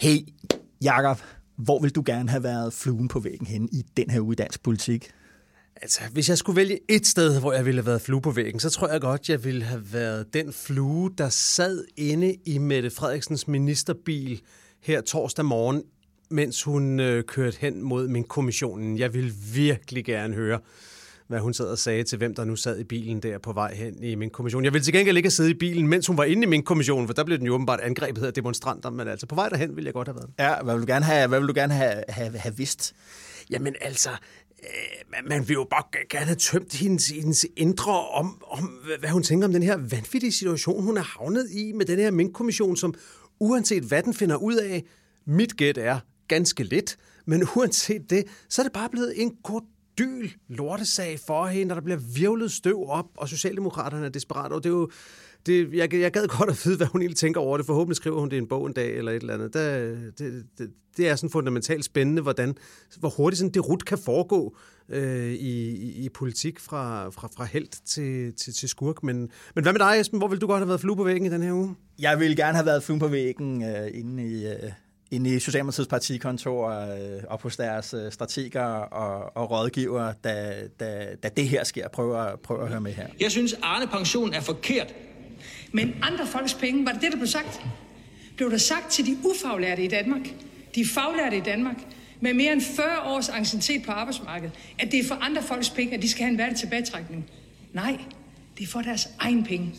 Hey, 0.00 0.18
Jakob, 0.82 1.18
hvor 1.56 1.80
vil 1.80 1.90
du 1.90 2.02
gerne 2.06 2.28
have 2.28 2.42
været 2.42 2.72
fluen 2.72 3.08
på 3.08 3.20
væggen 3.20 3.46
hen 3.46 3.68
i 3.72 3.84
den 3.96 4.10
her 4.10 4.20
uge 4.20 4.32
i 4.32 4.36
dansk 4.36 4.62
politik? 4.62 5.10
Altså, 5.76 6.00
hvis 6.12 6.28
jeg 6.28 6.38
skulle 6.38 6.56
vælge 6.56 6.78
et 6.88 7.06
sted, 7.06 7.40
hvor 7.40 7.52
jeg 7.52 7.66
ville 7.66 7.80
have 7.80 7.86
været 7.86 8.00
flue 8.00 8.20
på 8.20 8.30
væggen, 8.30 8.60
så 8.60 8.70
tror 8.70 8.88
jeg 8.88 9.00
godt, 9.00 9.28
jeg 9.28 9.44
ville 9.44 9.62
have 9.62 9.92
været 9.92 10.34
den 10.34 10.52
flue, 10.52 11.10
der 11.18 11.28
sad 11.28 11.84
inde 11.96 12.36
i 12.46 12.58
Mette 12.58 12.90
Frederiksens 12.90 13.48
ministerbil 13.48 14.40
her 14.80 15.00
torsdag 15.00 15.44
morgen, 15.44 15.82
mens 16.30 16.62
hun 16.62 17.00
øh, 17.00 17.24
kørte 17.24 17.58
hen 17.60 17.82
mod 17.82 18.08
min 18.08 18.24
kommissionen. 18.24 18.98
Jeg 18.98 19.14
ville 19.14 19.32
virkelig 19.54 20.04
gerne 20.04 20.34
høre, 20.34 20.60
hvad 21.30 21.40
hun 21.40 21.54
sad 21.54 21.66
og 21.66 21.78
sagde 21.78 22.02
til 22.02 22.18
hvem, 22.18 22.34
der 22.34 22.44
nu 22.44 22.56
sad 22.56 22.78
i 22.78 22.84
bilen 22.84 23.20
der 23.20 23.38
på 23.38 23.52
vej 23.52 23.74
hen 23.74 24.04
i 24.04 24.14
min 24.14 24.30
kommission. 24.30 24.64
Jeg 24.64 24.72
ville 24.72 24.84
til 24.84 24.92
gengæld 24.92 25.16
ikke 25.16 25.26
have 25.26 25.30
siddet 25.30 25.50
i 25.50 25.54
bilen, 25.54 25.88
mens 25.88 26.06
hun 26.06 26.16
var 26.16 26.24
inde 26.24 26.42
i 26.42 26.46
min 26.46 26.62
kommission, 26.62 27.06
for 27.06 27.14
der 27.14 27.24
blev 27.24 27.38
den 27.38 27.46
jo 27.46 27.54
åbenbart 27.54 27.80
angrebet 27.80 28.22
af 28.22 28.34
demonstranter, 28.34 28.90
men 28.90 29.08
altså 29.08 29.26
på 29.26 29.34
vej 29.34 29.48
derhen 29.48 29.76
ville 29.76 29.86
jeg 29.86 29.94
godt 29.94 30.08
have 30.08 30.16
været. 30.16 30.30
Ja, 30.38 30.62
hvad 30.62 30.74
vil 30.74 30.82
du 30.86 30.92
gerne 30.92 31.04
have, 31.04 31.28
hvad 31.28 31.38
vil 31.40 31.48
du 31.48 31.52
gerne 31.54 31.74
have, 31.74 32.04
have, 32.08 32.38
have 32.38 32.56
vidst? 32.56 32.94
Jamen 33.50 33.74
altså, 33.80 34.10
øh, 34.62 35.28
man 35.28 35.48
vil 35.48 35.54
jo 35.54 35.66
bare 35.70 35.82
gerne 36.10 36.26
have 36.26 36.36
tømt 36.36 36.74
hendes, 36.74 37.08
hendes 37.08 37.46
indre 37.56 38.08
om, 38.08 38.42
om, 38.46 38.80
hvad 38.98 39.10
hun 39.10 39.22
tænker 39.22 39.46
om 39.46 39.52
den 39.52 39.62
her 39.62 39.76
vanvittige 39.76 40.32
situation, 40.32 40.82
hun 40.82 40.96
er 40.96 41.18
havnet 41.18 41.50
i 41.50 41.72
med 41.72 41.86
den 41.86 41.98
her 41.98 42.10
minkkommission, 42.10 42.76
som 42.76 42.94
uanset 43.40 43.82
hvad 43.82 44.02
den 44.02 44.14
finder 44.14 44.36
ud 44.36 44.54
af, 44.54 44.84
mit 45.26 45.56
gæt 45.56 45.78
er 45.78 45.98
ganske 46.28 46.62
lidt, 46.62 46.96
men 47.26 47.48
uanset 47.56 48.10
det, 48.10 48.24
så 48.48 48.62
er 48.62 48.64
det 48.64 48.72
bare 48.72 48.88
blevet 48.88 49.22
en 49.22 49.36
god 49.42 49.62
dyl 50.00 50.30
lortesag 50.48 51.18
for 51.26 51.46
hende, 51.46 51.72
og 51.72 51.76
der 51.76 51.82
bliver 51.82 51.98
virvlet 52.14 52.52
støv 52.52 52.84
op, 52.88 53.06
og 53.16 53.28
Socialdemokraterne 53.28 54.06
er 54.06 54.10
desperat, 54.10 54.52
Og 54.52 54.64
det 54.64 54.68
er 54.68 54.74
jo, 54.74 54.90
det, 55.46 55.74
jeg, 55.74 55.94
jeg 55.94 56.12
gad 56.12 56.26
godt 56.38 56.50
at 56.50 56.62
vide, 56.64 56.76
hvad 56.76 56.86
hun 56.86 57.00
egentlig 57.00 57.16
tænker 57.16 57.40
over 57.40 57.56
det. 57.56 57.66
Forhåbentlig 57.66 57.96
skriver 57.96 58.20
hun 58.20 58.30
det 58.30 58.36
i 58.36 58.38
en 58.38 58.48
bog 58.48 58.66
en 58.66 58.72
dag 58.72 58.96
eller 58.96 59.12
et 59.12 59.20
eller 59.20 59.34
andet. 59.34 59.54
Der, 59.54 59.78
det, 60.18 60.46
det, 60.58 60.70
det 60.96 61.08
er 61.08 61.16
sådan 61.16 61.30
fundamentalt 61.30 61.84
spændende, 61.84 62.22
hvordan, 62.22 62.56
hvor 62.98 63.08
hurtigt 63.08 63.38
sådan 63.38 63.54
det 63.54 63.68
rut 63.68 63.84
kan 63.84 63.98
foregå 63.98 64.56
øh, 64.88 65.32
i, 65.32 65.68
i, 65.68 66.04
i 66.04 66.08
politik 66.08 66.60
fra, 66.60 67.08
fra, 67.08 67.28
fra 67.36 67.44
held 67.44 67.84
til, 67.86 68.34
til, 68.34 68.54
til 68.54 68.68
skurk. 68.68 69.02
Men, 69.02 69.30
men 69.54 69.64
hvad 69.64 69.72
med 69.72 69.80
dig, 69.80 70.00
Esben? 70.00 70.18
Hvor 70.18 70.28
vil 70.28 70.40
du 70.40 70.46
godt 70.46 70.58
have 70.58 70.68
været 70.68 70.80
flue 70.80 70.96
på 70.96 71.04
væggen 71.04 71.26
i 71.26 71.30
den 71.30 71.42
her 71.42 71.52
uge? 71.52 71.74
Jeg 71.98 72.20
ville 72.20 72.36
gerne 72.36 72.54
have 72.54 72.66
været 72.66 72.82
flue 72.82 72.98
på 72.98 73.08
væggen 73.08 73.62
øh, 73.62 73.88
inde 73.94 74.28
i... 74.28 74.46
Øh 74.46 74.72
inde 75.10 75.36
i 75.36 75.38
Socialdemokratiets 75.38 75.88
partikontor 75.88 76.68
øh, 76.70 77.22
og 77.28 77.40
hos 77.40 77.56
deres 77.56 77.94
øh, 77.94 78.12
strateger 78.12 78.64
og, 78.64 79.36
og 79.36 79.50
rådgiver, 79.50 80.12
da, 80.24 80.54
da, 80.80 81.06
da 81.22 81.28
det 81.28 81.48
her 81.48 81.64
sker. 81.64 81.88
Prøv 81.88 82.26
at, 82.26 82.40
prøv 82.40 82.62
at 82.62 82.68
høre 82.68 82.80
med 82.80 82.92
her. 82.92 83.06
Jeg 83.20 83.30
synes, 83.30 83.54
Arne 83.62 83.86
Pension 83.86 84.34
er 84.34 84.40
forkert. 84.40 84.94
Men 85.72 85.94
andre 86.02 86.26
folks 86.26 86.54
penge, 86.54 86.86
var 86.86 86.92
det 86.92 87.02
det, 87.02 87.12
der 87.12 87.16
blev 87.16 87.26
sagt? 87.26 87.60
Blev 88.36 88.50
der 88.50 88.58
sagt 88.58 88.90
til 88.90 89.06
de 89.06 89.16
ufaglærte 89.24 89.84
i 89.84 89.88
Danmark, 89.88 90.34
de 90.74 90.86
faglærte 90.86 91.36
i 91.36 91.40
Danmark, 91.40 91.76
med 92.20 92.34
mere 92.34 92.52
end 92.52 92.62
40 92.76 92.86
års 93.04 93.28
anciennitet 93.28 93.82
på 93.82 93.92
arbejdsmarkedet, 93.92 94.52
at 94.78 94.92
det 94.92 95.00
er 95.00 95.04
for 95.08 95.14
andre 95.14 95.42
folks 95.42 95.70
penge, 95.70 95.94
at 95.94 96.02
de 96.02 96.08
skal 96.08 96.22
have 96.22 96.32
en 96.32 96.38
værdig 96.38 96.56
tilbagetrækning? 96.56 97.30
Nej, 97.72 97.98
det 98.58 98.64
er 98.64 98.68
for 98.68 98.80
deres 98.80 99.08
egen 99.18 99.44
penge. 99.44 99.74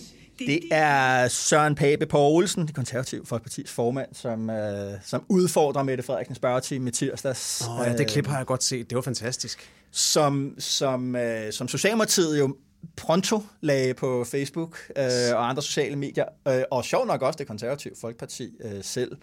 Det 0.48 0.60
er 0.72 1.28
Søren 1.28 1.76
Pape 1.76 2.06
Poulsen, 2.06 2.68
det 2.68 2.76
konservative 2.76 3.26
folkepartis 3.26 3.72
formand, 3.72 4.10
som, 4.14 4.50
øh, 4.50 4.94
som 5.04 5.24
udfordrer 5.30 5.84
Mette 5.84 6.04
Frederiksen 6.04 6.36
spørgetime 6.36 6.84
med 6.84 6.92
tirsdags. 6.92 7.64
Åh 7.68 7.80
oh, 7.80 7.88
ja, 7.88 7.98
det 7.98 8.08
klip 8.08 8.28
har 8.28 8.38
jeg 8.38 8.46
godt 8.46 8.64
set. 8.64 8.90
Det 8.90 8.96
var 8.96 9.02
fantastisk. 9.02 9.72
Som, 9.92 10.56
som, 10.60 11.16
øh, 11.16 11.54
som 11.54 11.68
Socialdemokratiet 11.68 12.40
jo 12.40 12.56
pronto 12.96 13.44
lagde 13.62 13.94
på 13.94 14.24
Facebook 14.24 14.78
øh, 14.98 15.04
og 15.34 15.50
andre 15.50 15.62
sociale 15.62 15.96
medier, 15.96 16.26
øh, 16.48 16.64
og 16.72 16.86
sjov 16.86 17.08
nok 17.08 17.22
også 17.22 17.38
det 17.38 17.48
konservative 17.48 17.94
folkeparti 18.02 18.52
øh, 18.64 18.84
selv. 18.84 19.18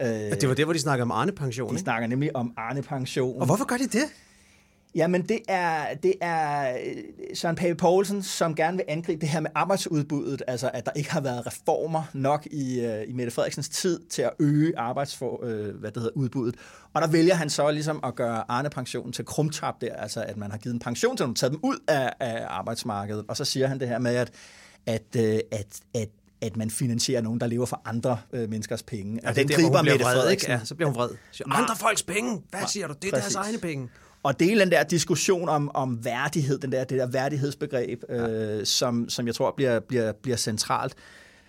Øh, 0.00 0.06
det 0.08 0.48
var 0.48 0.54
der, 0.54 0.64
hvor 0.64 0.72
de 0.72 0.78
snakker 0.78 1.04
om 1.04 1.10
Arne-pension, 1.10 1.74
De 1.74 1.78
snakker 1.78 2.08
nemlig 2.08 2.36
om 2.36 2.52
Arne-pension. 2.56 3.40
Og 3.40 3.46
hvorfor 3.46 3.64
gør 3.64 3.76
de 3.76 3.86
det? 3.86 4.04
Jamen, 4.94 5.22
det 5.22 5.38
er, 5.48 5.94
det 5.94 6.14
er 6.20 6.72
øh, 6.72 6.96
Søren 7.34 7.56
Pape 7.56 7.74
Poulsen, 7.74 8.22
som 8.22 8.54
gerne 8.54 8.76
vil 8.76 8.84
angribe 8.88 9.20
det 9.20 9.28
her 9.28 9.40
med 9.40 9.50
arbejdsudbuddet, 9.54 10.42
altså 10.46 10.70
at 10.74 10.86
der 10.86 10.92
ikke 10.92 11.12
har 11.12 11.20
været 11.20 11.46
reformer 11.46 12.02
nok 12.14 12.46
i, 12.46 12.86
uh, 12.86 13.10
i 13.10 13.12
Mette 13.12 13.32
Frederiksens 13.32 13.68
tid 13.68 14.00
til 14.10 14.22
at 14.22 14.30
øge 14.38 14.78
arbejdsfor, 14.78 15.42
uh, 15.42 15.48
hvad 15.50 15.90
det 15.90 16.02
hedder, 16.02 16.16
udbuddet. 16.16 16.56
Og 16.94 17.02
der 17.02 17.08
vælger 17.08 17.34
han 17.34 17.50
så 17.50 17.70
ligesom 17.70 18.00
at 18.04 18.14
gøre 18.14 18.44
Arne-pensionen 18.48 19.12
til 19.12 19.24
krumtap 19.24 19.80
der, 19.80 19.94
altså 19.94 20.22
at 20.22 20.36
man 20.36 20.50
har 20.50 20.58
givet 20.58 20.74
en 20.74 20.80
pension 20.80 21.16
til 21.16 21.26
dem, 21.26 21.34
taget 21.34 21.52
dem 21.52 21.60
ud 21.62 21.76
af, 21.88 22.12
af 22.20 22.46
arbejdsmarkedet. 22.48 23.24
Og 23.28 23.36
så 23.36 23.44
siger 23.44 23.66
han 23.66 23.80
det 23.80 23.88
her 23.88 23.98
med, 23.98 24.14
at, 24.14 24.30
at, 24.86 25.16
at, 25.16 25.80
at 25.94 26.08
at 26.40 26.56
man 26.56 26.70
finansierer 26.70 27.22
nogen, 27.22 27.40
der 27.40 27.46
lever 27.46 27.66
for 27.66 27.82
andre 27.84 28.18
øh, 28.32 28.50
menneskers 28.50 28.82
penge. 28.82 29.20
Ja, 29.22 29.32
den 29.32 29.48
der, 29.48 29.54
griber 29.54 29.82
Mette 29.82 30.04
Frederiksen. 30.04 30.50
Ja, 30.50 30.60
så 30.64 30.74
bliver 30.74 30.88
hun 30.88 30.96
vred. 30.96 31.10
Siger, 31.30 31.52
andre 31.52 31.76
folks 31.76 32.02
penge? 32.02 32.42
Hvad 32.50 32.60
siger 32.66 32.86
du? 32.86 32.94
Det 33.02 33.08
er 33.08 33.12
Præcis. 33.12 33.34
deres 33.34 33.46
egne 33.46 33.58
penge. 33.58 33.88
Og 34.22 34.40
det 34.40 34.52
er 34.52 34.58
den 34.58 34.70
der 34.70 34.82
diskussion 34.82 35.48
om, 35.48 35.70
om 35.74 36.04
værdighed, 36.04 36.58
den 36.58 36.72
der, 36.72 36.84
det 36.84 36.98
der 36.98 37.06
værdighedsbegreb, 37.06 38.02
ja. 38.08 38.28
øh, 38.28 38.66
som, 38.66 39.08
som 39.08 39.26
jeg 39.26 39.34
tror 39.34 39.54
bliver, 39.56 39.80
bliver, 39.80 40.12
bliver 40.12 40.36
centralt 40.36 40.94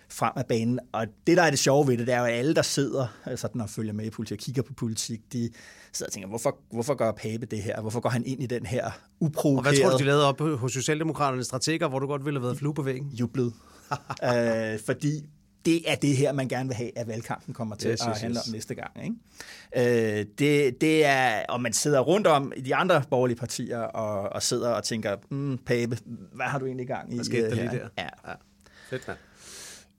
frem 0.08 0.32
af 0.36 0.46
banen. 0.46 0.78
Og 0.92 1.06
det, 1.26 1.36
der 1.36 1.42
er 1.42 1.50
det 1.50 1.58
sjove 1.58 1.88
ved 1.88 1.98
det, 1.98 2.06
det 2.06 2.14
er 2.14 2.18
jo, 2.18 2.24
at 2.24 2.32
alle, 2.32 2.54
der 2.54 2.62
sidder 2.62 3.06
altså, 3.24 3.48
når 3.54 3.66
følger 3.66 3.92
med 3.92 4.04
i 4.04 4.10
politik 4.10 4.38
og 4.38 4.38
kigger 4.38 4.62
på 4.62 4.72
politik, 4.72 5.20
de 5.32 5.50
sidder 5.92 6.08
og 6.08 6.12
tænker, 6.12 6.28
hvorfor, 6.28 6.58
hvorfor 6.72 6.94
gør 6.94 7.12
Pape 7.12 7.46
det 7.46 7.62
her? 7.62 7.80
Hvorfor 7.80 8.00
går 8.00 8.10
han 8.10 8.24
ind 8.26 8.42
i 8.42 8.46
den 8.46 8.66
her 8.66 8.90
uprovokerede... 9.20 9.68
Og 9.68 9.72
hvad 9.72 9.90
tror 9.90 9.90
du, 9.90 9.98
de 9.98 10.06
lavede 10.06 10.28
op 10.28 10.40
hos 10.40 10.72
Socialdemokraterne 10.72 11.44
strateger, 11.44 11.88
hvor 11.88 11.98
du 11.98 12.06
godt 12.06 12.24
ville 12.24 12.40
have 12.40 12.44
været 12.44 12.58
flue 12.58 12.74
på 12.74 12.82
væggen? 12.82 13.08
Jublet. 13.08 13.52
øh, 14.34 14.78
fordi 14.86 15.24
det 15.64 15.90
er 15.90 15.94
det 15.94 16.16
her, 16.16 16.32
man 16.32 16.48
gerne 16.48 16.68
vil 16.68 16.76
have, 16.76 16.98
at 16.98 17.08
valgkampen 17.08 17.54
kommer 17.54 17.76
til 17.76 17.90
yes, 17.90 18.00
at 18.00 18.20
handle 18.20 18.38
yes. 18.38 18.48
om 18.48 18.52
næste 18.52 18.74
gang. 18.74 19.04
Ikke? 19.04 20.18
Øh, 20.20 20.26
det, 20.38 20.80
det 20.80 21.04
er, 21.04 21.42
og 21.48 21.60
man 21.60 21.72
sidder 21.72 22.00
rundt 22.00 22.26
om 22.26 22.52
i 22.56 22.60
de 22.60 22.74
andre 22.74 23.02
borgerlige 23.10 23.36
partier 23.36 23.78
og, 23.78 24.32
og 24.32 24.42
sidder 24.42 24.70
og 24.70 24.84
tænker, 24.84 25.16
mm, 25.28 25.58
Pape, 25.58 25.98
hvad 26.32 26.46
har 26.46 26.58
du 26.58 26.66
egentlig 26.66 26.86
gang 26.86 27.12
i? 27.12 27.14
Hvad 27.14 27.24
skete 27.24 27.50
der 27.50 27.54
lige 27.54 27.70
der? 27.70 27.88
Ja. 27.98 28.08
ja. 28.28 28.34
Fedt, 28.90 29.08
man. 29.08 29.16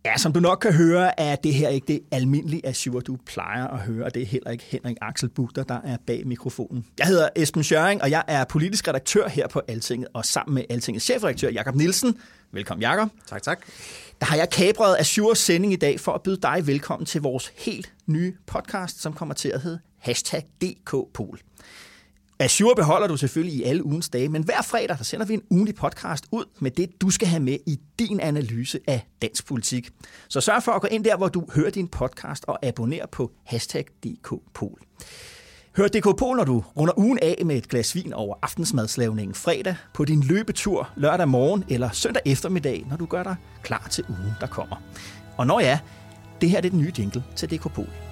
Ja, 0.05 0.17
som 0.17 0.33
du 0.33 0.39
nok 0.39 0.59
kan 0.61 0.73
høre, 0.73 1.19
er 1.19 1.35
det 1.35 1.53
her 1.53 1.69
ikke 1.69 1.87
det 1.87 1.99
almindelige 2.11 2.67
Azure, 2.67 3.01
du 3.01 3.17
plejer 3.25 3.67
at 3.67 3.79
høre, 3.79 4.05
og 4.05 4.13
det 4.13 4.21
er 4.21 4.25
heller 4.25 4.51
ikke 4.51 4.63
Henrik 4.63 4.97
Axel 5.01 5.29
Bugter, 5.29 5.63
der 5.63 5.79
er 5.83 5.97
bag 6.07 6.27
mikrofonen. 6.27 6.85
Jeg 6.99 7.07
hedder 7.07 7.29
Esben 7.35 7.63
Schøring, 7.63 8.01
og 8.01 8.11
jeg 8.11 8.23
er 8.27 8.43
politisk 8.43 8.87
redaktør 8.87 9.27
her 9.27 9.47
på 9.47 9.61
Altinget, 9.67 10.07
og 10.13 10.25
sammen 10.25 10.55
med 10.55 10.63
Altingets 10.69 11.05
chefredaktør 11.05 11.49
Jakob 11.49 11.75
Nielsen. 11.75 12.17
Velkommen, 12.51 12.81
Jakob. 12.81 13.09
Tak, 13.27 13.43
tak. 13.43 13.59
Der 14.19 14.25
har 14.25 14.35
jeg 14.35 14.49
kapret 14.49 14.95
Azures 14.99 15.39
sending 15.39 15.73
i 15.73 15.75
dag 15.75 15.99
for 15.99 16.11
at 16.11 16.21
byde 16.21 16.37
dig 16.41 16.67
velkommen 16.67 17.05
til 17.05 17.21
vores 17.21 17.51
helt 17.57 17.93
nye 18.07 18.33
podcast, 18.47 19.01
som 19.01 19.13
kommer 19.13 19.35
til 19.35 19.49
at 19.49 19.61
hedde 19.61 19.79
Hashtag 19.97 20.43
DKPol. 20.61 21.39
Azure 22.41 22.75
beholder 22.75 23.07
du 23.07 23.17
selvfølgelig 23.17 23.59
i 23.59 23.63
alle 23.63 23.85
ugens 23.85 24.09
dage, 24.09 24.29
men 24.29 24.43
hver 24.43 24.61
fredag 24.61 24.97
der 24.97 25.03
sender 25.03 25.25
vi 25.25 25.33
en 25.33 25.41
ugenlig 25.49 25.75
podcast 25.75 26.25
ud 26.31 26.45
med 26.59 26.71
det, 26.71 27.01
du 27.01 27.09
skal 27.09 27.27
have 27.27 27.43
med 27.43 27.57
i 27.67 27.79
din 27.99 28.19
analyse 28.19 28.79
af 28.87 29.07
dansk 29.21 29.47
politik. 29.47 29.89
Så 30.27 30.41
sørg 30.41 30.63
for 30.63 30.71
at 30.71 30.81
gå 30.81 30.87
ind 30.91 31.03
der, 31.03 31.17
hvor 31.17 31.27
du 31.27 31.45
hører 31.55 31.69
din 31.69 31.87
podcast 31.87 32.45
og 32.47 32.65
abonner 32.65 33.05
på 33.11 33.31
hashtag 33.45 33.85
DKPol. 34.03 34.79
Hør 35.77 35.87
DK 35.87 36.17
Pol, 36.17 36.37
når 36.37 36.43
du 36.43 36.63
runder 36.77 36.99
ugen 36.99 37.19
af 37.21 37.41
med 37.45 37.55
et 37.55 37.69
glas 37.69 37.95
vin 37.95 38.13
over 38.13 38.35
aftensmadslavningen 38.41 39.35
fredag, 39.35 39.75
på 39.93 40.05
din 40.05 40.23
løbetur 40.23 40.89
lørdag 40.95 41.27
morgen 41.27 41.63
eller 41.69 41.89
søndag 41.91 42.21
eftermiddag, 42.25 42.85
når 42.89 42.97
du 42.97 43.05
gør 43.05 43.23
dig 43.23 43.35
klar 43.63 43.87
til 43.91 44.05
ugen, 44.09 44.33
der 44.39 44.47
kommer. 44.47 44.75
Og 45.37 45.47
når 45.47 45.59
ja, 45.59 45.79
det 46.41 46.49
her 46.49 46.57
er 46.57 46.61
det 46.61 46.73
nye 46.73 46.93
jingle 46.97 47.23
til 47.35 47.49
DK 47.49 47.73
Pol. 47.73 48.10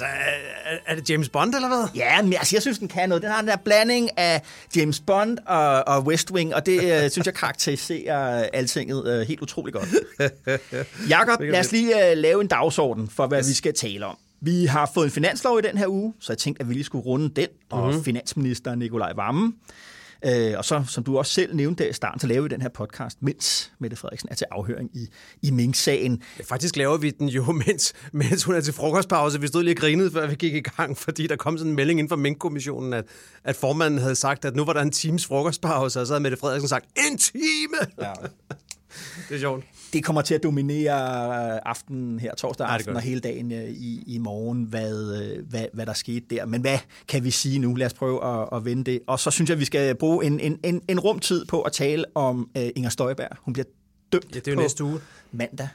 Altså, 0.00 0.18
er, 0.64 0.92
er 0.92 0.94
det 0.94 1.10
James 1.10 1.28
Bond, 1.28 1.54
eller 1.54 1.68
hvad? 1.68 1.88
Ja, 1.94 2.22
men 2.22 2.32
altså, 2.32 2.56
jeg 2.56 2.62
synes, 2.62 2.78
den 2.78 2.88
kan 2.88 3.08
noget. 3.08 3.22
Den 3.22 3.30
har 3.30 3.40
den 3.40 3.48
der 3.48 3.56
blanding 3.56 4.18
af 4.18 4.42
James 4.76 5.00
Bond 5.00 5.38
og, 5.46 5.88
og 5.88 6.02
West 6.02 6.30
Wing, 6.30 6.54
og 6.54 6.66
det 6.66 7.04
uh, 7.04 7.10
synes 7.12 7.26
jeg 7.26 7.34
karakteriserer 7.34 8.48
altinget 8.52 9.20
uh, 9.20 9.28
helt 9.28 9.40
utrolig 9.40 9.74
godt. 9.74 9.88
Jakob, 11.10 11.40
lad 11.40 11.60
os 11.60 11.72
lige 11.72 11.94
uh, 11.94 12.18
lave 12.18 12.40
en 12.40 12.46
dagsorden 12.46 13.08
for, 13.08 13.26
hvad 13.26 13.38
yes. 13.38 13.48
vi 13.48 13.54
skal 13.54 13.74
tale 13.74 14.06
om. 14.06 14.16
Vi 14.40 14.66
har 14.66 14.90
fået 14.94 15.04
en 15.04 15.10
finanslov 15.10 15.58
i 15.58 15.62
den 15.62 15.78
her 15.78 15.86
uge, 15.88 16.14
så 16.20 16.32
jeg 16.32 16.38
tænkte, 16.38 16.62
at 16.62 16.68
vi 16.68 16.74
lige 16.74 16.84
skulle 16.84 17.04
runde 17.04 17.28
den, 17.28 17.48
og 17.70 17.86
mm-hmm. 17.86 18.04
finansminister 18.04 18.74
Nikolaj 18.74 19.12
Vammen. 19.16 19.54
Øh, 20.24 20.54
og 20.56 20.64
så, 20.64 20.84
som 20.88 21.04
du 21.04 21.18
også 21.18 21.32
selv 21.32 21.54
nævnte 21.54 21.84
der 21.84 21.90
i 21.90 21.92
starten, 21.92 22.20
så 22.20 22.26
laver 22.26 22.42
vi 22.42 22.48
den 22.48 22.62
her 22.62 22.68
podcast, 22.68 23.18
mens 23.22 23.72
Mette 23.78 23.96
Frederiksen 23.96 24.28
er 24.30 24.34
til 24.34 24.46
afhøring 24.50 24.90
i, 24.94 25.08
i 25.42 25.50
Mink-sagen. 25.50 26.22
Ja, 26.38 26.44
faktisk 26.44 26.76
laver 26.76 26.96
vi 26.96 27.10
den 27.10 27.28
jo, 27.28 27.52
mens, 27.66 27.94
mens 28.12 28.44
hun 28.44 28.54
er 28.54 28.60
til 28.60 28.74
frokostpause. 28.74 29.40
Vi 29.40 29.46
stod 29.46 29.62
lige 29.62 29.74
og 29.74 29.78
grinede, 29.78 30.10
før 30.10 30.26
vi 30.26 30.34
gik 30.34 30.54
i 30.54 30.60
gang, 30.60 30.98
fordi 31.04 31.26
der 31.26 31.36
kom 31.36 31.58
sådan 31.58 31.70
en 31.70 31.76
melding 31.76 31.98
inden 31.98 32.08
for 32.08 32.16
Mink-kommissionen, 32.16 32.92
at, 32.92 33.04
at 33.44 33.56
formanden 33.56 34.00
havde 34.00 34.14
sagt, 34.14 34.44
at 34.44 34.56
nu 34.56 34.64
var 34.64 34.72
der 34.72 34.80
en 34.80 34.90
times 34.90 35.26
frokostpause, 35.26 36.00
og 36.00 36.06
så 36.06 36.12
havde 36.12 36.22
Mette 36.22 36.36
Frederiksen 36.36 36.68
sagt, 36.68 36.86
en 37.10 37.18
time! 37.18 37.76
Ja. 38.00 38.12
det 39.28 39.34
er 39.34 39.38
sjovt 39.38 39.64
det 39.92 40.04
kommer 40.04 40.22
til 40.22 40.34
at 40.34 40.42
dominere 40.42 40.94
øh, 41.54 41.60
aftenen 41.64 42.18
her, 42.18 42.34
torsdag 42.34 42.66
aften 42.66 42.96
og 42.96 43.02
hele 43.02 43.20
dagen 43.20 43.52
øh, 43.52 43.68
i, 43.68 44.02
i 44.06 44.18
morgen, 44.18 44.62
hvad, 44.62 45.22
øh, 45.22 45.48
hvad, 45.48 45.64
hvad 45.72 45.86
der 45.86 45.92
skete 45.92 46.26
der. 46.30 46.46
Men 46.46 46.60
hvad 46.60 46.78
kan 47.08 47.24
vi 47.24 47.30
sige 47.30 47.58
nu? 47.58 47.74
Lad 47.74 47.86
os 47.86 47.94
prøve 47.94 48.24
at, 48.24 48.48
at 48.52 48.64
vende 48.64 48.84
det. 48.84 49.00
Og 49.06 49.20
så 49.20 49.30
synes 49.30 49.50
jeg, 49.50 49.58
vi 49.58 49.64
skal 49.64 49.94
bruge 49.94 50.26
en, 50.26 50.40
en, 50.40 50.58
en, 50.64 50.82
en 50.88 51.00
rumtid 51.00 51.44
på 51.44 51.62
at 51.62 51.72
tale 51.72 52.04
om 52.14 52.50
uh, 52.58 52.62
Inger 52.76 52.90
Støjberg. 52.90 53.36
Hun 53.40 53.52
bliver 53.52 53.66
dømt 54.12 54.34
ja, 54.34 54.40
det 54.40 54.48
er 54.48 54.54
på 54.54 54.60
næste 54.60 54.84
uge. 54.84 55.00
mandag. 55.32 55.68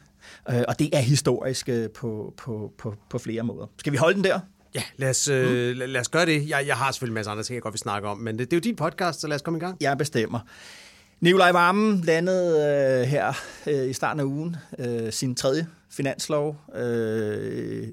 Uh, 0.49 0.55
og 0.67 0.79
det 0.79 0.89
er 0.93 0.99
historisk 0.99 1.69
uh, 1.71 1.85
på, 1.95 2.33
på, 2.37 2.73
på, 2.77 2.95
på 3.09 3.17
flere 3.17 3.43
måder. 3.43 3.67
Skal 3.77 3.91
vi 3.91 3.97
holde 3.97 4.15
den 4.15 4.23
der? 4.23 4.39
Ja, 4.75 4.83
lad 4.97 5.09
os, 5.09 5.29
mm. 5.29 5.33
øh, 5.33 5.77
lad 5.77 6.01
os 6.01 6.09
gøre 6.09 6.25
det. 6.25 6.49
Jeg, 6.49 6.67
jeg 6.67 6.77
har 6.77 6.91
selvfølgelig 6.91 7.11
en 7.11 7.15
masse 7.15 7.31
andre 7.31 7.43
ting, 7.43 7.55
jeg 7.55 7.61
godt 7.61 7.73
vil 7.73 7.79
snakke 7.79 8.07
om, 8.07 8.17
men 8.17 8.39
det, 8.39 8.51
det 8.51 8.53
er 8.53 8.57
jo 8.57 8.61
din 8.61 8.75
podcast, 8.75 9.21
så 9.21 9.27
lad 9.27 9.35
os 9.35 9.41
komme 9.41 9.57
i 9.57 9.59
gang. 9.59 9.77
Jeg 9.81 9.97
bestemmer. 9.97 10.39
Nikolaj 11.23 11.51
Vammen 11.51 12.01
landede 12.01 13.01
øh, 13.01 13.07
her 13.07 13.33
øh, 13.67 13.89
i 13.89 13.93
starten 13.93 14.19
af 14.19 14.23
ugen 14.23 14.55
øh, 14.79 15.11
sin 15.11 15.35
tredje 15.35 15.67
finanslov. 15.89 16.57
Øh, 16.75 17.87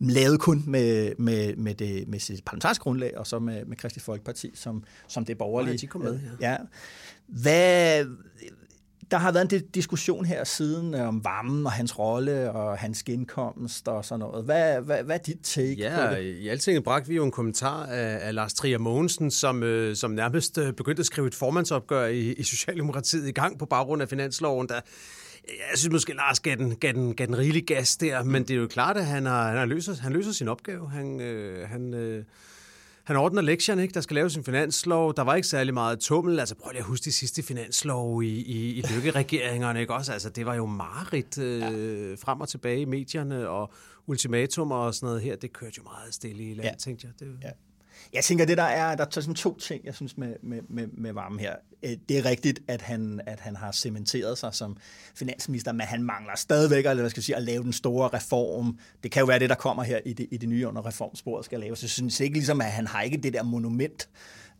lavet 0.00 0.40
kun 0.40 0.64
med, 0.66 1.12
med, 1.18 1.56
med, 1.56 1.74
det, 1.74 2.08
med 2.08 2.18
sit 2.18 2.44
parlamentariske 2.44 2.82
grundlag, 2.82 3.18
og 3.18 3.26
så 3.26 3.38
med, 3.38 3.64
med 3.64 3.76
Kristi 3.76 4.00
Folkeparti 4.00 4.50
som, 4.54 4.84
som 5.08 5.24
det 5.24 5.38
borgerlige. 5.38 5.72
Ja, 5.72 5.76
de 5.76 5.86
kom 5.86 6.00
med, 6.00 6.20
ja. 6.40 6.50
ja. 6.50 6.56
Hvad, 7.26 8.04
der 9.12 9.18
har 9.18 9.32
været 9.32 9.52
en 9.52 9.66
diskussion 9.74 10.24
her 10.24 10.44
siden 10.44 10.94
øh, 10.94 11.08
om 11.08 11.24
varmen 11.24 11.66
og 11.66 11.72
hans 11.72 11.98
rolle 11.98 12.52
og 12.52 12.78
hans 12.78 13.02
genkomst 13.02 13.88
og 13.88 14.04
sådan 14.04 14.20
noget. 14.20 14.44
Hvad, 14.44 14.80
hvad, 14.80 15.02
hvad 15.02 15.16
er 15.16 15.22
dit 15.22 15.38
take 15.42 15.74
ja, 15.74 16.08
på 16.08 16.14
det? 16.14 16.22
i 16.22 16.48
alting 16.48 16.84
bragte 16.84 17.08
vi 17.08 17.16
jo 17.16 17.24
en 17.24 17.30
kommentar 17.30 17.86
af, 17.86 18.18
af 18.26 18.34
Lars 18.34 18.54
Trier 18.54 18.78
Mogensen, 18.78 19.30
som, 19.30 19.62
øh, 19.62 19.96
som 19.96 20.10
nærmest 20.10 20.58
øh, 20.58 20.72
begyndte 20.72 21.00
at 21.00 21.06
skrive 21.06 21.26
et 21.26 21.34
formandsopgør 21.34 22.06
i, 22.06 22.32
i 22.32 22.42
Socialdemokratiet 22.42 23.28
i 23.28 23.32
gang 23.32 23.58
på 23.58 23.66
baggrund 23.66 24.02
af 24.02 24.08
finansloven, 24.08 24.68
der 24.68 24.80
jeg 25.48 25.78
synes 25.78 25.92
måske, 25.92 26.12
Lars 26.14 26.40
gav 26.40 26.56
den, 26.56 26.76
gav 26.76 26.92
den, 26.92 27.14
gav 27.14 27.26
den 27.26 27.38
rigelig 27.38 27.66
gas 27.66 27.96
der, 27.96 28.24
men 28.24 28.42
det 28.42 28.50
er 28.50 28.58
jo 28.58 28.66
klart, 28.66 28.96
at 28.96 29.06
han, 29.06 29.26
har, 29.26 29.48
han, 29.48 29.56
har 29.56 29.64
løser, 29.64 29.94
han 30.02 30.12
løser 30.12 30.32
sin 30.32 30.48
opgave. 30.48 30.90
Han, 30.90 31.20
øh, 31.20 31.68
han, 31.68 31.94
øh, 31.94 32.24
han 33.04 33.16
ordner 33.16 33.42
lektierne, 33.42 33.82
ikke? 33.82 33.94
Der 33.94 34.00
skal 34.00 34.14
laves 34.14 34.36
en 34.36 34.44
finanslov. 34.44 35.14
Der 35.14 35.22
var 35.22 35.34
ikke 35.34 35.48
særlig 35.48 35.74
meget 35.74 36.00
tummel. 36.00 36.40
Altså, 36.40 36.54
prøv 36.54 36.70
lige 36.70 36.78
at 36.78 36.84
huske 36.84 37.04
de 37.04 37.12
sidste 37.12 37.42
finanslov 37.42 38.22
i, 38.22 38.26
i, 38.26 38.74
i 38.74 38.82
lykkeregeringerne, 38.94 39.80
ikke 39.80 39.94
også? 39.94 40.12
Altså, 40.12 40.30
det 40.30 40.46
var 40.46 40.54
jo 40.54 40.66
mareridt 40.66 41.38
øh, 41.38 41.60
ja. 41.60 42.14
frem 42.14 42.40
og 42.40 42.48
tilbage 42.48 42.80
i 42.80 42.84
medierne, 42.84 43.48
og 43.48 43.72
ultimatum 44.06 44.72
og 44.72 44.94
sådan 44.94 45.06
noget 45.06 45.22
her. 45.22 45.36
Det 45.36 45.52
kørte 45.52 45.74
jo 45.78 45.82
meget 45.82 46.14
stille 46.14 46.42
i 46.42 46.54
landet, 46.54 46.64
ja. 46.64 46.74
tænkte 46.78 47.06
jeg. 47.06 47.28
Det, 47.28 47.38
ja. 47.42 47.50
Jeg 48.12 48.24
tænker, 48.24 48.44
det 48.44 48.56
der 48.56 48.62
er, 48.62 48.96
der 48.96 49.04
er 49.04 49.10
sådan 49.10 49.34
to 49.34 49.58
ting, 49.58 49.84
jeg 49.84 49.94
synes 49.94 50.16
med, 50.16 50.36
med, 50.42 50.62
med, 50.68 50.86
med 50.86 51.12
Varme 51.12 51.40
her. 51.40 51.56
Øh, 51.82 51.96
det 52.08 52.18
er 52.18 52.24
rigtigt, 52.24 52.60
at 52.68 52.82
han, 52.82 53.20
at 53.26 53.40
han 53.40 53.56
har 53.56 53.72
cementeret 53.72 54.38
sig 54.38 54.54
som 54.54 54.76
finansminister, 55.14 55.72
men 55.72 55.86
han 55.86 56.02
mangler 56.02 56.36
stadigvæk 56.36 56.86
eller 56.86 57.02
hvad 57.02 57.10
skal 57.10 57.20
jeg 57.20 57.24
sige, 57.24 57.36
at 57.36 57.42
lave 57.42 57.62
den 57.62 57.72
store 57.72 58.08
reform. 58.08 58.78
Det 59.02 59.10
kan 59.10 59.20
jo 59.20 59.26
være 59.26 59.38
det, 59.38 59.50
der 59.50 59.56
kommer 59.56 59.82
her 59.82 60.00
i 60.06 60.12
det, 60.12 60.26
i 60.30 60.36
det 60.36 60.48
nye 60.48 60.68
under 60.68 60.86
reformsporet 60.86 61.44
skal 61.44 61.60
laves. 61.60 61.78
Så 61.78 61.84
jeg 61.84 61.90
synes 61.90 62.20
ikke 62.20 62.34
ligesom, 62.34 62.60
at 62.60 62.66
han 62.66 62.86
har 62.86 63.02
ikke 63.02 63.16
det 63.16 63.32
der 63.32 63.42
monument 63.42 64.08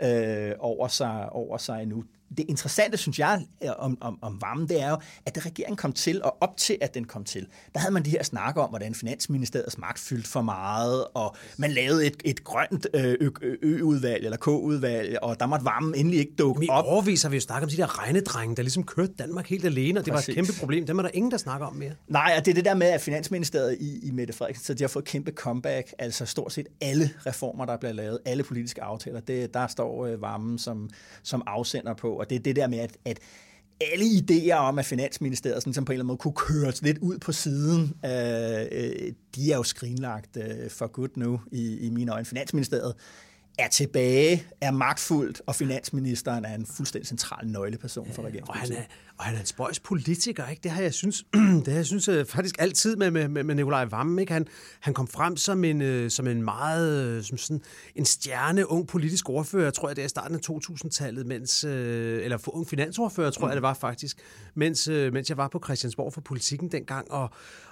øh, 0.02 0.52
over, 0.58 0.88
sig, 0.88 1.32
over 1.32 1.58
sig 1.58 1.82
endnu 1.82 2.04
det 2.36 2.44
interessante, 2.48 2.96
synes 2.96 3.18
jeg, 3.18 3.46
om, 3.78 3.98
om, 4.00 4.18
om 4.22 4.40
varmen, 4.40 4.68
det 4.68 4.82
er 4.82 4.90
jo, 4.90 4.96
at 5.26 5.34
da 5.34 5.40
regeringen 5.40 5.76
kom 5.76 5.92
til, 5.92 6.22
og 6.22 6.36
op 6.40 6.56
til, 6.56 6.78
at 6.80 6.94
den 6.94 7.04
kom 7.04 7.24
til, 7.24 7.46
der 7.74 7.80
havde 7.80 7.92
man 7.92 8.04
de 8.04 8.10
her 8.10 8.22
snakker 8.22 8.62
om, 8.62 8.68
hvordan 8.68 8.94
Finansministeriets 8.94 9.78
magt 9.78 9.98
fyldte 9.98 10.28
for 10.30 10.42
meget, 10.42 11.04
og 11.14 11.36
man 11.56 11.72
lavede 11.72 12.06
et, 12.06 12.22
et 12.24 12.44
grønt 12.44 12.86
ø-udvalg, 13.62 14.24
eller 14.24 14.36
K-udvalg, 14.36 15.18
og 15.22 15.40
der 15.40 15.46
måtte 15.46 15.64
varmen 15.64 15.94
endelig 15.94 16.18
ikke 16.18 16.32
dukke 16.38 16.66
op. 16.70 16.84
I 16.84 16.88
overvis 16.88 17.22
har 17.22 17.30
vi 17.30 17.36
jo 17.36 17.40
snakket 17.40 17.64
om 17.64 17.70
de 17.70 17.76
der 17.76 17.98
regnedrenge, 18.02 18.56
der 18.56 18.62
ligesom 18.62 18.84
kørte 18.84 19.12
Danmark 19.18 19.48
helt 19.48 19.64
alene, 19.64 20.00
og 20.00 20.04
det 20.04 20.12
Præcis. 20.12 20.28
var 20.28 20.32
et 20.32 20.36
kæmpe 20.46 20.60
problem. 20.60 20.86
Dem 20.86 20.98
er 20.98 21.02
der 21.02 21.10
ingen, 21.14 21.30
der 21.30 21.36
snakker 21.36 21.66
om 21.66 21.74
mere. 21.74 21.92
Nej, 22.08 22.34
og 22.38 22.44
det 22.44 22.50
er 22.50 22.54
det 22.54 22.64
der 22.64 22.74
med, 22.74 22.86
at 22.86 23.00
Finansministeriet 23.00 23.76
i, 23.80 24.08
i 24.08 24.10
Mette 24.10 24.32
Frederiksen, 24.32 24.64
så 24.64 24.74
de 24.74 24.82
har 24.82 24.88
fået 24.88 25.04
kæmpe 25.04 25.30
comeback, 25.30 25.94
altså 25.98 26.26
stort 26.26 26.52
set 26.52 26.66
alle 26.80 27.10
reformer, 27.26 27.64
der 27.66 27.76
bliver 27.76 27.92
lavet, 27.92 28.18
alle 28.24 28.42
politiske 28.42 28.82
aftaler, 28.82 29.20
det, 29.20 29.54
der 29.54 29.66
står 29.66 30.06
øh, 30.06 30.22
varmen 30.22 30.58
som, 30.58 30.90
som 31.22 31.42
afsender 31.46 31.94
på, 31.94 32.16
og 32.22 32.30
det 32.30 32.36
er 32.36 32.40
det 32.40 32.56
der 32.56 32.66
med, 32.66 32.78
at, 32.78 32.96
at 33.04 33.18
alle 33.92 34.04
idéer 34.04 34.54
om, 34.54 34.78
at 34.78 34.84
Finansministeriet 34.84 35.62
sådan, 35.62 35.74
som 35.74 35.84
på 35.84 35.92
en 35.92 35.94
eller 35.94 36.02
anden 36.02 36.06
måde 36.06 36.18
kunne 36.18 36.34
køres 36.34 36.82
lidt 36.82 36.98
ud 36.98 37.18
på 37.18 37.32
siden, 37.32 37.94
øh, 38.04 38.66
øh, 38.72 39.12
de 39.34 39.52
er 39.52 39.56
jo 39.56 39.62
skrinlagt 39.62 40.36
øh, 40.36 40.70
for 40.70 40.86
godt 40.86 41.16
nu 41.16 41.40
i, 41.52 41.78
i 41.78 41.90
mine 41.90 42.12
øjne. 42.12 42.24
Finansministeriet 42.24 42.94
er 43.58 43.68
tilbage, 43.68 44.46
er 44.60 44.70
magtfuldt, 44.70 45.42
og 45.46 45.54
finansministeren 45.54 46.44
er 46.44 46.54
en 46.54 46.66
fuldstændig 46.66 47.08
central 47.08 47.46
nøgleperson 47.46 48.12
for 48.12 48.22
regeringen. 48.22 48.48
Og 48.48 48.54
han 48.54 48.72
er, 48.72 48.82
og 49.22 49.26
han 49.26 49.36
er 49.36 49.40
en 49.40 49.46
spøjs 49.46 49.80
politiker, 49.80 50.46
ikke? 50.46 50.60
Det 50.62 50.70
har 50.70 50.82
jeg 50.82 50.94
synes, 50.94 51.24
det 51.64 51.68
har 51.68 51.74
jeg 51.74 51.86
synes 51.86 52.08
øh, 52.08 52.26
faktisk 52.26 52.54
altid 52.58 52.96
med, 52.96 53.10
med, 53.10 53.28
med 53.44 53.54
Nikolaj 53.54 53.84
Vammen, 53.84 54.18
ikke? 54.18 54.32
Han, 54.32 54.46
han 54.80 54.94
kom 54.94 55.08
frem 55.08 55.36
som 55.36 55.64
en, 55.64 55.82
øh, 55.82 56.10
som 56.10 56.26
en 56.26 56.42
meget, 56.42 57.04
øh, 57.04 57.22
som 57.22 57.38
sådan 57.38 57.62
en 57.96 58.04
stjerne 58.04 58.70
ung 58.70 58.88
politisk 58.88 59.28
ordfører, 59.28 59.70
tror 59.70 59.88
jeg, 59.88 59.96
det 59.96 60.02
er 60.02 60.06
i 60.06 60.08
starten 60.08 60.36
af 60.36 60.40
2000-tallet, 60.50 61.26
mens, 61.26 61.64
eller 61.64 62.38
for 62.38 62.56
ung 62.56 62.68
finansordfører, 62.68 63.30
tror 63.30 63.46
mm. 63.46 63.48
jeg, 63.48 63.56
det 63.56 63.62
var 63.62 63.74
faktisk, 63.74 64.16
mens, 64.54 64.88
mens 64.88 65.28
jeg 65.28 65.36
var 65.36 65.48
på 65.48 65.60
Christiansborg 65.64 66.12
for 66.12 66.20
politikken 66.20 66.68
dengang, 66.72 67.10
og, 67.10 67.22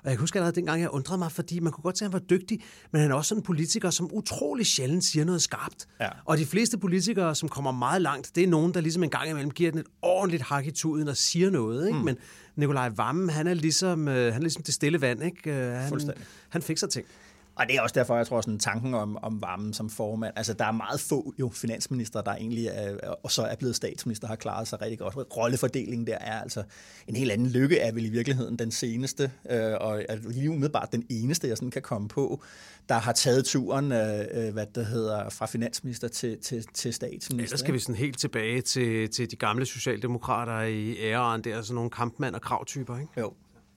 og 0.05 0.11
jeg 0.11 0.17
husker 0.17 0.41
allerede 0.41 0.57
dengang, 0.57 0.81
jeg 0.81 0.91
undrede 0.91 1.19
mig, 1.19 1.33
fordi 1.33 1.61
man 1.61 1.73
kunne 1.73 1.83
godt 1.83 1.99
se, 1.99 2.05
at 2.05 2.11
han 2.11 2.13
var 2.13 2.27
dygtig, 2.27 2.61
men 2.93 3.03
han 3.03 3.11
er 3.11 3.15
også 3.15 3.29
sådan 3.29 3.41
en 3.41 3.45
politiker, 3.45 3.91
som 3.91 4.11
utrolig 4.13 4.67
sjældent 4.67 5.05
siger 5.05 5.25
noget 5.25 5.43
skarpt. 5.43 5.87
Ja. 6.01 6.09
Og 6.25 6.39
de 6.39 6.47
fleste 6.47 6.79
politikere, 6.79 7.35
som 7.35 7.49
kommer 7.49 7.73
meget 7.73 8.03
langt, 8.03 8.31
det 8.35 8.45
er 8.45 8.49
nogen, 8.49 8.75
der 8.75 8.81
ligesom 8.81 9.03
en 9.03 9.11
gang 9.11 9.31
imellem 9.31 9.51
giver 9.51 9.71
den 9.71 9.81
et 9.81 9.87
ordentligt 10.03 10.43
hak 10.43 10.67
i 10.67 10.71
tuden 10.71 11.09
og 11.09 11.17
siger 11.17 11.40
siger 11.41 11.51
noget, 11.51 11.87
ikke? 11.87 11.99
Mm. 11.99 12.05
men 12.05 12.17
Nikolaj 12.57 12.89
Vammen, 12.89 13.31
han 13.31 13.47
er, 13.47 13.55
ligesom, 13.55 14.09
øh, 14.09 14.33
han 14.33 14.43
er 14.43 14.45
ligesom 14.45 14.63
det 14.63 14.75
stille 14.75 15.01
vand. 15.01 15.23
Ikke? 15.23 15.51
Øh, 15.51 15.73
han, 15.73 16.01
han 16.49 16.63
fikser 16.63 16.87
ting. 16.87 17.07
Og 17.55 17.67
det 17.69 17.77
er 17.77 17.81
også 17.81 17.95
derfor, 17.95 18.17
jeg 18.17 18.27
tror, 18.27 18.41
sådan 18.41 18.59
tanken 18.59 18.95
om, 18.95 19.17
om 19.23 19.43
varmen 19.43 19.73
som 19.73 19.91
formand, 19.91 20.33
altså 20.37 20.53
der 20.55 20.65
er 20.65 20.73
meget 20.73 21.01
få 21.01 21.35
jo 21.39 21.51
finansminister, 21.55 22.23
der 22.23 22.35
egentlig 22.35 22.67
er, 22.67 23.15
og 23.23 23.31
så 23.31 23.43
er 23.43 23.55
blevet 23.57 23.77
statsminister, 23.77 24.29
har 24.29 24.37
klaret 24.37 24.69
sig 24.69 24.83
rigtig 24.83 24.99
godt. 24.99 25.17
Rollefordelingen 25.37 26.07
der 26.07 26.19
er 26.21 26.41
altså 26.41 26.63
en 27.07 27.17
helt 27.17 27.33
anden 27.33 27.49
lykke, 27.49 27.79
er 27.79 27.93
vel 27.93 28.05
i 28.05 28.09
virkeligheden 28.09 28.59
den 28.59 28.71
seneste, 28.71 29.31
øh, 29.51 29.75
og 29.81 30.03
lige 30.25 30.51
umiddelbart 30.51 30.93
den 30.93 31.07
eneste, 31.09 31.49
jeg 31.49 31.57
sådan 31.57 31.71
kan 31.71 31.83
komme 31.83 32.09
på, 32.09 32.43
der 32.89 32.95
har 32.95 33.13
taget 33.13 33.45
turen, 33.45 33.93
øh, 33.93 34.21
øh 34.31 34.53
hvad 34.53 34.67
det 34.75 34.87
hedder, 34.87 35.29
fra 35.31 35.47
finansminister 35.47 36.09
til, 36.09 36.39
til, 36.39 36.65
til 36.75 36.95
statsminister. 36.95 37.57
Der 37.57 37.59
skal 37.59 37.75
vi 37.75 37.79
sådan 37.79 37.95
helt 37.95 38.19
tilbage 38.19 38.63
til, 38.63 39.11
til 39.11 39.31
de 39.31 39.37
gamle 39.37 39.67
socialdemokrater 39.67 40.63
i 40.63 40.97
æren, 40.97 41.45
der 41.45 41.57
er 41.57 41.63
sådan 41.63 41.75
nogle 41.75 41.91
kampmand- 41.91 42.35
og 42.35 42.41
kravtyper, 42.41 42.99
ikke? 42.99 43.13
Jo. 43.21 43.33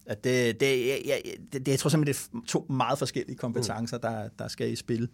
At 0.06 0.24
det, 0.24 0.60
det, 0.60 0.88
jeg, 0.88 1.02
jeg, 1.06 1.22
det, 1.54 1.66
det, 1.66 1.68
jeg 1.68 1.80
tror 1.80 1.90
simpelthen, 1.90 2.30
det 2.34 2.42
er 2.44 2.48
to 2.48 2.66
meget 2.70 3.00
forskellige 3.00 3.38
kompetencer, 3.38 3.98
der, 3.98 4.30
der 4.40 4.48
skal 4.48 4.72
i 4.72 4.76
spil. 4.76 5.10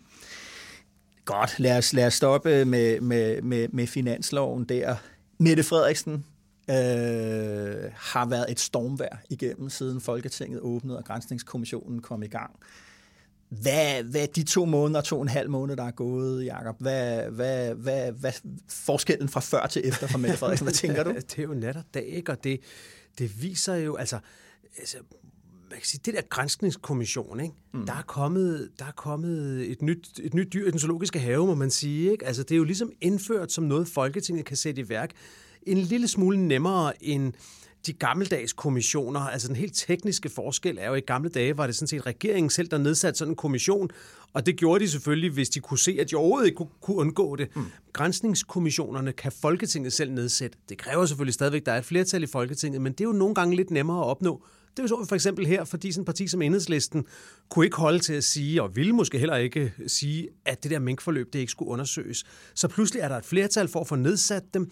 Godt, 1.25 1.59
lad 1.59 1.77
os, 1.77 1.93
lad 1.93 2.07
os 2.07 2.13
stoppe 2.13 2.65
med, 2.65 3.01
med, 3.01 3.41
med, 3.41 3.67
med 3.67 3.87
finansloven 3.87 4.63
der. 4.63 4.95
Mette 5.37 5.63
Frederiksen 5.63 6.25
øh, 6.69 7.91
har 7.95 8.25
været 8.25 8.45
et 8.51 8.59
stormvær 8.59 9.21
igennem, 9.29 9.69
siden 9.69 10.01
Folketinget 10.01 10.59
åbnede 10.61 10.97
og 10.97 11.05
Grænsningskommissionen 11.05 12.01
kom 12.01 12.23
i 12.23 12.27
gang. 12.27 12.51
Hvad, 13.49 14.03
hvad 14.03 14.27
de 14.27 14.43
to 14.43 14.65
måneder, 14.65 15.01
to 15.01 15.15
og 15.15 15.21
en 15.21 15.27
halv 15.27 15.49
måned, 15.49 15.75
der 15.75 15.83
er 15.83 15.91
gået, 15.91 16.45
Jacob, 16.45 16.75
hvad, 16.79 17.23
hvad, 17.23 17.75
hvad, 17.75 18.11
hvad 18.11 18.31
forskellen 18.69 19.29
fra 19.29 19.39
før 19.39 19.67
til 19.67 19.81
efter 19.85 20.07
for 20.07 20.17
Mette 20.17 20.37
Frederiksen? 20.37 20.65
Hvad 20.65 20.73
tænker 20.73 21.03
du? 21.03 21.09
det 21.29 21.39
er 21.39 21.43
jo 21.43 21.53
nat 21.53 21.75
og 21.75 21.83
dag, 21.93 22.05
ikke? 22.05 22.31
og 22.31 22.43
det, 22.43 22.59
det 23.19 23.41
viser 23.41 23.75
jo, 23.75 23.95
altså 23.95 24.19
altså, 24.77 24.97
man 25.69 25.77
kan 25.77 25.85
sige, 25.85 26.01
det 26.05 26.13
der 26.13 26.21
grænskningskommission, 26.29 27.39
ikke? 27.39 27.55
Mm. 27.73 27.85
Der, 27.85 27.93
er 27.93 28.01
kommet, 28.01 28.69
der 28.79 28.85
er 28.85 28.91
kommet 28.91 29.71
et 29.71 29.81
nyt, 29.81 30.19
et 30.23 30.33
nyt 30.33 30.53
dyr 30.53 30.67
i 30.67 30.71
den 30.71 30.79
zoologiske 30.79 31.19
have, 31.19 31.47
må 31.47 31.55
man 31.55 31.71
sige. 31.71 32.11
Ikke? 32.11 32.25
Altså, 32.25 32.43
det 32.43 32.51
er 32.51 32.57
jo 32.57 32.63
ligesom 32.63 32.91
indført 33.01 33.51
som 33.51 33.63
noget, 33.63 33.87
Folketinget 33.87 34.45
kan 34.45 34.57
sætte 34.57 34.81
i 34.81 34.89
værk 34.89 35.11
en 35.61 35.77
lille 35.77 36.07
smule 36.07 36.47
nemmere 36.47 37.03
end 37.03 37.33
de 37.85 37.93
gammeldags 37.93 38.53
kommissioner, 38.53 39.19
altså 39.19 39.47
den 39.47 39.55
helt 39.55 39.75
tekniske 39.75 40.29
forskel 40.29 40.77
er 40.81 40.87
jo, 40.87 40.95
i 40.95 40.99
gamle 40.99 41.29
dage 41.29 41.57
var 41.57 41.65
det 41.65 41.75
sådan 41.75 41.87
set 41.87 42.05
regeringen 42.05 42.49
selv, 42.49 42.67
der 42.67 42.77
nedsatte 42.77 43.17
sådan 43.17 43.31
en 43.31 43.35
kommission, 43.35 43.89
og 44.33 44.45
det 44.45 44.57
gjorde 44.57 44.83
de 44.83 44.89
selvfølgelig, 44.89 45.31
hvis 45.31 45.49
de 45.49 45.59
kunne 45.59 45.79
se, 45.79 45.97
at 45.99 46.11
de 46.11 46.15
overhovedet 46.15 46.47
ikke 46.47 46.65
kunne 46.81 46.97
undgå 46.97 47.35
det. 47.35 47.55
Mm. 47.55 47.65
Grænsningskommissionerne 47.93 49.11
kan 49.11 49.31
Folketinget 49.31 49.93
selv 49.93 50.11
nedsætte. 50.11 50.57
Det 50.69 50.77
kræver 50.77 51.05
selvfølgelig 51.05 51.33
stadigvæk, 51.33 51.61
at 51.61 51.65
der 51.65 51.71
er 51.71 51.77
et 51.77 51.85
flertal 51.85 52.23
i 52.23 52.27
Folketinget, 52.27 52.81
men 52.81 52.91
det 52.91 53.01
er 53.01 53.05
jo 53.05 53.11
nogle 53.11 53.35
gange 53.35 53.55
lidt 53.55 53.71
nemmere 53.71 53.99
at 53.99 54.05
opnå. 54.05 54.43
Det 54.79 54.89
så 54.89 54.95
vi 54.95 55.03
så 55.03 55.09
for 55.09 55.15
eksempel 55.15 55.45
her, 55.45 55.63
fordi 55.63 55.91
sådan 55.91 56.01
en 56.01 56.05
parti 56.05 56.27
som 56.27 56.41
Enhedslisten 56.41 57.05
kunne 57.49 57.65
ikke 57.65 57.77
holde 57.77 57.99
til 57.99 58.13
at 58.13 58.23
sige, 58.23 58.63
og 58.63 58.75
ville 58.75 58.93
måske 58.93 59.19
heller 59.19 59.35
ikke 59.35 59.73
sige, 59.87 60.27
at 60.45 60.63
det 60.63 60.71
der 60.71 60.79
minkforløb, 60.79 61.33
det 61.33 61.39
ikke 61.39 61.51
skulle 61.51 61.71
undersøges. 61.71 62.23
Så 62.55 62.67
pludselig 62.67 63.01
er 63.01 63.07
der 63.07 63.17
et 63.17 63.25
flertal 63.25 63.67
for 63.67 63.79
at 63.81 63.87
få 63.87 63.95
nedsat 63.95 64.43
dem 64.53 64.71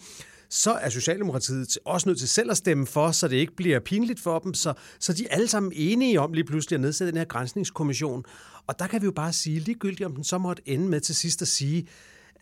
så 0.50 0.72
er 0.72 0.88
Socialdemokratiet 0.88 1.78
også 1.84 2.08
nødt 2.08 2.18
til 2.18 2.28
selv 2.28 2.50
at 2.50 2.56
stemme 2.56 2.86
for, 2.86 3.12
så 3.12 3.28
det 3.28 3.36
ikke 3.36 3.56
bliver 3.56 3.80
pinligt 3.80 4.20
for 4.20 4.38
dem. 4.38 4.54
Så, 4.54 4.72
så 5.00 5.12
de 5.12 5.24
er 5.24 5.34
alle 5.34 5.48
sammen 5.48 5.72
enige 5.74 6.20
om 6.20 6.32
lige 6.32 6.44
pludselig 6.44 6.76
at 6.76 6.80
nedsætte 6.80 7.10
den 7.10 7.18
her 7.18 7.24
grænsningskommission. 7.24 8.24
Og 8.66 8.78
der 8.78 8.86
kan 8.86 9.00
vi 9.00 9.04
jo 9.04 9.12
bare 9.12 9.32
sige, 9.32 9.60
ligegyldigt 9.60 10.06
om 10.06 10.14
den 10.14 10.24
så 10.24 10.38
måtte 10.38 10.62
ende 10.66 10.88
med 10.88 11.00
til 11.00 11.14
sidst 11.14 11.42
at 11.42 11.48
sige, 11.48 11.86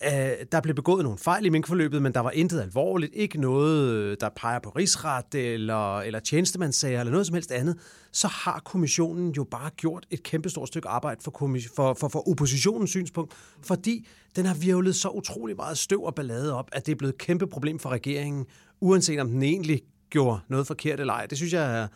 Øh, 0.04 0.46
der 0.52 0.60
blev 0.60 0.74
begået 0.74 1.02
nogle 1.02 1.18
fejl 1.18 1.46
i 1.46 1.48
minkforløbet, 1.48 2.02
men 2.02 2.14
der 2.14 2.20
var 2.20 2.30
intet 2.30 2.60
alvorligt. 2.60 3.14
Ikke 3.14 3.40
noget, 3.40 3.90
øh, 3.90 4.16
der 4.20 4.28
peger 4.36 4.58
på 4.58 4.70
rigsret 4.70 5.34
eller, 5.34 5.98
eller 6.00 6.20
tjenestemandssager 6.20 7.00
eller 7.00 7.10
noget 7.10 7.26
som 7.26 7.34
helst 7.34 7.52
andet. 7.52 7.78
Så 8.12 8.28
har 8.28 8.62
kommissionen 8.64 9.32
jo 9.32 9.44
bare 9.44 9.70
gjort 9.70 10.06
et 10.10 10.22
kæmpestort 10.22 10.68
stykke 10.68 10.88
arbejde 10.88 11.20
for, 11.22 11.30
for, 11.76 11.94
for, 11.94 12.08
for 12.08 12.28
oppositionens 12.28 12.90
synspunkt, 12.90 13.34
fordi 13.62 14.08
den 14.36 14.46
har 14.46 14.54
virvlet 14.54 14.96
så 14.96 15.08
utrolig 15.08 15.56
meget 15.56 15.78
støv 15.78 16.02
og 16.02 16.14
ballade 16.14 16.54
op, 16.54 16.68
at 16.72 16.86
det 16.86 16.92
er 16.92 16.96
blevet 16.96 17.12
et 17.12 17.18
kæmpe 17.18 17.46
problem 17.46 17.78
for 17.78 17.90
regeringen, 17.90 18.46
uanset 18.80 19.20
om 19.20 19.28
den 19.28 19.42
egentlig 19.42 19.82
gjorde 20.10 20.40
noget 20.48 20.66
forkert 20.66 21.00
eller 21.00 21.12
ej. 21.12 21.26
Det 21.26 21.38
synes 21.38 21.52
jeg 21.52 21.80
er, 21.80 21.88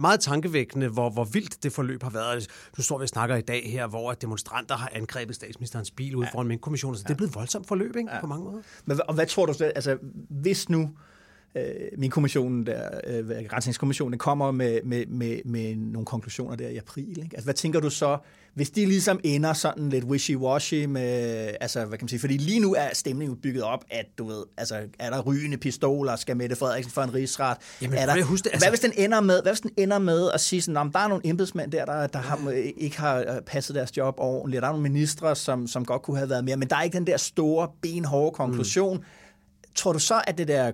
meget 0.00 0.20
tankevækkende, 0.20 0.88
hvor, 0.88 1.10
hvor 1.10 1.24
vildt 1.24 1.62
det 1.62 1.72
forløb 1.72 2.02
har 2.02 2.10
været. 2.10 2.46
Nu 2.78 2.82
står 2.82 2.98
vi 2.98 3.02
og 3.02 3.08
snakker 3.08 3.36
i 3.36 3.40
dag 3.40 3.70
her, 3.70 3.86
hvor 3.86 4.12
demonstranter 4.12 4.76
har 4.76 4.90
angrebet 4.92 5.34
statsministerens 5.34 5.90
bil 5.90 6.16
ud 6.16 6.24
ja. 6.24 6.30
foran 6.32 6.46
minkkommissionen. 6.46 6.96
Så 6.96 7.02
det 7.02 7.10
er 7.10 7.14
blevet 7.14 7.34
voldsomt 7.34 7.66
forløb, 7.66 7.96
ikke? 7.96 8.10
Ja. 8.12 8.20
På 8.20 8.26
mange 8.26 8.44
måder. 8.44 8.62
Men, 8.84 9.00
og 9.08 9.14
hvad 9.14 9.26
tror 9.26 9.46
du, 9.46 9.64
altså, 9.64 9.98
hvis 10.30 10.68
nu 10.68 10.90
øh, 11.56 11.98
min 11.98 12.10
kommission 12.10 12.66
der, 12.66 13.00
øh, 13.06 14.18
kommer 14.18 14.50
med, 14.50 14.80
med, 14.84 15.06
med, 15.06 15.38
med 15.44 15.76
nogle 15.76 16.06
konklusioner 16.06 16.56
der 16.56 16.68
i 16.68 16.76
april. 16.76 17.08
Ikke? 17.08 17.30
Altså, 17.32 17.44
hvad 17.44 17.54
tænker 17.54 17.80
du 17.80 17.90
så, 17.90 18.18
hvis 18.54 18.70
de 18.70 18.86
ligesom 18.86 19.20
ender 19.24 19.52
sådan 19.52 19.88
lidt 19.88 20.04
wishy-washy 20.04 20.86
med, 20.86 21.50
altså, 21.60 21.84
hvad 21.84 21.98
kan 21.98 22.04
man 22.04 22.08
sige, 22.08 22.20
fordi 22.20 22.36
lige 22.36 22.60
nu 22.60 22.74
er 22.74 22.88
stemningen 22.92 23.36
bygget 23.36 23.62
op, 23.62 23.84
at 23.90 24.06
du 24.18 24.26
ved, 24.26 24.44
altså, 24.56 24.80
er 24.98 25.10
der 25.10 25.22
rygende 25.22 25.56
pistoler, 25.56 26.16
skal 26.16 26.36
Mette 26.36 26.56
Frederiksen 26.56 26.92
for 26.92 27.02
en 27.02 27.14
rigsret? 27.14 27.56
Jamen, 27.82 27.98
er 27.98 28.06
der, 28.06 28.24
huske 28.24 28.44
det, 28.44 28.50
altså... 28.52 28.66
hvad, 28.66 28.70
hvis 28.70 28.80
den 28.80 28.92
ender 28.96 29.20
med, 29.20 29.42
hvad 29.42 29.52
hvis 29.52 29.60
den 29.60 29.70
ender 29.76 29.98
med 29.98 30.30
at 30.34 30.40
sige 30.40 30.62
sådan, 30.62 30.92
der 30.92 30.98
er 30.98 31.08
nogle 31.08 31.26
embedsmænd 31.26 31.72
der, 31.72 31.84
der, 31.84 32.06
der 32.06 32.18
har, 32.18 32.50
ikke 32.76 32.98
har 32.98 33.18
øh, 33.18 33.40
passet 33.46 33.76
deres 33.76 33.96
job 33.96 34.14
ordentligt, 34.18 34.62
der 34.62 34.68
er 34.68 34.72
nogle 34.72 34.82
ministre, 34.82 35.36
som, 35.36 35.66
som 35.66 35.84
godt 35.84 36.02
kunne 36.02 36.16
have 36.16 36.30
været 36.30 36.44
mere, 36.44 36.56
men 36.56 36.68
der 36.68 36.76
er 36.76 36.82
ikke 36.82 36.98
den 36.98 37.06
der 37.06 37.16
store, 37.16 37.68
benhårde 37.82 38.34
konklusion, 38.34 38.96
mm 38.96 39.04
Tror 39.76 39.92
du 39.92 39.98
så, 39.98 40.22
at 40.26 40.38
det 40.38 40.48
der 40.48 40.64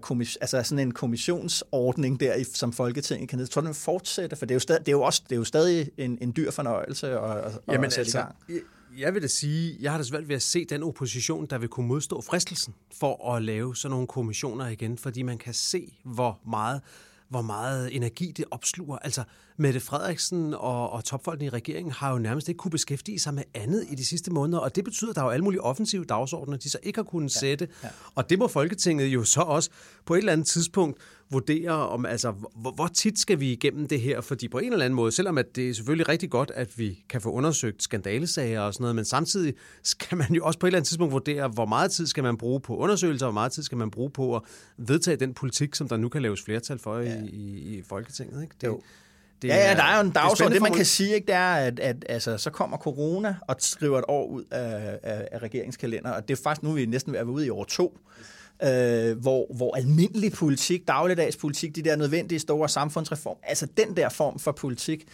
altså 0.40 0.62
sådan 0.62 0.78
en 0.78 0.92
kommissionsordning 0.92 2.20
der, 2.20 2.44
som 2.54 2.72
Folketinget 2.72 3.28
kan 3.28 3.38
ned, 3.38 3.46
tror 3.46 3.60
du, 3.60 3.66
den 3.66 3.74
fortsætter? 3.74 4.36
For 4.36 4.46
det 4.46 4.52
er 4.52 4.56
jo 4.56 4.60
stadig, 4.60 4.80
det 4.80 4.88
er 4.88 4.96
jo 4.96 5.02
også, 5.02 5.22
det 5.24 5.32
er 5.32 5.36
jo 5.36 5.44
stadig 5.44 5.90
en, 5.98 6.18
en 6.20 6.32
dyr 6.36 6.50
fornøjelse 6.50 7.10
at, 7.10 7.52
Jamen, 7.68 7.84
at 7.84 7.92
sætte 7.92 8.00
altså, 8.00 8.18
i 8.18 8.20
gang. 8.20 8.34
Jeg, 8.48 8.60
jeg 8.98 9.14
vil 9.14 9.22
da 9.22 9.26
sige, 9.26 9.76
jeg 9.80 9.90
har 9.90 9.98
da 9.98 10.04
svært 10.04 10.28
ved 10.28 10.36
at 10.36 10.42
se 10.42 10.64
den 10.64 10.82
opposition, 10.82 11.46
der 11.46 11.58
vil 11.58 11.68
kunne 11.68 11.86
modstå 11.86 12.20
fristelsen 12.20 12.74
for 13.00 13.34
at 13.34 13.42
lave 13.42 13.76
sådan 13.76 13.90
nogle 13.90 14.06
kommissioner 14.06 14.68
igen, 14.68 14.98
fordi 14.98 15.22
man 15.22 15.38
kan 15.38 15.54
se, 15.54 15.92
hvor 16.04 16.40
meget 16.46 16.80
hvor 17.32 17.42
meget 17.42 17.96
energi 17.96 18.32
det 18.36 18.44
opsluger. 18.50 18.98
Altså, 18.98 19.22
Mette 19.56 19.80
Frederiksen 19.80 20.54
og, 20.54 20.90
og 20.90 21.04
topfolkene 21.04 21.46
i 21.46 21.48
regeringen 21.48 21.92
har 21.92 22.12
jo 22.12 22.18
nærmest 22.18 22.48
ikke 22.48 22.58
kunne 22.58 22.70
beskæftige 22.70 23.18
sig 23.18 23.34
med 23.34 23.42
andet 23.54 23.86
i 23.90 23.94
de 23.94 24.04
sidste 24.04 24.30
måneder, 24.30 24.58
og 24.58 24.76
det 24.76 24.84
betyder, 24.84 25.10
at 25.10 25.16
der 25.16 25.22
er 25.22 25.26
jo 25.26 25.30
alle 25.30 25.44
mulige 25.44 25.60
offensive 25.60 26.04
dagsordner, 26.04 26.56
de 26.56 26.70
så 26.70 26.78
ikke 26.82 26.98
har 26.98 27.04
kunnet 27.04 27.34
ja. 27.34 27.40
sætte. 27.40 27.68
Ja. 27.82 27.88
Og 28.14 28.30
det 28.30 28.38
må 28.38 28.48
Folketinget 28.48 29.06
jo 29.06 29.24
så 29.24 29.40
også 29.40 29.70
på 30.04 30.14
et 30.14 30.18
eller 30.18 30.32
andet 30.32 30.46
tidspunkt 30.46 30.98
vurdere 31.30 31.88
om, 31.88 32.06
altså, 32.06 32.30
hvor, 32.30 32.70
hvor 32.70 32.86
tit 32.86 33.18
skal 33.18 33.40
vi 33.40 33.52
igennem 33.52 33.88
det 33.88 34.00
her? 34.00 34.20
Fordi 34.20 34.48
på 34.48 34.58
en 34.58 34.72
eller 34.72 34.84
anden 34.84 34.96
måde, 34.96 35.12
selvom 35.12 35.38
at 35.38 35.56
det 35.56 35.70
er 35.70 35.74
selvfølgelig 35.74 36.08
rigtig 36.08 36.30
godt, 36.30 36.50
at 36.54 36.78
vi 36.78 37.04
kan 37.08 37.20
få 37.20 37.30
undersøgt 37.30 37.82
skandalesager 37.82 38.60
og 38.60 38.74
sådan 38.74 38.82
noget, 38.82 38.96
men 38.96 39.04
samtidig 39.04 39.54
skal 39.82 40.18
man 40.18 40.34
jo 40.34 40.44
også 40.44 40.58
på 40.58 40.66
et 40.66 40.68
eller 40.68 40.78
andet 40.78 40.88
tidspunkt 40.88 41.12
vurdere, 41.12 41.48
hvor 41.48 41.66
meget 41.66 41.90
tid 41.90 42.06
skal 42.06 42.22
man 42.22 42.36
bruge 42.36 42.60
på 42.60 42.76
undersøgelser, 42.76 43.26
hvor 43.26 43.32
meget 43.32 43.52
tid 43.52 43.62
skal 43.62 43.78
man 43.78 43.90
bruge 43.90 44.10
på 44.10 44.36
at 44.36 44.42
vedtage 44.76 45.16
den 45.16 45.34
politik, 45.34 45.74
som 45.74 45.88
der 45.88 45.96
nu 45.96 46.08
kan 46.08 46.22
laves 46.22 46.42
flertal 46.42 46.78
for 46.78 46.98
ja. 46.98 47.22
i, 47.22 47.28
i, 47.28 47.78
i 47.78 47.82
Folketinget. 47.82 48.42
Ikke? 48.42 48.54
Det, 48.60 48.66
jo. 48.66 48.80
Det 49.42 49.48
ja, 49.48 49.56
ja, 49.56 49.74
der 49.74 49.82
er 49.82 49.96
jo 49.96 50.06
en 50.06 50.10
dagsorden. 50.10 50.52
Det, 50.52 50.54
det, 50.54 50.62
man 50.62 50.72
kan 50.72 50.84
sige, 50.84 51.14
ikke, 51.14 51.26
det 51.26 51.34
er, 51.34 51.54
at, 51.54 51.80
at 51.80 51.96
altså, 52.08 52.38
så 52.38 52.50
kommer 52.50 52.76
corona 52.76 53.36
og 53.48 53.56
skriver 53.58 53.98
et 53.98 54.04
år 54.08 54.26
ud 54.26 54.44
af, 54.50 54.98
af, 55.02 55.28
af 55.32 55.38
regeringskalender, 55.38 56.10
og 56.10 56.28
det 56.28 56.38
er 56.38 56.42
faktisk 56.42 56.62
nu, 56.62 56.72
vi 56.72 56.82
er 56.82 56.86
næsten 56.86 57.12
ved 57.12 57.20
at 57.20 57.26
være 57.26 57.34
ude 57.34 57.46
i 57.46 57.50
år 57.50 57.64
to 57.64 57.98
øh, 58.62 59.18
hvor, 59.18 59.54
hvor 59.54 59.76
almindelig 59.76 60.32
politik, 60.32 60.88
dagligdags 60.88 61.36
politik, 61.36 61.76
de 61.76 61.82
der 61.82 61.96
nødvendige 61.96 62.38
store 62.38 62.68
samfundsreform, 62.68 63.36
altså 63.42 63.66
den 63.76 63.96
der 63.96 64.08
form 64.08 64.38
for 64.38 64.52
politik, 64.52 65.04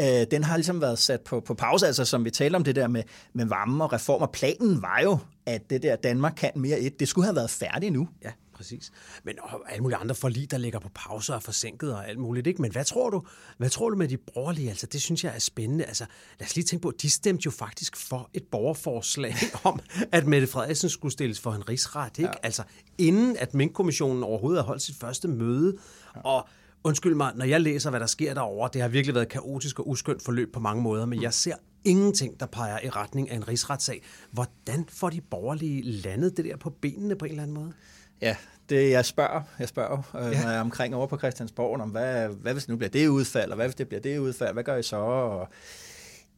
øh, 0.00 0.06
den 0.30 0.44
har 0.44 0.56
ligesom 0.56 0.80
været 0.80 0.98
sat 0.98 1.20
på, 1.20 1.40
på 1.40 1.54
pause, 1.54 1.86
altså 1.86 2.04
som 2.04 2.24
vi 2.24 2.30
taler 2.30 2.58
om 2.58 2.64
det 2.64 2.76
der 2.76 2.88
med, 2.88 3.02
med 3.32 3.46
varme 3.46 3.84
og 3.84 3.92
reformer. 3.92 4.26
Planen 4.26 4.82
var 4.82 5.00
jo, 5.02 5.18
at 5.46 5.70
det 5.70 5.82
der 5.82 5.96
Danmark 5.96 6.34
kan 6.36 6.50
mere 6.56 6.80
et, 6.80 7.00
det 7.00 7.08
skulle 7.08 7.24
have 7.24 7.36
været 7.36 7.50
færdigt 7.50 7.92
nu. 7.92 8.08
Ja 8.24 8.30
præcis. 8.54 8.92
Men 9.24 9.38
og 9.42 9.72
alle 9.72 9.82
mulige 9.82 9.96
andre 9.96 10.14
forlig, 10.14 10.50
der 10.50 10.58
ligger 10.58 10.78
på 10.78 10.90
pause 10.94 11.34
og 11.34 11.42
forsinket 11.42 11.94
og 11.94 12.08
alt 12.08 12.18
muligt. 12.18 12.46
Ikke? 12.46 12.62
Men 12.62 12.72
hvad 12.72 12.84
tror 12.84 13.10
du? 13.10 13.22
Hvad 13.58 13.70
tror 13.70 13.90
du 13.90 13.96
med 13.96 14.08
de 14.08 14.16
borgerlige? 14.16 14.68
Altså, 14.68 14.86
det 14.86 15.02
synes 15.02 15.24
jeg 15.24 15.34
er 15.34 15.38
spændende. 15.38 15.84
Altså, 15.84 16.06
lad 16.38 16.46
os 16.46 16.56
lige 16.56 16.64
tænke 16.64 16.82
på, 16.82 16.92
de 17.02 17.10
stemte 17.10 17.42
jo 17.46 17.50
faktisk 17.50 17.96
for 17.96 18.30
et 18.34 18.42
borgerforslag 18.50 19.34
om, 19.64 19.80
at 20.12 20.26
Mette 20.26 20.46
Frederiksen 20.46 20.88
skulle 20.88 21.12
stilles 21.12 21.40
for 21.40 21.52
en 21.52 21.68
rigsret. 21.68 22.18
Ikke? 22.18 22.28
Ja. 22.28 22.34
Altså, 22.42 22.62
inden 22.98 23.36
at 23.36 23.54
Mink-kommissionen 23.54 24.22
overhovedet 24.22 24.62
har 24.62 24.66
holdt 24.66 24.82
sit 24.82 24.96
første 24.96 25.28
møde. 25.28 25.76
Ja. 26.16 26.20
Og 26.20 26.48
undskyld 26.84 27.14
mig, 27.14 27.32
når 27.34 27.44
jeg 27.44 27.60
læser, 27.60 27.90
hvad 27.90 28.00
der 28.00 28.06
sker 28.06 28.34
derovre, 28.34 28.70
det 28.72 28.82
har 28.82 28.88
virkelig 28.88 29.14
været 29.14 29.28
kaotisk 29.28 29.78
og 29.78 29.88
uskyndt 29.88 30.22
forløb 30.22 30.52
på 30.52 30.60
mange 30.60 30.82
måder, 30.82 31.06
men 31.06 31.22
jeg 31.22 31.34
ser 31.34 31.54
ingenting, 31.84 32.40
der 32.40 32.46
peger 32.46 32.78
i 32.84 32.88
retning 32.88 33.30
af 33.30 33.36
en 33.36 33.48
rigsretssag. 33.48 34.02
Hvordan 34.30 34.84
får 34.88 35.10
de 35.10 35.20
borgerlige 35.20 35.82
landet 35.82 36.36
det 36.36 36.44
der 36.44 36.56
på 36.56 36.70
benene 36.70 37.16
på 37.16 37.24
en 37.24 37.30
eller 37.30 37.42
anden 37.42 37.54
måde? 37.54 37.72
Ja, 38.20 38.36
det 38.68 38.90
jeg 38.90 39.04
spørger, 39.04 39.42
jeg 39.58 39.68
spørger, 39.68 40.02
øh, 40.14 40.32
ja. 40.32 40.42
når 40.42 40.48
jeg 40.48 40.56
er 40.56 40.60
omkring 40.60 40.94
over 40.94 41.06
på 41.06 41.18
Christiansborg, 41.18 41.80
om 41.80 41.88
hvad, 41.88 42.28
hvad 42.28 42.52
hvis 42.52 42.64
det 42.64 42.70
nu 42.70 42.76
bliver 42.76 42.90
det 42.90 43.08
udfald, 43.08 43.50
og 43.50 43.56
hvad 43.56 43.66
hvis 43.66 43.74
det 43.74 43.88
bliver 43.88 44.00
det 44.00 44.18
udfald, 44.18 44.52
hvad 44.52 44.64
gør 44.64 44.76
I 44.76 44.82
så? 44.82 44.96
Og, 44.96 45.48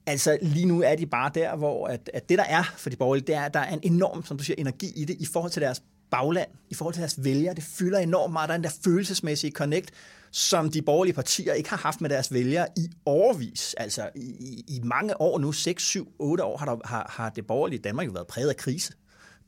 altså 0.06 0.38
lige 0.42 0.66
nu 0.66 0.82
er 0.82 0.96
de 0.96 1.06
bare 1.06 1.30
der, 1.34 1.56
hvor 1.56 1.86
at, 1.86 2.10
at 2.14 2.28
det 2.28 2.38
der 2.38 2.44
er 2.44 2.62
for 2.76 2.90
de 2.90 2.96
borgerlige, 2.96 3.26
det 3.26 3.34
er, 3.34 3.42
at 3.42 3.54
der 3.54 3.60
er 3.60 3.74
en 3.74 3.80
enorm, 3.82 4.24
som 4.24 4.38
du 4.38 4.44
siger, 4.44 4.54
energi 4.58 4.92
i 4.96 5.04
det, 5.04 5.16
i 5.18 5.26
forhold 5.26 5.52
til 5.52 5.62
deres 5.62 5.82
bagland, 6.10 6.48
i 6.70 6.74
forhold 6.74 6.94
til 6.94 7.00
deres 7.00 7.24
vælgere. 7.24 7.54
Det 7.54 7.64
fylder 7.64 7.98
enormt 7.98 8.32
meget. 8.32 8.48
Der 8.48 8.54
er 8.54 8.58
en 8.58 8.64
der 8.64 8.76
følelsesmæssige 8.84 9.50
connect, 9.50 9.90
som 10.30 10.70
de 10.70 10.82
borgerlige 10.82 11.14
partier 11.14 11.52
ikke 11.52 11.70
har 11.70 11.76
haft 11.76 12.00
med 12.00 12.10
deres 12.10 12.32
vælgere 12.32 12.66
i 12.76 12.90
overvis. 13.04 13.74
Altså 13.74 14.08
i, 14.14 14.20
i, 14.20 14.64
i 14.68 14.80
mange 14.84 15.20
år 15.20 15.38
nu, 15.38 15.52
6, 15.52 15.82
7, 15.82 16.12
8 16.18 16.44
år, 16.44 16.56
har, 16.56 16.66
der, 16.66 16.76
har, 16.84 17.12
har 17.16 17.30
det 17.30 17.46
borgerlige 17.46 17.78
Danmark 17.78 18.06
jo 18.06 18.12
været 18.12 18.26
præget 18.26 18.48
af 18.48 18.56
krise 18.56 18.92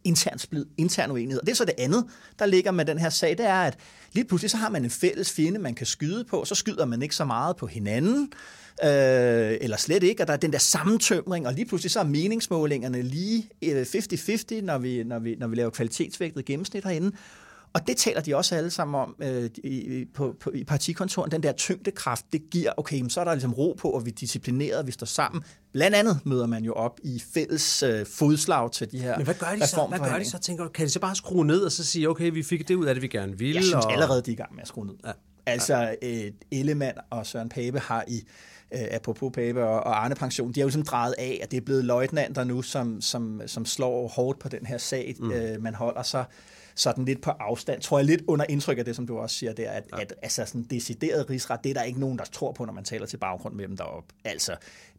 intern 0.04 0.38
splid, 0.38 0.64
intern 0.76 1.10
uenighed. 1.10 1.40
Og 1.40 1.46
det 1.46 1.52
er 1.52 1.56
så 1.56 1.64
det 1.64 1.74
andet, 1.78 2.04
der 2.38 2.46
ligger 2.46 2.70
med 2.70 2.84
den 2.84 2.98
her 2.98 3.10
sag, 3.10 3.30
det 3.30 3.46
er, 3.46 3.62
at 3.62 3.78
lige 4.12 4.24
pludselig 4.24 4.50
så 4.50 4.56
har 4.56 4.68
man 4.68 4.84
en 4.84 4.90
fælles 4.90 5.32
fjende, 5.32 5.58
man 5.58 5.74
kan 5.74 5.86
skyde 5.86 6.24
på, 6.24 6.44
så 6.44 6.54
skyder 6.54 6.84
man 6.84 7.02
ikke 7.02 7.14
så 7.14 7.24
meget 7.24 7.56
på 7.56 7.66
hinanden, 7.66 8.32
øh, 8.84 9.58
eller 9.60 9.76
slet 9.76 10.02
ikke, 10.02 10.22
og 10.22 10.26
der 10.26 10.32
er 10.32 10.36
den 10.36 10.52
der 10.52 10.58
sammentømring, 10.58 11.46
og 11.46 11.52
lige 11.52 11.66
pludselig 11.66 11.90
så 11.90 12.00
er 12.00 12.04
meningsmålingerne 12.04 13.02
lige 13.02 13.48
øh, 13.64 13.82
50-50, 13.82 14.60
når 14.62 14.78
vi, 14.78 15.02
når, 15.04 15.18
vi, 15.18 15.34
når 15.34 15.46
vi 15.46 15.56
laver 15.56 15.70
kvalitetsvægtet 15.70 16.44
gennemsnit 16.44 16.84
herinde. 16.84 17.12
Og 17.72 17.86
det 17.86 17.96
taler 17.96 18.20
de 18.20 18.36
også 18.36 18.54
alle 18.54 18.70
sammen 18.70 19.00
om 19.00 19.16
øh, 19.22 19.50
i, 19.64 20.04
på, 20.14 20.36
på, 20.40 20.50
i 20.50 20.64
partikontoren. 20.64 21.30
Den 21.30 21.42
der 21.42 21.52
tyngdekraft, 21.52 22.24
det 22.32 22.42
giver, 22.50 22.72
okay, 22.76 23.08
så 23.08 23.20
er 23.20 23.24
der 23.24 23.32
ligesom 23.32 23.52
ro 23.52 23.76
på, 23.78 23.90
og 23.90 24.04
vi 24.04 24.10
er 24.10 24.14
disciplineret, 24.14 24.86
vi 24.86 24.92
står 24.92 25.06
sammen. 25.06 25.42
Blandt 25.72 25.96
andet 25.96 26.20
møder 26.24 26.46
man 26.46 26.64
jo 26.64 26.72
op 26.72 27.00
i 27.04 27.22
fælles 27.34 27.82
øh, 27.82 28.06
fodslag 28.06 28.72
til 28.72 28.92
de 28.92 28.98
her 28.98 29.16
Men 29.16 29.24
hvad 29.24 29.34
gør 29.34 29.54
de 29.60 29.66
så? 29.66 29.86
Hvad 29.88 29.98
gør 29.98 30.18
de 30.18 30.24
så? 30.24 30.38
Tænker 30.38 30.64
du, 30.64 30.70
kan 30.70 30.86
de 30.86 30.90
så 30.90 31.00
bare 31.00 31.14
skrue 31.14 31.46
ned 31.46 31.60
og 31.60 31.72
så 31.72 31.84
sige, 31.84 32.08
okay, 32.08 32.30
vi 32.30 32.42
fik 32.42 32.68
det 32.68 32.74
ud 32.74 32.86
af 32.86 32.94
det, 32.94 33.02
vi 33.02 33.08
gerne 33.08 33.38
ville? 33.38 33.54
Jeg 33.54 33.64
synes 33.64 33.84
og... 33.84 33.92
allerede, 33.92 34.22
de 34.22 34.30
er 34.30 34.34
i 34.34 34.36
gang 34.36 34.54
med 34.54 34.62
at 34.62 34.68
skrue 34.68 34.86
ned. 34.86 34.94
Ja. 35.06 35.12
Altså, 35.46 35.96
øh, 36.02 36.32
Ellemann 36.52 36.98
og 37.10 37.26
Søren 37.26 37.48
Pape 37.48 37.78
har 37.78 38.04
i 38.08 38.22
øh, 38.74 38.80
apropos 38.90 39.32
Pape 39.34 39.64
og, 39.64 39.80
og 39.80 40.04
Arne 40.04 40.14
Pension, 40.14 40.52
de 40.52 40.60
har 40.60 40.62
jo 40.62 40.68
ligesom 40.68 40.82
drejet 40.82 41.14
af, 41.18 41.40
at 41.42 41.50
det 41.50 41.56
er 41.56 41.60
blevet 41.60 41.84
løjtnanter 41.84 42.44
nu, 42.44 42.62
som, 42.62 43.00
som, 43.00 43.40
som 43.46 43.64
slår 43.64 44.08
hårdt 44.08 44.38
på 44.38 44.48
den 44.48 44.66
her 44.66 44.78
sag. 44.78 45.14
Mm. 45.18 45.32
Øh, 45.32 45.62
man 45.62 45.74
holder 45.74 46.02
sig 46.02 46.24
sådan 46.78 47.04
lidt 47.04 47.22
på 47.22 47.30
afstand, 47.30 47.80
tror 47.80 47.98
jeg 47.98 48.06
lidt 48.06 48.22
under 48.26 48.44
indtryk 48.48 48.78
af 48.78 48.84
det, 48.84 48.96
som 48.96 49.06
du 49.06 49.18
også 49.18 49.36
siger 49.36 49.52
der, 49.52 49.70
at, 49.70 49.84
ja. 49.92 50.00
at 50.00 50.14
altså 50.22 50.44
sådan 50.44 50.62
decideret 50.62 51.30
rigsret, 51.30 51.64
det 51.64 51.70
er 51.70 51.74
der 51.74 51.82
ikke 51.82 52.00
nogen, 52.00 52.18
der 52.18 52.24
tror 52.24 52.52
på, 52.52 52.64
når 52.64 52.72
man 52.72 52.84
taler 52.84 53.06
til 53.06 53.16
baggrund 53.16 53.54
med 53.54 53.68
dem 53.68 53.76
deroppe. 53.76 54.14
Altså, 54.24 54.56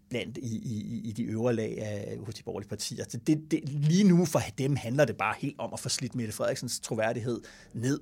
blandt 0.09 0.37
i, 0.37 0.55
i, 0.55 1.01
i 1.03 1.11
de 1.11 1.23
øvre 1.23 1.53
lag 1.53 1.77
af, 1.81 2.17
hos 2.25 2.35
de 2.35 2.43
borgerlige 2.43 2.69
partier. 2.69 3.05
Så 3.09 3.19
det, 3.27 3.51
det, 3.51 3.69
lige 3.69 4.03
nu 4.03 4.25
for 4.25 4.41
dem 4.57 4.75
handler 4.75 5.05
det 5.05 5.17
bare 5.17 5.35
helt 5.39 5.55
om 5.57 5.69
at 5.73 5.79
få 5.79 5.89
slidt 5.89 6.15
Mette 6.15 6.33
Frederiksens 6.33 6.79
troværdighed 6.79 7.41
ned, 7.73 7.99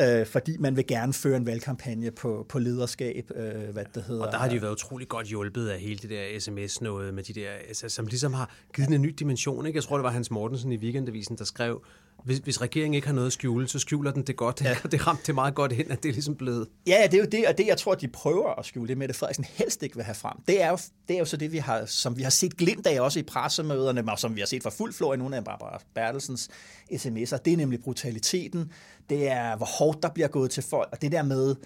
øh, 0.00 0.26
fordi 0.26 0.56
man 0.56 0.76
vil 0.76 0.86
gerne 0.86 1.12
føre 1.12 1.36
en 1.36 1.46
valgkampagne 1.46 2.10
på, 2.10 2.46
på 2.48 2.58
lederskab, 2.58 3.30
øh, 3.34 3.68
hvad 3.68 3.84
det 3.94 4.02
hedder. 4.02 4.26
Og 4.26 4.32
der 4.32 4.38
har 4.38 4.48
de 4.48 4.54
jo 4.54 4.60
været 4.60 4.72
utrolig 4.72 5.08
godt 5.08 5.26
hjulpet 5.26 5.68
af 5.68 5.80
hele 5.80 5.98
det 5.98 6.10
der 6.10 6.40
sms-noget 6.40 7.14
med 7.14 7.22
de 7.22 7.32
der, 7.32 7.50
altså, 7.68 7.88
som 7.88 8.06
ligesom 8.06 8.32
har 8.32 8.54
givet 8.74 8.94
en 8.94 9.02
ny 9.02 9.14
dimension. 9.18 9.66
Ikke? 9.66 9.76
Jeg 9.76 9.84
tror, 9.84 9.96
det 9.96 10.04
var 10.04 10.10
Hans 10.10 10.30
Mortensen 10.30 10.72
i 10.72 10.76
Weekendavisen, 10.76 11.38
der 11.38 11.44
skrev, 11.44 11.84
hvis, 12.24 12.38
hvis 12.38 12.60
regeringen 12.60 12.94
ikke 12.94 13.06
har 13.06 13.14
noget 13.14 13.26
at 13.26 13.32
skjule, 13.32 13.68
så 13.68 13.78
skjuler 13.78 14.10
den 14.10 14.22
det 14.22 14.36
godt. 14.36 14.62
Ja. 14.62 14.76
det 14.92 15.06
ramte 15.06 15.22
det 15.26 15.34
meget 15.34 15.54
godt 15.54 15.72
ind, 15.72 15.90
at 15.90 16.02
det 16.02 16.08
er 16.08 16.12
ligesom 16.12 16.36
blevet... 16.36 16.68
Ja, 16.86 17.06
det 17.10 17.14
er 17.14 17.18
jo 17.18 17.28
det, 17.32 17.46
og 17.46 17.58
det, 17.58 17.66
jeg 17.66 17.78
tror, 17.78 17.94
de 17.94 18.08
prøver 18.08 18.58
at 18.58 18.66
skjule, 18.66 18.88
det 18.88 18.98
Mette 18.98 19.14
Frederiksen 19.14 19.44
helst 19.44 19.82
ikke 19.82 19.96
vil 19.96 20.04
have 20.04 20.14
frem. 20.14 20.36
Det 20.48 20.62
er 20.62 20.70
jo, 20.70 20.78
det 21.08 21.14
er 21.14 21.18
jo 21.18 21.24
så 21.24 21.36
det, 21.36 21.52
vi 21.52 21.58
har, 21.58 21.84
som 21.84 22.16
vi 22.16 22.22
har 22.22 22.30
set 22.30 22.56
glimt 22.56 22.86
af 22.86 23.00
også 23.00 23.18
i 23.18 23.22
pressemøderne, 23.22 24.12
og 24.12 24.18
som 24.18 24.34
vi 24.34 24.40
har 24.40 24.46
set 24.46 24.62
for 24.62 24.70
fuld 24.70 24.92
flor 24.92 25.14
i 25.14 25.16
nogle 25.16 25.36
af 25.36 25.44
Barbara 25.44 25.80
Bertelsens 25.94 26.48
sms'er. 26.92 27.36
Det 27.36 27.52
er 27.52 27.56
nemlig 27.56 27.80
brutaliteten. 27.82 28.72
Det 29.10 29.28
er, 29.28 29.56
hvor 29.56 29.66
hårdt 29.66 30.02
der 30.02 30.08
bliver 30.08 30.28
gået 30.28 30.50
til 30.50 30.62
folk, 30.62 30.88
og 30.92 31.02
det 31.02 31.12
der 31.12 31.22
med, 31.22 31.56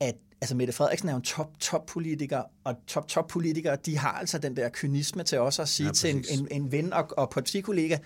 at 0.00 0.14
altså 0.40 0.54
Mette 0.54 0.72
Frederiksen 0.72 1.08
er 1.08 1.12
jo 1.12 1.16
en 1.16 1.22
top-top-politiker, 1.22 2.42
og 2.64 2.74
top-top-politikere, 2.86 3.76
de 3.86 3.98
har 3.98 4.12
altså 4.12 4.38
den 4.38 4.56
der 4.56 4.68
kynisme 4.72 5.22
til 5.22 5.38
også 5.38 5.62
at 5.62 5.68
sige 5.68 5.86
ja, 5.86 5.92
til 5.92 6.16
en, 6.16 6.24
en, 6.30 6.48
en 6.50 6.72
ven 6.72 6.92
og, 6.92 7.18
og 7.18 7.30
partikollega, 7.30 7.98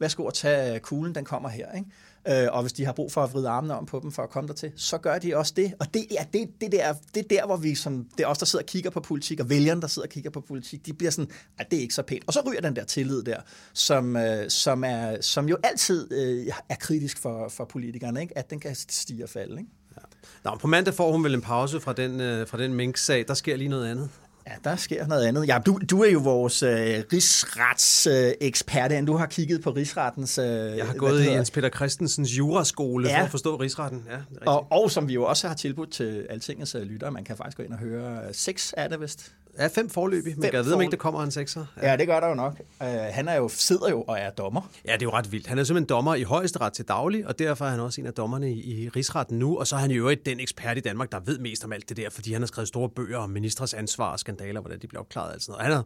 værsgo 0.00 0.26
at 0.26 0.34
tage 0.34 0.74
øh, 0.74 0.80
kuglen, 0.80 1.14
den 1.14 1.24
kommer 1.24 1.48
her. 1.48 1.72
Ikke? 1.72 2.44
Øh, 2.44 2.48
og 2.52 2.62
hvis 2.62 2.72
de 2.72 2.84
har 2.84 2.92
brug 2.92 3.12
for 3.12 3.22
at 3.22 3.32
vride 3.32 3.48
armene 3.48 3.78
om 3.78 3.86
på 3.86 4.00
dem 4.02 4.12
for 4.12 4.22
at 4.22 4.30
komme 4.30 4.48
der 4.48 4.54
til, 4.54 4.72
så 4.76 4.98
gør 4.98 5.18
de 5.18 5.36
også 5.36 5.52
det. 5.56 5.74
Og 5.80 5.94
det 5.94 6.06
er, 6.18 6.24
det, 6.24 6.48
det 6.60 6.72
der, 6.72 6.94
det 7.14 7.24
er 7.24 7.28
der, 7.28 7.46
hvor 7.46 7.56
vi, 7.56 7.74
som, 7.74 8.06
det 8.18 8.24
er 8.24 8.26
os, 8.26 8.38
der 8.38 8.46
sidder 8.46 8.62
og 8.62 8.66
kigger 8.66 8.90
på 8.90 9.00
politik, 9.00 9.40
og 9.40 9.50
vælgerne, 9.50 9.80
der 9.80 9.86
sidder 9.86 10.06
og 10.06 10.12
kigger 10.12 10.30
på 10.30 10.40
politik, 10.40 10.86
de 10.86 10.92
bliver 10.92 11.10
sådan, 11.10 11.30
at 11.58 11.70
det 11.70 11.76
er 11.76 11.80
ikke 11.80 11.94
så 11.94 12.02
pænt. 12.02 12.24
Og 12.26 12.32
så 12.32 12.42
ryger 12.46 12.60
den 12.60 12.76
der 12.76 12.84
tillid 12.84 13.22
der, 13.22 13.40
som, 13.72 14.16
øh, 14.16 14.50
som, 14.50 14.84
er, 14.84 15.20
som 15.20 15.48
jo 15.48 15.56
altid 15.62 16.12
øh, 16.12 16.46
er 16.68 16.74
kritisk 16.74 17.18
for, 17.18 17.48
for 17.48 17.64
politikerne, 17.64 18.20
ikke? 18.20 18.38
at 18.38 18.50
den 18.50 18.60
kan 18.60 18.74
stige 18.74 19.24
og 19.24 19.28
falde. 19.28 19.52
Ikke? 19.58 19.70
Ja. 19.96 20.50
Nå, 20.50 20.56
på 20.56 20.66
mandag 20.66 20.94
får 20.94 21.12
hun 21.12 21.24
vel 21.24 21.34
en 21.34 21.40
pause 21.40 21.80
fra 21.80 21.92
den, 21.92 22.20
øh, 22.20 22.46
fra 22.46 22.58
den 22.58 22.74
mink-sag. 22.74 23.24
Der 23.28 23.34
sker 23.34 23.56
lige 23.56 23.68
noget 23.68 23.90
andet. 23.90 24.10
Ja, 24.46 24.52
der 24.64 24.76
sker 24.76 25.06
noget 25.06 25.26
andet. 25.26 25.48
Ja, 25.48 25.58
du, 25.66 25.80
du 25.90 26.02
er 26.02 26.10
jo 26.10 26.18
vores 26.18 26.62
øh, 26.62 26.70
rigsretsekspert, 27.12 28.92
øh, 28.92 29.06
du 29.06 29.16
har 29.16 29.26
kigget 29.26 29.62
på 29.62 29.70
rigsrettens... 29.70 30.38
Øh, 30.38 30.46
jeg 30.46 30.86
har 30.86 30.94
gået 30.94 31.24
i 31.24 31.30
Jens 31.30 31.50
Peter 31.50 31.68
Christensens 31.68 32.38
juraskole 32.38 33.08
ja. 33.08 33.20
for 33.20 33.24
at 33.24 33.30
forstå 33.30 33.56
rigsretten. 33.56 34.04
Ja, 34.10 34.16
og, 34.46 34.66
og 34.72 34.90
som 34.90 35.08
vi 35.08 35.14
jo 35.14 35.24
også 35.24 35.48
har 35.48 35.54
tilbudt 35.54 35.92
til 35.92 36.26
altingets 36.30 36.74
øh, 36.74 36.82
lyttere, 36.82 37.10
man 37.10 37.24
kan 37.24 37.36
faktisk 37.36 37.56
gå 37.56 37.62
ind 37.62 37.72
og 37.72 37.78
høre 37.78 38.18
øh, 38.28 38.34
seks 38.34 38.72
af 38.72 38.88
det 38.88 39.00
vist. 39.00 39.32
Ja, 39.58 39.66
fem 39.66 39.90
forløbig, 39.90 40.34
men 40.38 40.50
jeg 40.52 40.64
ved 40.64 40.72
om 40.72 40.80
ikke, 40.80 40.90
der 40.90 40.96
kommer 40.96 41.22
en 41.22 41.30
sekser. 41.30 41.64
Ja. 41.82 41.90
ja, 41.90 41.96
det 41.96 42.06
gør 42.06 42.20
der 42.20 42.28
jo 42.28 42.34
nok. 42.34 42.60
Uh, 42.80 42.86
han 42.86 43.28
er 43.28 43.34
jo, 43.34 43.48
sidder 43.48 43.90
jo 43.90 44.02
og 44.02 44.18
er 44.18 44.30
dommer. 44.30 44.70
Ja, 44.86 44.92
det 44.92 45.02
er 45.02 45.06
jo 45.06 45.10
ret 45.10 45.32
vildt. 45.32 45.46
Han 45.46 45.58
er 45.58 45.64
simpelthen 45.64 45.88
dommer 45.88 46.14
i 46.14 46.22
højesteret 46.22 46.72
til 46.72 46.84
daglig, 46.84 47.26
og 47.26 47.38
derfor 47.38 47.64
er 47.64 47.70
han 47.70 47.80
også 47.80 48.00
en 48.00 48.06
af 48.06 48.12
dommerne 48.12 48.52
i, 48.52 48.82
i 48.82 48.88
rigsretten 48.88 49.38
nu. 49.38 49.58
Og 49.58 49.66
så 49.66 49.76
er 49.76 49.80
han 49.80 49.90
jo 49.90 50.14
den 50.26 50.40
ekspert 50.40 50.76
i 50.76 50.80
Danmark, 50.80 51.12
der 51.12 51.20
ved 51.20 51.38
mest 51.38 51.64
om 51.64 51.72
alt 51.72 51.88
det 51.88 51.96
der, 51.96 52.10
fordi 52.10 52.32
han 52.32 52.42
har 52.42 52.46
skrevet 52.46 52.68
store 52.68 52.88
bøger 52.88 53.18
om 53.18 53.30
ministres 53.30 53.74
ansvar 53.74 54.12
og 54.12 54.18
skandaler, 54.36 54.60
hvordan 54.60 54.78
de 54.78 54.86
bliver 54.86 55.00
opklaret 55.00 55.34
og 55.34 55.40
sådan 55.40 55.52
noget. 55.52 55.66
Han 55.66 55.72
har 55.76 55.84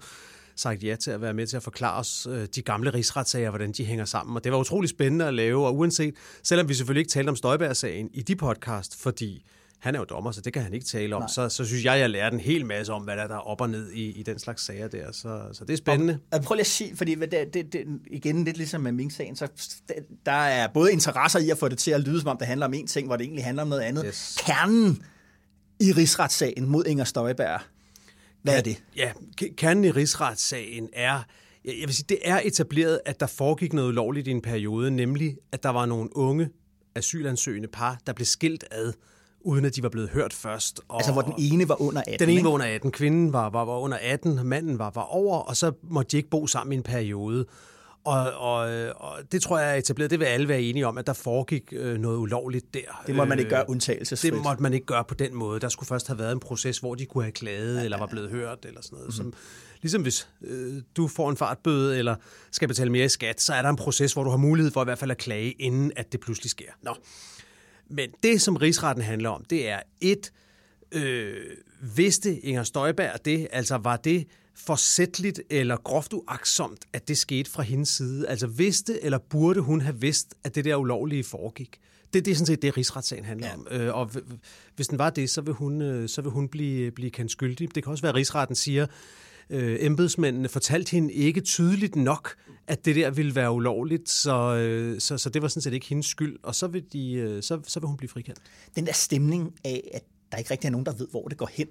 sagt 0.57 0.85
ja 0.85 0.97
til 0.97 1.11
at 1.11 1.21
være 1.21 1.35
med 1.35 1.47
til 1.47 1.57
at 1.57 1.63
forklare 1.63 1.99
os 1.99 2.27
øh, 2.31 2.49
de 2.55 2.63
gamle 2.63 2.91
rigsretssager, 2.91 3.51
hvordan 3.51 3.73
de 3.73 3.85
hænger 3.85 4.05
sammen. 4.05 4.37
Og 4.37 4.45
det 4.45 4.53
var 4.53 4.59
utrolig 4.59 4.91
spændende 4.91 5.27
at 5.27 5.35
lave, 5.35 5.67
og 5.67 5.77
uanset, 5.77 6.15
selvom 6.43 6.69
vi 6.69 6.75
selvfølgelig 6.75 7.01
ikke 7.01 7.11
talte 7.11 7.31
om 7.31 7.37
Støjberg-sagen 7.37 8.11
i 8.13 8.23
de 8.23 8.37
podcast, 8.37 9.03
fordi 9.03 9.45
han 9.79 9.95
er 9.95 9.99
jo 9.99 10.05
dommer, 10.05 10.31
så 10.31 10.41
det 10.41 10.53
kan 10.53 10.63
han 10.63 10.75
ikke 10.75 10.87
tale 10.87 11.17
om. 11.17 11.29
Så, 11.29 11.49
så 11.49 11.65
synes 11.65 11.85
jeg, 11.85 11.99
jeg 11.99 12.11
lærer 12.11 12.31
en 12.31 12.41
hel 12.41 12.67
masse 12.67 12.93
om, 12.93 13.03
hvad 13.03 13.17
der 13.17 13.23
er 13.23 13.39
op 13.39 13.61
og 13.61 13.71
ned 13.71 13.93
i, 13.93 14.11
i 14.11 14.23
den 14.23 14.39
slags 14.39 14.65
sager 14.65 14.89
der. 14.89 15.13
Så, 15.13 15.43
så 15.53 15.65
det 15.65 15.73
er 15.73 15.77
spændende. 15.77 16.19
Og, 16.33 16.43
prøv 16.43 16.55
lige 16.55 16.61
at 16.61 16.67
sige, 16.67 16.97
fordi 16.97 17.15
det, 17.15 17.55
det, 17.55 17.73
det, 17.73 17.87
igen 18.07 18.45
lidt 18.45 18.57
ligesom 18.57 18.81
med 18.81 18.93
Mink-sagen, 18.93 19.37
så 19.37 19.49
der 20.27 20.33
er 20.33 20.69
både 20.75 20.93
interesser 20.93 21.39
i 21.39 21.51
at 21.51 21.59
få 21.59 21.69
det 21.69 21.79
til 21.79 21.91
at 21.91 22.01
lyde, 22.01 22.21
som 22.21 22.29
om 22.29 22.37
det 22.37 22.47
handler 22.47 22.67
om 22.67 22.75
en 22.75 22.87
ting, 22.87 23.07
hvor 23.07 23.17
det 23.17 23.25
egentlig 23.25 23.45
handler 23.45 23.63
om 23.63 23.69
noget 23.69 23.83
andet. 23.83 24.05
Yes. 24.07 24.37
Kernen 24.41 25.03
i 25.81 25.93
rigsretssagen 25.93 26.69
mod 26.69 26.85
Inger 26.85 27.05
Støjberg, 27.05 27.61
hvad 28.45 28.57
er 28.59 28.61
det? 28.61 28.83
Ja, 28.97 29.13
kernen 29.57 29.85
i 29.85 29.91
rigsretssagen 29.91 30.89
er, 30.93 31.21
jeg 31.65 31.87
vil 31.87 31.95
sige, 31.95 32.07
det 32.09 32.19
er 32.25 32.41
etableret, 32.45 33.01
at 33.05 33.21
der 33.21 33.27
foregik 33.27 33.73
noget 33.73 33.89
ulovligt 33.89 34.29
i 34.29 34.31
en 34.31 34.43
periode, 34.43 34.91
nemlig 34.91 35.37
at 35.53 35.63
der 35.63 35.69
var 35.69 35.87
nogle 35.87 36.17
unge 36.17 36.49
asylansøgende 36.95 37.69
par, 37.69 37.99
der 38.07 38.13
blev 38.13 38.27
skilt 38.27 38.65
ad 38.71 38.93
uden 39.41 39.65
at 39.65 39.77
de 39.77 39.83
var 39.83 39.89
blevet 39.89 40.11
hørt 40.11 40.33
først. 40.33 40.81
Og 40.89 40.97
altså 40.97 41.13
hvor 41.13 41.23
den 41.23 41.35
ene 41.39 41.69
var 41.69 41.83
under 41.83 42.03
18, 42.07 42.19
Den 42.19 42.29
ene 42.29 42.33
ikke? 42.33 42.45
var 42.45 42.51
under 42.51 42.67
18, 42.67 42.91
kvinden 42.91 43.33
var, 43.33 43.51
var, 43.51 43.65
var 43.65 43.79
under 43.79 43.99
18, 44.01 44.47
manden 44.47 44.79
var, 44.79 44.91
var 44.95 45.03
over, 45.03 45.39
og 45.39 45.57
så 45.57 45.73
måtte 45.83 46.11
de 46.11 46.17
ikke 46.17 46.29
bo 46.29 46.47
sammen 46.47 46.73
i 46.73 46.77
en 46.77 46.83
periode. 46.83 47.47
Og, 48.05 48.33
og, 48.33 48.59
og 48.97 49.33
det 49.33 49.43
tror 49.43 49.59
jeg 49.59 49.71
er 49.71 49.75
etableret, 49.75 50.11
det 50.11 50.21
vil 50.21 50.25
alle 50.25 50.49
være 50.49 50.63
enige 50.63 50.87
om, 50.87 50.99
at 50.99 51.07
der 51.07 51.13
foregik 51.13 51.73
øh, 51.73 51.99
noget 51.99 52.19
ulovligt 52.19 52.75
der. 52.75 53.03
Det 53.07 53.15
må 53.15 53.25
man 53.25 53.39
ikke 53.39 53.51
gøre 53.51 53.71
undtagelsesfrit. 53.71 54.33
Det 54.33 54.43
måtte 54.43 54.63
man 54.63 54.75
ikke 54.75 54.87
gøre 54.87 55.05
på 55.05 55.15
den 55.15 55.35
måde. 55.35 55.61
Der 55.61 55.69
skulle 55.69 55.87
først 55.87 56.07
have 56.07 56.19
været 56.19 56.33
en 56.33 56.41
proces, 56.41 56.79
hvor 56.79 56.95
de 56.95 57.07
kunne 57.07 57.25
have 57.25 57.33
klaget, 57.33 57.77
ja, 57.79 57.85
eller 57.85 57.99
var 57.99 58.07
blevet 58.07 58.31
hørt, 58.31 58.65
eller 58.65 58.83
sådan 58.83 58.97
noget. 58.97 59.19
Mm-hmm. 59.19 59.33
Som, 59.33 59.41
ligesom 59.83 60.03
hvis 60.03 60.29
øh, 60.43 60.83
du 60.97 61.09
får 61.09 61.31
en 61.31 61.37
fartbøde, 61.37 61.99
eller 61.99 62.17
skal 62.51 62.69
betale 62.69 62.91
mere 62.91 63.05
i 63.05 63.09
skat, 63.09 63.41
så 63.41 63.55
er 63.55 63.63
der 63.63 63.69
en 63.69 63.77
proces, 63.77 64.13
hvor 64.13 64.25
du 64.25 64.31
har 64.31 64.37
mulighed 64.37 64.73
for 64.73 64.83
i 64.83 64.85
hvert 64.85 64.99
fald 64.99 65.11
at 65.11 65.19
klage, 65.19 65.51
inden 65.51 65.93
at 65.97 66.13
det 66.13 66.21
pludselig 66.21 66.51
sker. 66.51 66.71
Nå. 66.83 66.97
Men 67.91 68.11
det, 68.23 68.43
som 68.43 68.57
rigsretten 68.57 69.05
handler 69.05 69.31
om, 69.31 69.45
det 69.51 69.69
er 69.69 69.81
et, 70.01 70.33
øh, 70.93 71.37
vidste 71.97 72.41
Inger 72.41 72.63
Støjberg 72.63 73.25
det, 73.25 73.49
altså 73.53 73.77
var 73.77 73.97
det 73.97 74.27
forsætteligt 74.57 75.41
eller 75.51 75.77
groft 75.77 76.13
uaksomt, 76.13 76.85
at 76.93 77.09
det 77.09 77.19
skete 77.19 77.51
fra 77.51 77.63
hendes 77.63 77.89
side? 77.89 78.29
Altså 78.29 78.47
vidste 78.47 79.05
eller 79.05 79.19
burde 79.19 79.61
hun 79.61 79.81
have 79.81 80.01
vidst, 80.01 80.35
at 80.45 80.55
det 80.55 80.65
der 80.65 80.77
ulovlige 80.77 81.25
foregik? 81.25 81.81
Det, 82.13 82.25
det 82.25 82.31
er 82.31 82.35
sådan 82.35 82.47
set 82.47 82.63
det, 82.63 82.77
rigsretssagen 82.77 83.25
handler 83.25 83.47
ja. 83.47 83.55
om. 83.55 83.67
Øh, 83.71 83.95
og 83.95 84.11
hvis 84.77 84.89
den 84.89 84.99
var 84.99 85.11
det, 85.11 85.31
så 85.31 85.41
vil 85.41 85.55
hun, 85.55 85.83
øh, 85.83 86.09
så 86.09 86.23
vil 86.23 86.31
hun 86.31 86.49
blive, 86.49 86.91
blive 86.91 87.11
kendt 87.11 87.33
skyldig. 87.33 87.75
Det 87.75 87.83
kan 87.83 87.91
også 87.91 88.03
være, 88.03 88.11
at 88.11 88.17
rigsretten 88.17 88.57
siger, 88.57 88.87
øh, 89.51 89.77
embedsmændene 89.81 90.49
fortalte 90.49 90.91
hende 90.91 91.13
ikke 91.13 91.41
tydeligt 91.41 91.97
nok, 91.97 92.37
at 92.67 92.85
det 92.85 92.97
der 92.97 93.11
ville 93.11 93.35
være 93.35 93.53
ulovligt, 93.53 94.09
så, 94.09 94.55
øh, 94.55 95.01
så, 95.01 95.19
så 95.19 95.31
det 95.31 95.43
var 95.43 95.49
sådan 95.49 95.63
set 95.63 95.73
ikke 95.73 95.87
hendes 95.87 96.07
skyld, 96.07 96.39
og 96.43 96.55
så 96.55 96.67
vil, 96.67 96.85
de, 96.93 97.13
øh, 97.13 97.43
så, 97.43 97.61
så 97.67 97.81
vil 97.81 97.87
hun 97.87 97.97
blive 97.97 98.09
frikendt. 98.09 98.41
Den 98.77 98.87
der 98.87 98.93
stemning 98.93 99.55
af, 99.65 99.91
at 99.95 100.03
der 100.33 100.39
ikke 100.39 100.51
rigtig 100.51 100.67
er 100.67 100.73
nogen, 100.73 100.87
der 100.87 100.93
ved, 100.93 101.09
hvor 101.11 101.29
det 101.29 101.39
går 101.39 101.51
hen, 101.53 101.67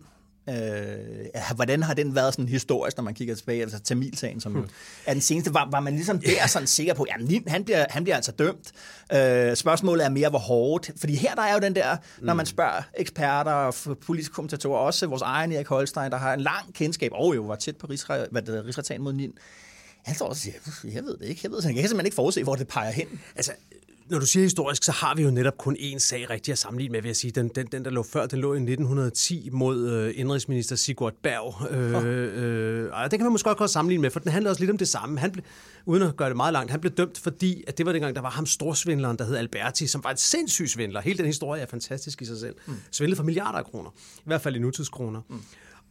Øh, 0.50 1.56
hvordan 1.56 1.84
har 1.84 1.94
den 1.94 2.16
været 2.16 2.34
sådan 2.34 2.48
historisk, 2.48 2.98
når 2.98 3.04
man 3.04 3.14
kigger 3.14 3.36
tilbage, 3.36 3.62
altså 3.62 3.80
Tamilsagen, 3.80 4.40
som 4.40 4.52
hmm. 4.52 4.70
er 5.06 5.14
den 5.14 5.22
seneste, 5.22 5.54
var, 5.54 5.68
var 5.72 5.80
man 5.80 5.94
ligesom 5.94 6.20
der 6.20 6.48
sådan 6.48 6.68
sikker 6.68 6.94
på, 6.94 7.04
at 7.04 7.16
han 7.48 7.64
bliver, 7.64 7.86
han 7.90 8.04
bliver 8.04 8.16
altså 8.16 8.32
dømt. 8.32 8.72
Øh, 9.14 9.56
spørgsmålet 9.56 10.06
er 10.06 10.10
mere, 10.10 10.30
hvor 10.30 10.40
hårdt, 10.40 10.92
fordi 10.98 11.16
her 11.16 11.36
der 11.36 11.42
er 11.42 11.54
jo 11.54 11.60
den 11.60 11.76
der, 11.76 11.98
hmm. 12.18 12.26
når 12.26 12.34
man 12.34 12.46
spørger 12.46 12.82
eksperter 12.98 13.52
og 13.52 13.74
politiske 14.06 14.34
kommentatorer, 14.34 14.80
også 14.80 15.08
vores 15.08 15.22
egen 15.22 15.52
Erik 15.52 15.68
Holstein, 15.68 16.12
der 16.12 16.18
har 16.18 16.34
en 16.34 16.42
lang 16.42 16.74
kendskab, 16.74 17.12
og 17.14 17.36
jo 17.36 17.42
var 17.42 17.56
tæt 17.56 17.78
på 17.78 17.88
rigsretagen 17.88 19.02
mod 19.02 19.14
Nin, 19.14 19.34
han 20.04 20.16
står 20.16 20.28
og 20.28 20.36
siger, 20.36 20.56
jeg 20.84 21.04
ved 21.04 21.18
det 21.18 21.26
ikke, 21.26 21.42
jeg 21.44 21.52
ved 21.52 21.58
det, 21.58 21.66
jeg 21.66 21.74
kan 21.74 21.84
simpelthen 21.84 22.06
ikke 22.06 22.16
forudse, 22.16 22.44
hvor 22.44 22.56
det 22.56 22.68
peger 22.68 22.92
hen. 22.92 23.22
Altså, 23.36 23.52
når 24.10 24.20
du 24.20 24.26
siger 24.26 24.44
historisk, 24.44 24.84
så 24.84 24.92
har 24.92 25.16
vi 25.16 25.24
jo 25.24 25.32
netop 25.32 25.58
kun 25.58 25.76
én 25.80 25.98
sag 25.98 26.30
rigtig 26.30 26.52
at 26.52 26.58
sammenligne 26.58 26.92
med, 26.92 27.02
vil 27.02 27.10
jeg 27.10 27.16
sige. 27.16 27.32
Den, 27.32 27.48
den, 27.48 27.66
den 27.66 27.86
der 27.86 27.92
lå 27.92 28.04
før, 28.04 28.26
den 28.26 28.40
lå 28.40 28.54
i 28.54 28.58
1910 28.58 29.50
mod 29.52 29.90
øh, 29.90 30.14
indrigsminister 30.16 30.76
Sigurd 30.76 31.14
Berg. 31.24 31.72
Øh, 31.72 31.96
oh. 31.96 32.06
øh, 32.06 32.90
og 32.94 33.12
det 33.12 33.20
kan 33.20 33.26
man 33.26 33.32
måske 33.32 33.56
godt 33.56 33.70
sammenligne 33.70 34.02
med, 34.02 34.12
for 34.12 34.20
den 34.20 34.32
handler 34.32 34.50
også 34.50 34.62
lidt 34.62 34.72
om 34.72 34.78
det 34.78 34.88
samme. 34.88 35.20
Han 35.20 35.32
blev, 35.32 35.44
uden 35.86 36.04
at 36.04 36.16
gøre 36.16 36.30
det 36.30 36.38
meget 36.38 36.54
langt, 36.54 36.72
han 36.72 36.80
blev 36.80 36.94
dømt, 36.94 37.20
fordi 37.20 37.64
at 37.68 37.78
det 37.78 37.86
var 37.86 37.92
dengang, 37.92 38.16
der 38.16 38.22
var 38.22 38.30
ham 38.30 38.46
storsvindleren, 38.46 39.18
der 39.18 39.26
hed 39.26 39.36
Alberti, 39.36 39.88
som 39.88 40.04
var 40.04 40.12
en 40.12 40.18
sindssyg 40.18 40.70
svindler. 40.70 41.02
Hele 41.02 41.18
den 41.18 41.26
historie 41.26 41.62
er 41.62 41.66
fantastisk 41.66 42.22
i 42.22 42.26
sig 42.26 42.38
selv. 42.38 42.56
Mm. 42.66 42.76
Svindlede 42.92 43.18
for 43.18 43.24
milliarder 43.24 43.58
af 43.58 43.66
kroner. 43.66 43.90
I 44.18 44.24
hvert 44.26 44.42
fald 44.42 44.56
i 44.56 44.60
nutidskroner. 44.60 45.22
Mm. 45.30 45.42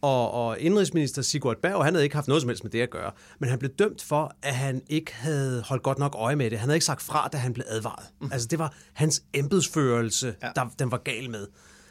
Og, 0.03 0.31
og 0.31 0.59
indrigsminister 0.59 1.21
Sigurd 1.21 1.57
Berg, 1.61 1.85
han 1.85 1.93
havde 1.93 2.03
ikke 2.03 2.15
haft 2.15 2.27
noget 2.27 2.41
som 2.41 2.49
helst 2.49 2.63
med 2.63 2.71
det 2.71 2.81
at 2.81 2.89
gøre. 2.89 3.11
Men 3.39 3.49
han 3.49 3.59
blev 3.59 3.71
dømt 3.71 4.03
for, 4.03 4.35
at 4.41 4.55
han 4.55 4.81
ikke 4.89 5.13
havde 5.15 5.61
holdt 5.61 5.83
godt 5.83 5.99
nok 5.99 6.15
øje 6.15 6.35
med 6.35 6.49
det. 6.49 6.59
Han 6.59 6.67
havde 6.67 6.75
ikke 6.75 6.85
sagt 6.85 7.01
fra, 7.01 7.29
da 7.31 7.37
han 7.37 7.53
blev 7.53 7.65
advaret. 7.67 8.05
Mm. 8.21 8.29
Altså 8.31 8.47
det 8.47 8.59
var 8.59 8.75
hans 8.93 9.23
embedsførelse, 9.33 10.35
ja. 10.43 10.49
der 10.55 10.65
den 10.79 10.91
var 10.91 10.97
gal 10.97 11.29
med. 11.29 11.47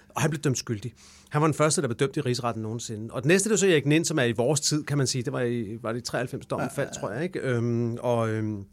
Og 0.08 0.22
han 0.22 0.30
blev 0.30 0.42
dømt 0.42 0.58
skyldig. 0.58 0.94
Han 1.30 1.40
var 1.40 1.46
den 1.46 1.54
første, 1.54 1.82
der 1.82 1.88
blev 1.88 1.96
dømt 1.96 2.16
i 2.16 2.20
rigsretten 2.20 2.62
nogensinde. 2.62 3.14
Og 3.14 3.22
det 3.22 3.28
næste, 3.28 3.48
det 3.48 3.50
var 3.50 3.56
så 3.56 3.66
Erik 3.66 3.86
Nind, 3.86 4.04
som 4.04 4.18
er 4.18 4.24
i 4.24 4.32
vores 4.32 4.60
tid, 4.60 4.84
kan 4.84 4.98
man 4.98 5.06
sige. 5.06 5.22
Det 5.22 5.32
var 5.32 5.40
i, 5.40 5.78
var 5.82 5.92
det 5.92 6.00
i 6.00 6.04
93 6.04 6.46
dommen 6.46 6.68
ja, 6.76 6.82
ja, 6.82 6.88
ja. 6.88 7.00
tror 7.00 7.10
jeg. 7.10 7.22
Ikke? 7.22 7.40
Øhm, 7.40 7.96
og, 8.00 8.28
øhm, 8.30 8.64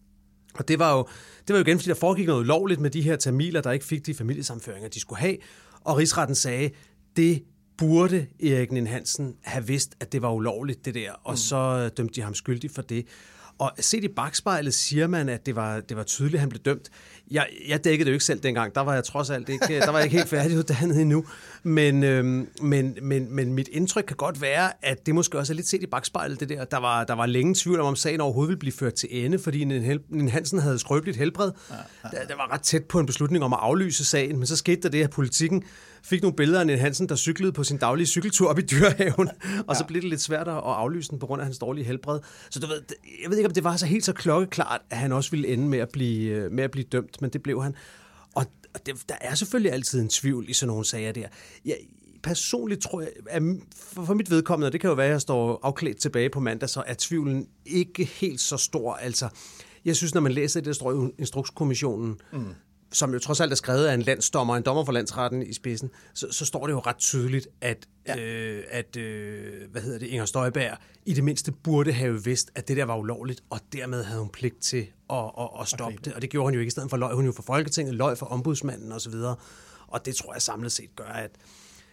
og 0.56 0.68
det 0.68 0.80
var, 0.80 0.98
jo, 0.98 1.08
det 1.48 1.54
var 1.54 1.60
jo 1.60 1.66
igen, 1.66 1.78
fordi 1.78 1.90
der 1.90 1.96
foregik 1.96 2.28
noget 2.28 2.46
lovligt 2.46 2.80
med 2.80 2.90
de 2.90 3.02
her 3.02 3.16
tamiler, 3.16 3.62
der 3.62 3.72
ikke 3.72 3.86
fik 3.86 4.06
de 4.06 4.14
familiesamføringer, 4.14 4.90
de 4.90 5.00
skulle 5.00 5.20
have. 5.20 5.38
Og 5.82 5.98
rigsretten 5.98 6.36
sagde, 6.36 6.70
det 7.16 7.44
burde 7.80 8.28
Erik 8.44 8.72
Nien 8.72 8.88
Hansen 8.88 9.36
have 9.42 9.68
vidst, 9.68 9.96
at 10.00 10.12
det 10.12 10.22
var 10.22 10.32
ulovligt, 10.32 10.86
det 10.86 10.96
der, 10.96 11.12
og 11.24 11.34
mm. 11.34 11.38
så 11.38 11.90
dømte 11.90 12.16
de 12.16 12.22
ham 12.22 12.34
skyldig 12.34 12.72
for 12.72 12.82
det. 12.82 13.06
Og 13.60 13.72
set 13.80 14.04
i 14.04 14.08
bagspejlet 14.08 14.74
siger 14.74 15.08
man, 15.08 15.30
at 15.30 15.46
det 15.46 15.56
var, 15.56 15.80
det 15.80 15.98
var 15.98 16.04
tydeligt, 16.04 16.36
at 16.36 16.40
han 16.40 16.50
blev 16.50 16.62
dømt. 16.62 16.90
Jeg, 17.32 17.48
jeg 17.68 17.84
dækkede 17.84 18.06
det 18.06 18.12
jo 18.12 18.16
ikke 18.16 18.26
selv 18.26 18.40
dengang. 18.40 18.76
Der 18.76 18.82
var 18.82 18.94
jeg 18.94 19.04
trods 19.04 19.30
alt 19.30 19.50
ikke, 19.50 19.66
der 19.80 19.92
var 19.92 19.98
jeg 19.98 20.06
ikke 20.06 20.18
helt 20.18 20.30
færdiguddannet 20.30 21.02
endnu. 21.02 21.26
Men, 21.64 22.04
øhm, 22.04 22.50
men, 22.62 22.98
men, 23.02 23.36
men 23.36 23.54
mit 23.54 23.68
indtryk 23.68 24.04
kan 24.04 24.18
godt 24.18 24.42
være, 24.42 24.72
at 24.82 25.06
det 25.06 25.16
måske 25.16 25.38
også 25.38 25.54
er 25.54 25.56
lidt 25.56 25.68
set 25.68 25.84
i 25.84 25.88
bagspejlet, 25.88 26.40
det 26.40 26.50
der. 26.50 26.66
Der 26.66 26.78
var, 26.78 27.04
der 27.04 27.14
var 27.14 27.26
længe 27.26 27.56
tvivl 27.56 27.80
om, 27.80 27.86
om 27.86 27.96
sagen 27.96 28.22
overhovedet 28.22 28.50
ville 28.50 28.60
blive 28.60 28.74
ført 28.74 28.94
til 28.94 29.26
ende, 29.26 29.40
fordi 29.40 29.62
en 29.62 30.30
Hansen 30.30 30.60
havde 30.60 30.80
skrøbeligt 30.80 31.18
helbred. 31.18 31.52
Ja, 31.70 31.76
ja. 31.76 32.18
Der, 32.18 32.28
der 32.28 32.36
var 32.36 32.54
ret 32.54 32.62
tæt 32.62 32.86
på 32.86 33.00
en 33.00 33.06
beslutning 33.06 33.44
om 33.44 33.54
at 33.54 33.60
aflyse 33.62 34.06
sagen, 34.06 34.38
men 34.38 34.48
så 34.48 34.56
skete 34.56 34.82
der 34.82 34.90
det, 34.90 35.04
at 35.04 35.10
politikken 35.10 35.64
fik 36.04 36.22
nogle 36.22 36.36
billeder 36.36 36.60
af 36.60 36.66
Niels 36.66 36.82
Hansen, 36.82 37.10
der 37.10 37.16
cyklede 37.16 37.52
på 37.52 37.64
sin 37.64 37.78
daglige 37.78 38.08
cykeltur 38.08 38.50
op 38.50 38.60
i 38.60 38.62
dyrehaven, 38.62 39.30
og 39.68 39.76
så 39.76 39.86
blev 39.86 40.02
det 40.02 40.10
lidt 40.10 40.22
svært 40.22 40.48
at 40.48 40.54
aflyse 40.54 41.10
den 41.12 41.20
på 41.20 41.26
grund 41.26 41.42
af 41.42 41.46
hans 41.46 41.58
dårlige 41.58 41.86
helbred. 41.86 42.20
Så 42.50 42.60
du 42.60 42.68
ved, 42.68 42.82
jeg 43.24 43.30
ved 43.30 43.38
ikke, 43.38 43.48
om 43.48 43.54
det 43.54 43.64
var 43.64 43.78
så 43.78 43.86
helt 43.86 44.06
så 44.06 44.14
klokkeklart, 44.14 44.82
at 44.90 44.98
han 44.98 45.12
også 45.12 45.32
ville 45.32 45.48
ende 45.48 45.68
med 45.68 45.80
at 45.80 45.90
blive, 45.90 46.32
øh, 46.32 46.52
med 46.52 46.64
at 46.64 46.72
blive 46.72 46.86
dømt, 46.92 47.22
men 47.22 47.30
det 47.30 47.44
blev 47.44 47.64
han. 47.64 47.76
Og 48.36 48.46
det, 48.86 49.04
der 49.10 49.16
er 49.22 49.36
selvfølgelig 49.36 49.72
altid 49.72 50.02
en 50.02 50.10
tvivl 50.10 50.50
i 50.50 50.54
sådan 50.54 50.68
nogle 50.68 50.86
sager 50.86 51.12
der. 51.12 51.28
Jeg, 51.66 51.78
personligt 52.24 52.82
tror 52.82 53.02
jeg, 53.02 53.10
at 53.30 53.44
for, 53.76 54.06
for 54.06 54.14
mit 54.14 54.32
vedkommende, 54.32 54.68
og 54.68 54.74
det 54.74 54.82
kan 54.82 54.90
jo 54.90 54.94
være, 54.94 55.06
at 55.06 55.12
jeg 55.12 55.22
står 55.22 55.60
afklædt 55.64 55.98
tilbage 55.98 56.30
på 56.30 56.40
mandag, 56.40 56.70
så 56.70 56.84
er 56.88 56.94
tvivlen 56.98 57.48
ikke 57.66 58.06
helt 58.06 58.42
så 58.42 58.58
stor. 58.58 58.94
Altså, 58.94 59.30
jeg 59.86 59.96
synes, 59.96 60.14
når 60.14 60.22
man 60.22 60.32
læser 60.32 60.60
det, 60.60 60.68
der 60.68 60.74
står 60.74 60.94
i 60.94 61.10
Instrukskommissionen, 61.18 62.22
mm 62.34 62.56
som 62.92 63.14
jo 63.14 63.20
trods 63.20 63.40
alt 63.40 63.52
er 63.52 63.56
skrevet 63.56 63.86
af 63.86 63.94
en 63.94 64.02
landsdommer, 64.02 64.56
en 64.56 64.64
dommer 64.64 64.86
for 64.86 64.92
landsretten 64.92 65.44
i 65.44 65.54
spidsen, 65.54 65.90
så, 66.14 66.28
så 66.32 66.46
står 66.46 66.68
det 66.68 66.74
jo 66.74 66.80
ret 66.80 66.98
tydeligt, 66.98 67.48
at, 67.62 67.88
ja. 68.08 68.20
øh, 68.20 68.64
at 68.70 68.98
øh, 68.98 69.72
hvad 69.72 69.82
hedder 69.82 70.00
det, 70.00 70.08
Inger 70.08 70.26
Støjberg 70.26 70.78
i 71.06 71.14
det 71.14 71.24
mindste 71.24 71.52
burde 71.52 71.92
have 71.92 72.24
vidst, 72.24 72.52
at 72.56 72.68
det 72.68 72.78
der 72.78 72.84
var 72.84 72.98
ulovligt, 72.98 73.44
og 73.50 73.60
dermed 73.74 74.04
havde 74.04 74.20
hun 74.20 74.30
pligt 74.30 74.62
til 74.62 74.88
at, 75.10 75.32
at, 75.40 75.50
at 75.62 75.68
stoppe 75.68 75.96
okay. 75.96 76.06
det. 76.06 76.14
Og 76.14 76.22
det 76.22 76.30
gjorde 76.30 76.46
hun 76.46 76.54
jo 76.54 76.60
ikke. 76.60 76.68
I 76.68 76.72
stedet 76.72 76.90
for 76.90 76.98
løg 76.98 77.16
hun 77.16 77.26
jo 77.26 77.32
for 77.32 77.44
Folketinget, 77.44 77.96
løg 77.96 78.18
for 78.18 78.26
ombudsmanden 78.26 78.92
osv. 78.92 79.14
Og 79.88 80.06
det 80.06 80.16
tror 80.16 80.34
jeg 80.34 80.42
samlet 80.42 80.72
set 80.72 80.96
gør, 80.96 81.04
at, 81.04 81.32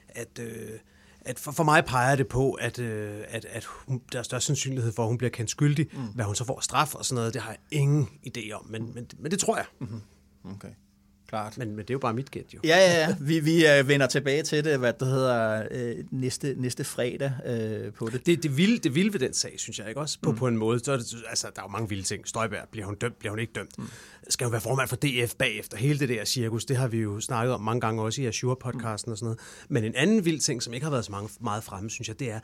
at 0.08 0.38
øh, 0.40 0.78
at 1.20 1.38
for, 1.38 1.52
for 1.52 1.64
mig 1.64 1.84
peger 1.84 2.16
det 2.16 2.28
på, 2.28 2.52
at, 2.52 2.78
øh, 2.78 3.24
at, 3.28 3.44
at 3.44 3.64
hun, 3.64 4.02
der 4.12 4.18
er 4.18 4.22
størst 4.22 4.46
sandsynlighed 4.46 4.92
for, 4.92 5.02
at 5.02 5.08
hun 5.08 5.18
bliver 5.18 5.30
kendt 5.30 5.50
skyldig. 5.50 5.86
Mm. 5.92 6.06
Hvad 6.14 6.24
hun 6.24 6.34
så 6.34 6.44
får 6.44 6.60
straf 6.60 6.94
og 6.94 7.04
sådan 7.04 7.14
noget, 7.14 7.34
det 7.34 7.42
har 7.42 7.50
jeg 7.50 7.58
ingen 7.70 8.08
idé 8.26 8.52
om, 8.52 8.66
men, 8.66 8.94
men, 8.94 9.06
men 9.18 9.30
det 9.30 9.38
tror 9.38 9.56
jeg. 9.56 9.66
Mm-hmm. 9.80 10.00
Okay. 10.44 10.68
Klart. 11.28 11.58
Men, 11.58 11.68
men 11.68 11.78
det 11.78 11.90
er 11.90 11.94
jo 11.94 11.98
bare 11.98 12.14
mit 12.14 12.30
gæt, 12.30 12.54
jo. 12.54 12.60
Ja, 12.64 12.76
ja, 12.76 13.06
ja. 13.06 13.16
Vi, 13.20 13.40
vi 13.40 13.64
uh, 13.80 13.88
vender 13.88 14.06
tilbage 14.06 14.42
til 14.42 14.64
det, 14.64 14.78
hvad 14.78 14.92
det 14.92 15.08
hedder, 15.08 15.62
uh, 15.70 16.20
næste, 16.20 16.54
næste 16.58 16.84
fredag 16.84 17.32
uh, 17.44 17.92
på 17.92 18.08
det. 18.12 18.26
Det, 18.26 18.42
det, 18.42 18.56
vilde, 18.56 18.78
det 18.78 18.94
vilde 18.94 19.12
ved 19.12 19.20
den 19.20 19.32
sag, 19.32 19.54
synes 19.56 19.78
jeg 19.78 19.88
ikke 19.88 20.00
også, 20.00 20.18
på, 20.22 20.30
mm. 20.30 20.36
på 20.36 20.48
en 20.48 20.56
måde. 20.56 20.78
Så 20.78 20.92
er 20.92 20.96
det, 20.96 21.06
altså, 21.28 21.46
der 21.54 21.62
er 21.62 21.64
jo 21.66 21.70
mange 21.70 21.88
vilde 21.88 22.02
ting. 22.02 22.28
Støjberg, 22.28 22.68
bliver 22.70 22.86
hun 22.86 22.94
dømt, 22.94 23.18
bliver 23.18 23.30
hun 23.30 23.38
ikke 23.38 23.52
dømt? 23.52 23.78
Mm. 23.78 23.88
Skal 24.28 24.44
hun 24.44 24.52
være 24.52 24.60
formand 24.60 24.88
for 24.88 24.96
DF 24.96 25.34
bagefter? 25.34 25.76
Hele 25.76 25.98
det 25.98 26.08
der 26.08 26.24
cirkus, 26.24 26.64
det 26.64 26.76
har 26.76 26.88
vi 26.88 26.98
jo 26.98 27.20
snakket 27.20 27.54
om 27.54 27.60
mange 27.60 27.80
gange 27.80 28.02
også 28.02 28.22
i 28.22 28.28
Azure-podcasten 28.28 29.06
mm. 29.06 29.12
og 29.12 29.18
sådan 29.18 29.26
noget. 29.26 29.38
Men 29.68 29.84
en 29.84 29.94
anden 29.94 30.24
vild 30.24 30.40
ting, 30.40 30.62
som 30.62 30.74
ikke 30.74 30.84
har 30.84 30.90
været 30.90 31.04
så 31.04 31.12
mange, 31.12 31.30
meget 31.40 31.64
fremme, 31.64 31.90
synes 31.90 32.08
jeg, 32.08 32.18
det 32.18 32.30
er, 32.30 32.40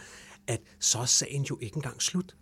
at 0.46 0.60
så 0.80 0.98
er 0.98 1.04
sagen 1.04 1.42
jo 1.42 1.58
ikke 1.60 1.76
engang 1.76 2.02
slut. 2.02 2.34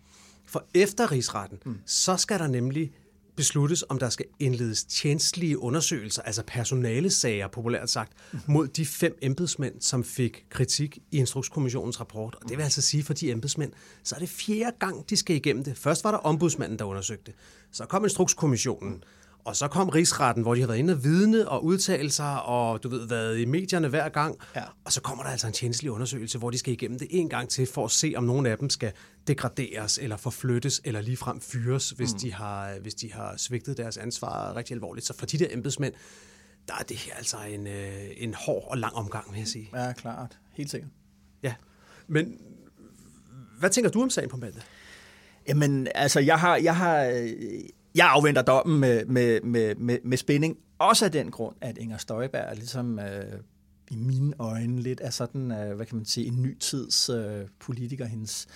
For 0.46 0.64
efter 0.74 1.12
rigsretten, 1.12 1.58
mm. 1.64 1.78
så 1.86 2.16
skal 2.16 2.38
der 2.38 2.46
nemlig 2.46 2.92
besluttes, 3.40 3.84
om 3.88 3.98
der 3.98 4.08
skal 4.08 4.26
indledes 4.38 4.84
tjenestlige 4.84 5.58
undersøgelser, 5.58 6.22
altså 6.22 6.42
personalesager, 6.46 7.48
populært 7.48 7.90
sagt, 7.90 8.12
mod 8.46 8.68
de 8.68 8.86
fem 8.86 9.18
embedsmænd, 9.22 9.74
som 9.80 10.04
fik 10.04 10.44
kritik 10.50 10.98
i 11.10 11.18
Instrukskommissionens 11.18 12.00
rapport. 12.00 12.34
Og 12.34 12.48
det 12.48 12.56
vil 12.56 12.62
altså 12.62 12.82
sige 12.82 13.02
for 13.02 13.14
de 13.14 13.30
embedsmænd, 13.30 13.72
så 14.02 14.14
er 14.14 14.18
det 14.18 14.28
fjerde 14.28 14.76
gang, 14.80 15.10
de 15.10 15.16
skal 15.16 15.36
igennem 15.36 15.64
det. 15.64 15.78
Først 15.78 16.04
var 16.04 16.10
der 16.10 16.18
ombudsmanden, 16.18 16.78
der 16.78 16.84
undersøgte. 16.84 17.32
Så 17.72 17.86
kom 17.86 18.04
Instrukskommissionen. 18.04 19.04
Og 19.44 19.56
så 19.56 19.68
kom 19.68 19.88
rigsretten, 19.88 20.42
hvor 20.42 20.54
de 20.54 20.60
har 20.60 20.66
været 20.66 20.78
inde 20.78 20.92
og 20.92 21.04
vidne 21.04 21.48
og 21.48 21.64
udtale 21.64 22.10
sig, 22.10 22.42
og 22.42 22.82
du 22.82 22.88
ved, 22.88 23.08
været 23.08 23.38
i 23.38 23.44
medierne 23.44 23.88
hver 23.88 24.08
gang. 24.08 24.36
Ja. 24.56 24.62
Og 24.84 24.92
så 24.92 25.00
kommer 25.00 25.24
der 25.24 25.30
altså 25.30 25.46
en 25.46 25.52
tjenestelig 25.52 25.92
undersøgelse, 25.92 26.38
hvor 26.38 26.50
de 26.50 26.58
skal 26.58 26.72
igennem 26.72 26.98
det 26.98 27.08
en 27.10 27.28
gang 27.28 27.48
til, 27.48 27.66
for 27.66 27.84
at 27.84 27.90
se, 27.90 28.12
om 28.16 28.24
nogen 28.24 28.46
af 28.46 28.58
dem 28.58 28.70
skal 28.70 28.92
degraderes, 29.26 29.98
eller 29.98 30.16
forflyttes, 30.16 30.80
eller 30.84 31.00
ligefrem 31.00 31.40
fyres, 31.40 31.90
hvis, 31.90 32.12
mm. 32.12 32.18
de 32.18 32.32
har, 32.32 32.78
hvis 32.82 32.94
de 32.94 33.12
har 33.12 33.36
svigtet 33.36 33.76
deres 33.76 33.96
ansvar 33.96 34.56
rigtig 34.56 34.74
alvorligt. 34.74 35.06
Så 35.06 35.14
for 35.18 35.26
de 35.26 35.38
der 35.38 35.46
embedsmænd, 35.50 35.94
der 36.68 36.74
er 36.80 36.82
det 36.82 36.96
her 36.96 37.14
altså 37.14 37.36
en, 37.48 37.66
øh, 37.66 38.10
en 38.16 38.34
hård 38.34 38.66
og 38.70 38.78
lang 38.78 38.94
omgang, 38.94 39.32
vil 39.32 39.38
jeg 39.38 39.48
sige. 39.48 39.70
Ja, 39.74 39.92
klart. 39.92 40.38
Helt 40.52 40.70
sikkert. 40.70 40.90
Ja. 41.42 41.54
Men 42.06 42.38
hvad 43.58 43.70
tænker 43.70 43.90
du 43.90 44.02
om 44.02 44.10
sagen 44.10 44.30
på 44.30 44.36
mandag? 44.36 44.62
Jamen, 45.48 45.88
altså, 45.94 46.20
jeg 46.20 46.38
har, 46.38 46.56
jeg 46.56 46.76
har 46.76 47.04
jeg 47.94 48.08
afventer 48.08 48.42
dommen 48.42 48.80
med, 48.80 49.04
med, 49.06 49.40
med, 49.40 49.74
med, 49.74 49.98
med 50.04 50.16
spænding. 50.16 50.56
Også 50.78 51.04
af 51.04 51.12
den 51.12 51.30
grund, 51.30 51.56
at 51.60 51.78
Inger 51.78 51.96
Støjberg 51.96 52.44
er 52.48 52.54
ligesom 52.54 52.98
øh, 52.98 53.40
i 53.90 53.96
mine 53.96 54.32
øjne 54.38 54.80
lidt 54.80 55.00
af 55.00 55.12
sådan, 55.12 55.52
øh, 55.52 55.76
hvad 55.76 55.86
kan 55.86 55.96
man 55.96 56.04
sige, 56.04 56.26
en 56.26 56.42
ny 56.42 56.58
tids 56.58 57.08
øh, 57.08 57.46
politiker. 57.60 58.06
Hendes 58.06 58.46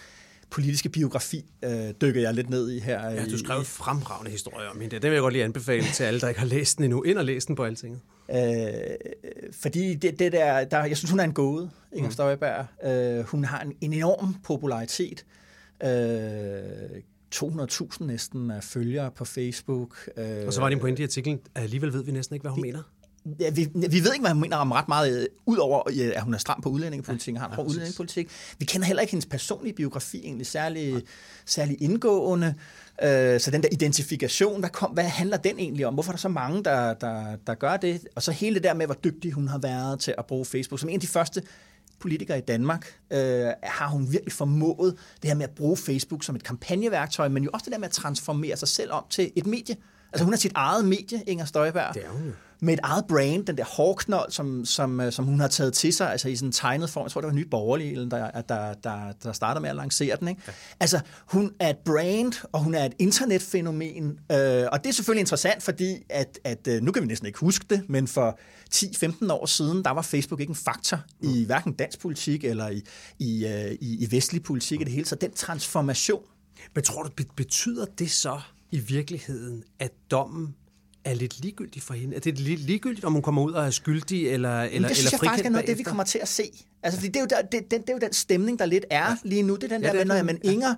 politiske 0.50 0.88
biografi 0.88 1.44
øh, 1.64 1.90
dykker 2.00 2.20
jeg 2.20 2.34
lidt 2.34 2.50
ned 2.50 2.70
i 2.70 2.78
her. 2.78 3.10
Ja, 3.10 3.24
du 3.24 3.38
skrev 3.38 3.62
i, 3.62 3.64
fremragende 3.64 4.30
historie 4.30 4.68
om 4.68 4.80
hende. 4.80 4.94
Det 4.94 5.02
vil 5.02 5.12
jeg 5.12 5.20
godt 5.20 5.32
lige 5.32 5.44
anbefale 5.44 5.84
til 5.94 6.04
alle, 6.04 6.20
der 6.20 6.28
ikke 6.28 6.40
har 6.40 6.46
læst 6.46 6.76
den 6.76 6.84
endnu. 6.84 7.02
Ind 7.02 7.18
og 7.18 7.24
læs 7.24 7.44
den 7.44 7.56
på 7.56 7.64
altinget. 7.64 8.00
Øh, 8.30 8.38
fordi 9.52 9.94
det, 9.94 10.18
det 10.18 10.32
der, 10.32 10.64
der, 10.64 10.84
jeg 10.84 10.96
synes, 10.96 11.10
hun 11.10 11.20
er 11.20 11.24
en 11.24 11.32
gåde, 11.32 11.70
Inger 11.92 12.08
mm. 12.08 12.12
Støjberg. 12.12 12.66
Øh, 12.84 13.24
hun 13.24 13.44
har 13.44 13.60
en, 13.60 13.72
en 13.80 13.92
enorm 13.92 14.34
popularitet. 14.44 15.24
Øh, 15.84 15.90
200.000 17.36 18.04
næsten 18.04 18.50
af 18.50 18.64
følgere 18.64 19.10
på 19.10 19.24
Facebook. 19.24 20.08
Og 20.46 20.52
så 20.52 20.60
var 20.60 20.68
det 20.68 20.76
en 20.76 20.80
pointe 20.80 21.02
i 21.02 21.04
artiklen, 21.04 21.40
at 21.54 21.62
alligevel 21.62 21.92
ved 21.92 22.04
vi 22.04 22.12
næsten 22.12 22.34
ikke, 22.34 22.42
hvad 22.42 22.50
hun 22.50 22.62
det, 22.62 22.66
mener. 22.66 22.82
Ja, 23.40 23.50
vi, 23.50 23.68
vi 23.74 24.04
ved 24.04 24.12
ikke, 24.12 24.20
hvad 24.20 24.30
hun 24.30 24.40
mener 24.40 24.56
om 24.56 24.72
ret 24.72 24.88
meget, 24.88 25.20
øh, 25.20 25.26
udover 25.46 25.82
at 26.14 26.22
hun 26.22 26.34
er 26.34 26.38
stram 26.38 26.60
på 26.62 26.68
udlændingepolitik, 26.68 27.34
ja, 27.34 27.40
har 27.40 27.48
en 27.48 27.54
ja, 27.58 27.62
udlændingepolitik. 27.62 28.28
Vi 28.58 28.64
kender 28.64 28.86
heller 28.86 29.00
ikke 29.00 29.10
hendes 29.10 29.26
personlige 29.26 29.74
biografi 29.74 30.20
egentlig 30.24 30.46
særlig, 30.46 30.92
ja. 30.92 31.00
særlig 31.46 31.82
indgående. 31.82 32.54
Øh, 33.02 33.40
så 33.40 33.50
den 33.50 33.62
der 33.62 33.68
identifikation, 33.72 34.60
hvad, 34.60 34.70
kom, 34.70 34.90
hvad 34.90 35.04
handler 35.04 35.36
den 35.36 35.58
egentlig 35.58 35.86
om? 35.86 35.94
Hvorfor 35.94 36.12
er 36.12 36.14
der 36.14 36.20
så 36.20 36.28
mange, 36.28 36.64
der, 36.64 36.94
der, 36.94 37.36
der 37.46 37.54
gør 37.54 37.76
det? 37.76 38.06
Og 38.14 38.22
så 38.22 38.32
hele 38.32 38.54
det 38.54 38.62
der 38.62 38.74
med, 38.74 38.86
hvor 38.86 38.94
dygtig 39.04 39.32
hun 39.32 39.48
har 39.48 39.58
været 39.58 40.00
til 40.00 40.14
at 40.18 40.26
bruge 40.26 40.44
Facebook. 40.44 40.80
Som 40.80 40.88
en 40.88 40.94
af 40.94 41.00
de 41.00 41.06
første 41.06 41.42
politiker 42.04 42.34
i 42.34 42.40
Danmark, 42.40 43.00
øh, 43.12 43.46
har 43.62 43.88
hun 43.88 44.12
virkelig 44.12 44.32
formået 44.32 44.96
det 45.22 45.30
her 45.30 45.34
med 45.34 45.44
at 45.44 45.50
bruge 45.50 45.76
Facebook 45.76 46.24
som 46.24 46.36
et 46.36 46.44
kampagneværktøj, 46.44 47.28
men 47.28 47.44
jo 47.44 47.50
også 47.52 47.64
det 47.64 47.72
der 47.72 47.78
med 47.78 47.88
at 47.88 47.92
transformere 47.92 48.56
sig 48.56 48.68
selv 48.68 48.92
om 48.92 49.04
til 49.10 49.32
et 49.36 49.46
medie. 49.46 49.76
Altså 50.12 50.24
hun 50.24 50.32
er 50.32 50.38
sit 50.38 50.52
eget 50.54 50.84
medie, 50.84 51.22
Inger 51.26 51.44
Støjberg. 51.44 51.94
Det 51.94 52.04
er 52.04 52.08
hun 52.08 52.26
jo 52.26 52.32
med 52.64 52.74
et 52.74 52.80
eget 52.82 53.04
brand, 53.08 53.46
den 53.46 53.56
der 53.56 53.64
hårknold, 53.64 54.30
som, 54.30 54.64
som, 54.64 55.00
øh, 55.00 55.12
som 55.12 55.24
hun 55.24 55.40
har 55.40 55.48
taget 55.48 55.72
til 55.74 55.92
sig, 55.92 56.10
altså 56.10 56.28
i 56.28 56.36
sådan 56.36 56.48
en 56.48 56.52
tegnet 56.52 56.90
form. 56.90 57.04
Jeg 57.04 57.10
tror, 57.10 57.20
det 57.20 57.28
var 57.28 57.34
Ny 57.34 57.48
Borgerlige, 57.48 58.10
der, 58.10 58.30
der, 58.40 58.74
der, 58.74 59.12
der 59.22 59.32
starter 59.32 59.60
med 59.60 59.70
at 59.70 59.76
lancere 59.76 60.16
den. 60.20 60.28
Ikke? 60.28 60.42
Ja. 60.46 60.52
Altså, 60.80 61.00
hun 61.26 61.52
er 61.60 61.70
et 61.70 61.78
brand, 61.84 62.32
og 62.52 62.60
hun 62.60 62.74
er 62.74 62.84
et 62.84 62.94
internetfænomen, 62.98 64.18
øh, 64.32 64.64
og 64.72 64.84
det 64.84 64.86
er 64.86 64.92
selvfølgelig 64.92 65.20
interessant, 65.20 65.62
fordi 65.62 65.96
at, 66.08 66.38
at, 66.44 66.68
øh, 66.68 66.82
nu 66.82 66.92
kan 66.92 67.02
vi 67.02 67.06
næsten 67.06 67.26
ikke 67.26 67.38
huske 67.38 67.64
det, 67.70 67.82
men 67.88 68.08
for 68.08 68.38
10-15 68.74 69.32
år 69.32 69.46
siden, 69.46 69.84
der 69.84 69.90
var 69.90 70.02
Facebook 70.02 70.40
ikke 70.40 70.50
en 70.50 70.56
faktor 70.56 71.00
mm. 71.20 71.28
i 71.28 71.44
hverken 71.44 71.72
dansk 71.72 72.00
politik 72.00 72.44
eller 72.44 72.68
i, 72.68 72.82
i, 73.18 73.46
øh, 73.46 73.72
i, 73.80 74.04
i 74.04 74.08
vestlig 74.10 74.42
politik 74.42 74.78
mm. 74.78 74.82
i 74.82 74.84
det 74.84 74.92
hele. 74.92 75.06
Så 75.06 75.14
den 75.14 75.32
transformation. 75.32 76.22
Men 76.74 76.84
tror 76.84 77.02
du, 77.02 77.10
betyder 77.36 77.84
det 77.98 78.10
så 78.10 78.40
i 78.70 78.78
virkeligheden, 78.78 79.64
at 79.78 79.90
dommen 80.10 80.54
er 81.04 81.14
lidt 81.14 81.40
ligegyldig 81.40 81.82
for 81.82 81.94
hende? 81.94 82.16
Er 82.16 82.20
det 82.20 82.38
lidt 82.38 82.60
ligegyldigt, 82.60 83.04
om 83.04 83.12
hun 83.12 83.22
kommer 83.22 83.42
ud 83.42 83.52
og 83.52 83.66
er 83.66 83.70
skyldig 83.70 84.28
eller, 84.28 84.62
eller, 84.62 84.88
det 84.88 84.96
synes 84.96 85.12
eller 85.12 85.18
jeg 85.22 85.30
faktisk 85.30 85.46
er 85.46 85.50
noget 85.50 85.62
af 85.62 85.66
det, 85.66 85.78
vi 85.78 85.82
kommer 85.82 86.04
til 86.04 86.18
at 86.18 86.28
se. 86.28 86.50
Altså, 86.82 87.00
fordi 87.00 87.08
det 87.08 87.16
er, 87.16 87.20
jo 87.20 87.26
der, 87.30 87.42
det, 87.42 87.70
det, 87.70 87.80
det 87.80 87.90
er 87.90 87.92
jo 87.92 87.98
den 87.98 88.12
stemning, 88.12 88.58
der 88.58 88.66
lidt 88.66 88.84
er 88.90 89.08
ja. 89.08 89.16
lige 89.22 89.42
nu. 89.42 89.54
Det 89.54 89.64
er 89.64 89.68
den 89.68 89.82
ja, 89.82 89.92
der, 89.92 89.98
det, 89.98 90.06
når 90.06 90.22
man 90.22 90.40
Inger 90.42 90.74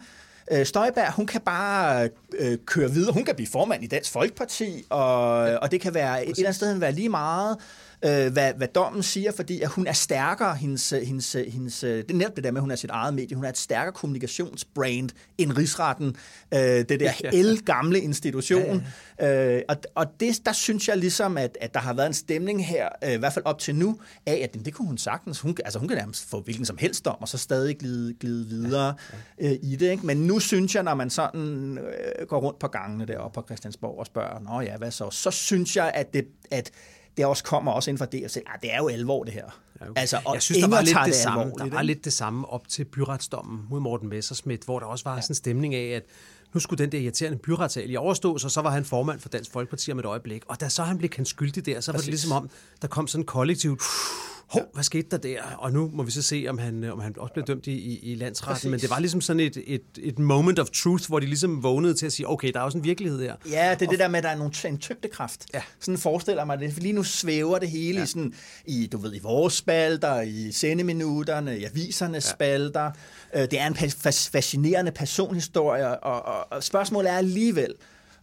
øh, 0.53 0.67
Støjberg, 0.67 1.13
hun 1.13 1.27
kan 1.27 1.41
bare 1.41 2.09
øh, 2.39 2.59
køre 2.67 2.91
videre. 2.91 3.13
Hun 3.13 3.25
kan 3.25 3.35
blive 3.35 3.49
formand 3.49 3.85
i 3.85 3.87
Dansk 3.87 4.13
Folkeparti, 4.13 4.85
og, 4.91 5.47
ja. 5.49 5.57
og 5.57 5.71
det 5.71 5.81
kan 5.81 5.95
være 5.95 6.23
et, 6.23 6.31
et 6.31 6.37
eller 6.37 6.49
andet 6.49 6.57
sted 6.57 6.79
være 6.79 6.93
lige 6.93 7.09
meget 7.09 7.57
øh, 8.05 8.33
hvad, 8.33 8.53
hvad 8.57 8.69
dommen 8.69 9.03
siger, 9.03 9.33
fordi 9.33 9.61
at 9.61 9.69
hun 9.69 9.87
er 9.87 9.93
stærkere, 9.93 10.55
hendes, 10.55 10.91
hendes, 10.91 11.33
hendes, 11.33 11.81
det 11.81 12.11
er 12.11 12.15
netop 12.15 12.37
det 12.37 12.45
der 12.45 12.51
med, 12.51 12.59
at 12.59 12.63
hun 12.63 12.71
er 12.71 12.77
sit 12.77 12.91
eget 12.91 13.15
medie, 13.15 13.37
hun 13.37 13.45
er 13.45 13.49
et 13.49 13.59
stærkere 13.59 13.93
kommunikationsbrand 13.93 15.11
end 15.39 15.53
rigsretten, 15.59 16.17
øh, 16.55 16.61
det 16.61 17.01
der 17.01 17.63
gamle 17.73 18.01
institution. 18.01 18.83
Ja, 19.21 19.27
ja. 19.27 19.57
Øh, 19.57 19.63
og 19.69 19.77
og 19.95 20.07
det, 20.21 20.47
der 20.47 20.53
synes 20.53 20.89
jeg 20.89 20.97
ligesom, 20.97 21.39
at, 21.39 21.59
at 21.61 21.75
der 21.75 21.81
har 21.81 21.95
været 21.95 22.07
en 22.07 22.15
stemning 22.15 22.67
her, 22.67 22.89
øh, 23.05 23.13
i 23.13 23.17
hvert 23.17 23.33
fald 23.33 23.45
op 23.45 23.59
til 23.59 23.75
nu, 23.75 23.99
af, 24.27 24.41
at 24.43 24.65
det 24.65 24.75
kunne 24.75 24.89
hun 24.89 24.99
sagtens. 24.99 25.41
Hun, 25.41 25.57
altså 25.65 25.79
hun 25.79 25.89
kan 25.89 25.97
nærmest 25.97 26.31
få 26.31 26.41
hvilken 26.41 26.65
som 26.65 26.79
helst 26.79 27.05
dom, 27.05 27.17
og 27.21 27.29
så 27.29 27.39
stadig 27.39 27.79
glide, 27.79 28.15
glide 28.21 28.47
videre 28.47 28.95
ja, 29.41 29.47
ja. 29.47 29.53
Øh, 29.53 29.59
i 29.63 29.77
det. 29.77 29.91
Ikke? 29.91 30.07
Men 30.07 30.17
nu 30.17 30.39
synes 30.39 30.75
jeg, 30.75 30.83
når 30.83 30.95
man 30.95 31.11
sådan 31.11 31.79
øh, 31.79 32.27
går 32.27 32.41
rundt 32.41 32.59
på 32.59 32.69
gangene 32.69 33.07
deroppe 33.07 33.35
på 33.35 33.47
Christiansborg 33.47 33.99
og 33.99 34.07
spørger, 34.07 34.41
nå 34.41 34.61
ja, 34.61 34.77
hvad 34.77 34.91
så? 34.91 35.11
Så 35.11 35.31
synes 35.31 35.77
jeg, 35.77 35.93
at 35.95 36.15
det, 36.15 36.27
at 36.51 36.71
det 37.17 37.27
også 37.27 37.45
kommer 37.45 37.73
også 37.73 37.91
inden 37.91 37.99
for 37.99 38.05
det, 38.05 38.25
og 38.25 38.31
siger, 38.31 38.45
det 38.63 38.73
er 38.73 38.77
jo 38.77 38.89
alvor 38.89 39.25
det 39.25 39.33
her. 39.33 39.61
Altså, 39.97 40.21
og 40.25 40.35
jeg 40.35 40.43
synes, 40.43 40.63
der 40.63 40.69
var, 40.69 40.81
lidt 40.81 40.97
det, 40.97 41.07
det 41.07 41.15
samme, 41.15 41.53
der 41.59 41.71
var 41.71 41.83
lidt 41.83 42.05
det 42.05 42.13
samme 42.13 42.49
op 42.49 42.69
til 42.69 42.85
byretsdommen 42.85 43.67
mod 43.71 43.81
Morten 43.81 44.09
Messersmith, 44.09 44.65
hvor 44.65 44.79
der 44.79 44.87
også 44.87 45.05
var 45.05 45.15
ja. 45.15 45.21
sådan 45.21 45.33
en 45.33 45.37
stemning 45.37 45.75
af, 45.75 45.97
at 45.97 46.03
nu 46.55 46.61
skulle 46.61 46.85
den 46.85 46.93
der 46.93 46.99
irriterende 46.99 47.39
byretssal 47.39 47.91
i 47.91 47.97
overstås, 47.97 48.45
og 48.45 48.51
så 48.51 48.61
var 48.61 48.71
han 48.71 48.85
formand 48.85 49.21
for 49.21 49.29
Dansk 49.29 49.51
Folkeparti 49.51 49.93
om 49.93 49.99
et 49.99 50.05
øjeblik. 50.05 50.43
Og 50.49 50.61
da 50.61 50.69
så 50.69 50.83
han 50.83 50.99
blev 50.99 51.11
kendt 51.11 51.29
skyldig 51.29 51.67
der, 51.67 51.81
så 51.81 51.93
var 51.93 51.99
det 51.99 52.09
ligesom 52.09 52.33
om, 52.33 52.51
der 52.83 52.89
kom 52.89 53.07
sådan 53.07 53.25
kollektivt, 53.25 53.83
hov, 54.47 54.63
hvad 54.75 54.85
skete 54.85 55.09
der 55.11 55.17
der? 55.17 55.43
Og 55.59 55.73
nu 55.73 55.91
må 55.93 56.03
vi 56.03 56.11
så 56.11 56.23
se, 56.23 56.47
om 56.49 56.59
han, 56.59 56.85
om 56.85 57.01
han 57.01 57.15
også 57.19 57.33
blev 57.33 57.45
dømt 57.45 57.67
i, 57.67 57.73
i, 57.73 57.99
i 58.13 58.15
landsretten. 58.15 58.55
Præcis. 58.55 58.71
Men 58.71 58.81
det 58.81 58.91
var 58.91 58.99
ligesom 58.99 59.21
sådan 59.21 59.41
et, 59.41 59.57
et, 59.67 59.83
et 59.99 60.19
moment 60.19 60.59
of 60.59 60.71
truth, 60.71 61.09
hvor 61.09 61.21
de 61.21 61.27
ligesom 61.27 61.63
vågnede 61.63 61.95
til 61.95 62.07
at 62.07 62.13
sige, 62.13 62.29
okay, 62.29 62.53
der 62.53 62.61
er 62.61 62.65
også 62.65 62.79
en 62.79 62.85
virkelighed 62.85 63.21
her. 63.21 63.35
Ja, 63.51 63.77
det 63.79 63.87
er 63.87 63.91
det 63.91 63.99
der 63.99 64.09
med, 64.09 64.19
at 64.19 64.25
der 64.25 64.31
er 64.31 64.37
nogle, 64.37 64.53
en 64.65 64.79
tyngdekraft. 64.79 65.47
Ja. 65.55 65.63
Sådan 65.81 65.99
forestiller 65.99 66.41
jeg 66.41 66.47
mig 66.47 66.59
det. 66.59 66.73
For 66.73 66.81
lige 66.81 66.93
nu 66.93 67.03
svæver 67.03 67.59
det 67.59 67.71
hele 67.71 67.99
ja. 67.99 68.05
i, 68.05 68.07
sådan, 68.07 68.35
i, 68.67 68.87
du 68.93 68.99
ved, 68.99 69.15
i 69.15 69.19
vores 69.23 69.55
spalter, 69.55 70.21
i 70.21 70.53
sendeminutterne, 70.53 71.59
i 71.59 71.65
avisernes 71.65 72.27
ja. 72.27 72.31
spalter. 72.31 72.91
Øh, 73.35 73.41
Det 73.43 73.61
er 73.61 73.67
en 73.67 73.77
fa- 73.77 74.09
fas- 74.09 74.31
fascinerende 74.31 74.93
personhistorie, 74.93 76.01
og, 76.01 76.25
og, 76.25 76.53
og 76.53 76.63
spørgsmålet 76.63 77.11
er 77.13 77.17
alligevel, 77.17 77.75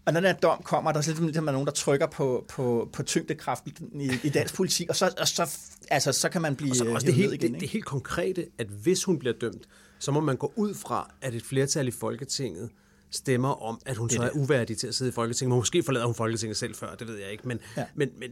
og 0.05 0.13
når 0.13 0.19
den 0.19 0.27
her 0.27 0.35
dom 0.35 0.61
kommer, 0.63 0.91
der 0.91 0.97
er 0.97 1.01
sådan 1.01 1.23
ligesom 1.23 1.43
nogen, 1.43 1.65
der 1.65 1.71
trykker 1.71 2.07
på, 2.07 2.45
på, 2.49 2.89
på 2.93 3.03
tyngdekraften 3.03 4.01
i, 4.01 4.09
i 4.23 4.29
dansk 4.29 4.55
politik, 4.55 4.89
og 4.89 4.95
så, 4.95 5.13
og 5.19 5.27
så, 5.27 5.57
altså, 5.91 6.11
så 6.11 6.29
kan 6.29 6.41
man 6.41 6.55
blive 6.55 6.71
Og 6.71 6.75
så 6.75 6.85
også 6.85 7.05
hævet 7.05 7.05
det 7.05 7.15
helt, 7.15 7.33
igen. 7.33 7.53
det, 7.53 7.61
det 7.61 7.69
helt 7.69 7.85
konkrete, 7.85 8.45
at 8.57 8.67
hvis 8.67 9.03
hun 9.03 9.19
bliver 9.19 9.33
dømt, 9.41 9.67
så 9.99 10.11
må 10.11 10.19
man 10.19 10.37
gå 10.37 10.53
ud 10.55 10.73
fra, 10.73 11.11
at 11.21 11.35
et 11.35 11.43
flertal 11.43 11.87
i 11.87 11.91
Folketinget 11.91 12.69
stemmer 13.15 13.63
om, 13.63 13.79
at 13.85 13.97
hun 13.97 14.09
så 14.09 14.21
er 14.23 14.29
uværdig 14.33 14.77
til 14.77 14.87
at 14.87 14.95
sidde 14.95 15.09
i 15.09 15.13
Folketinget. 15.13 15.57
Måske 15.57 15.83
forlader 15.83 16.05
hun 16.05 16.15
Folketinget 16.15 16.57
selv 16.57 16.75
før, 16.75 16.95
det 16.95 17.07
ved 17.07 17.17
jeg 17.17 17.31
ikke. 17.31 17.47
Men, 17.47 17.59
Ja. 17.77 17.85
men, 17.95 18.09
men, 18.19 18.29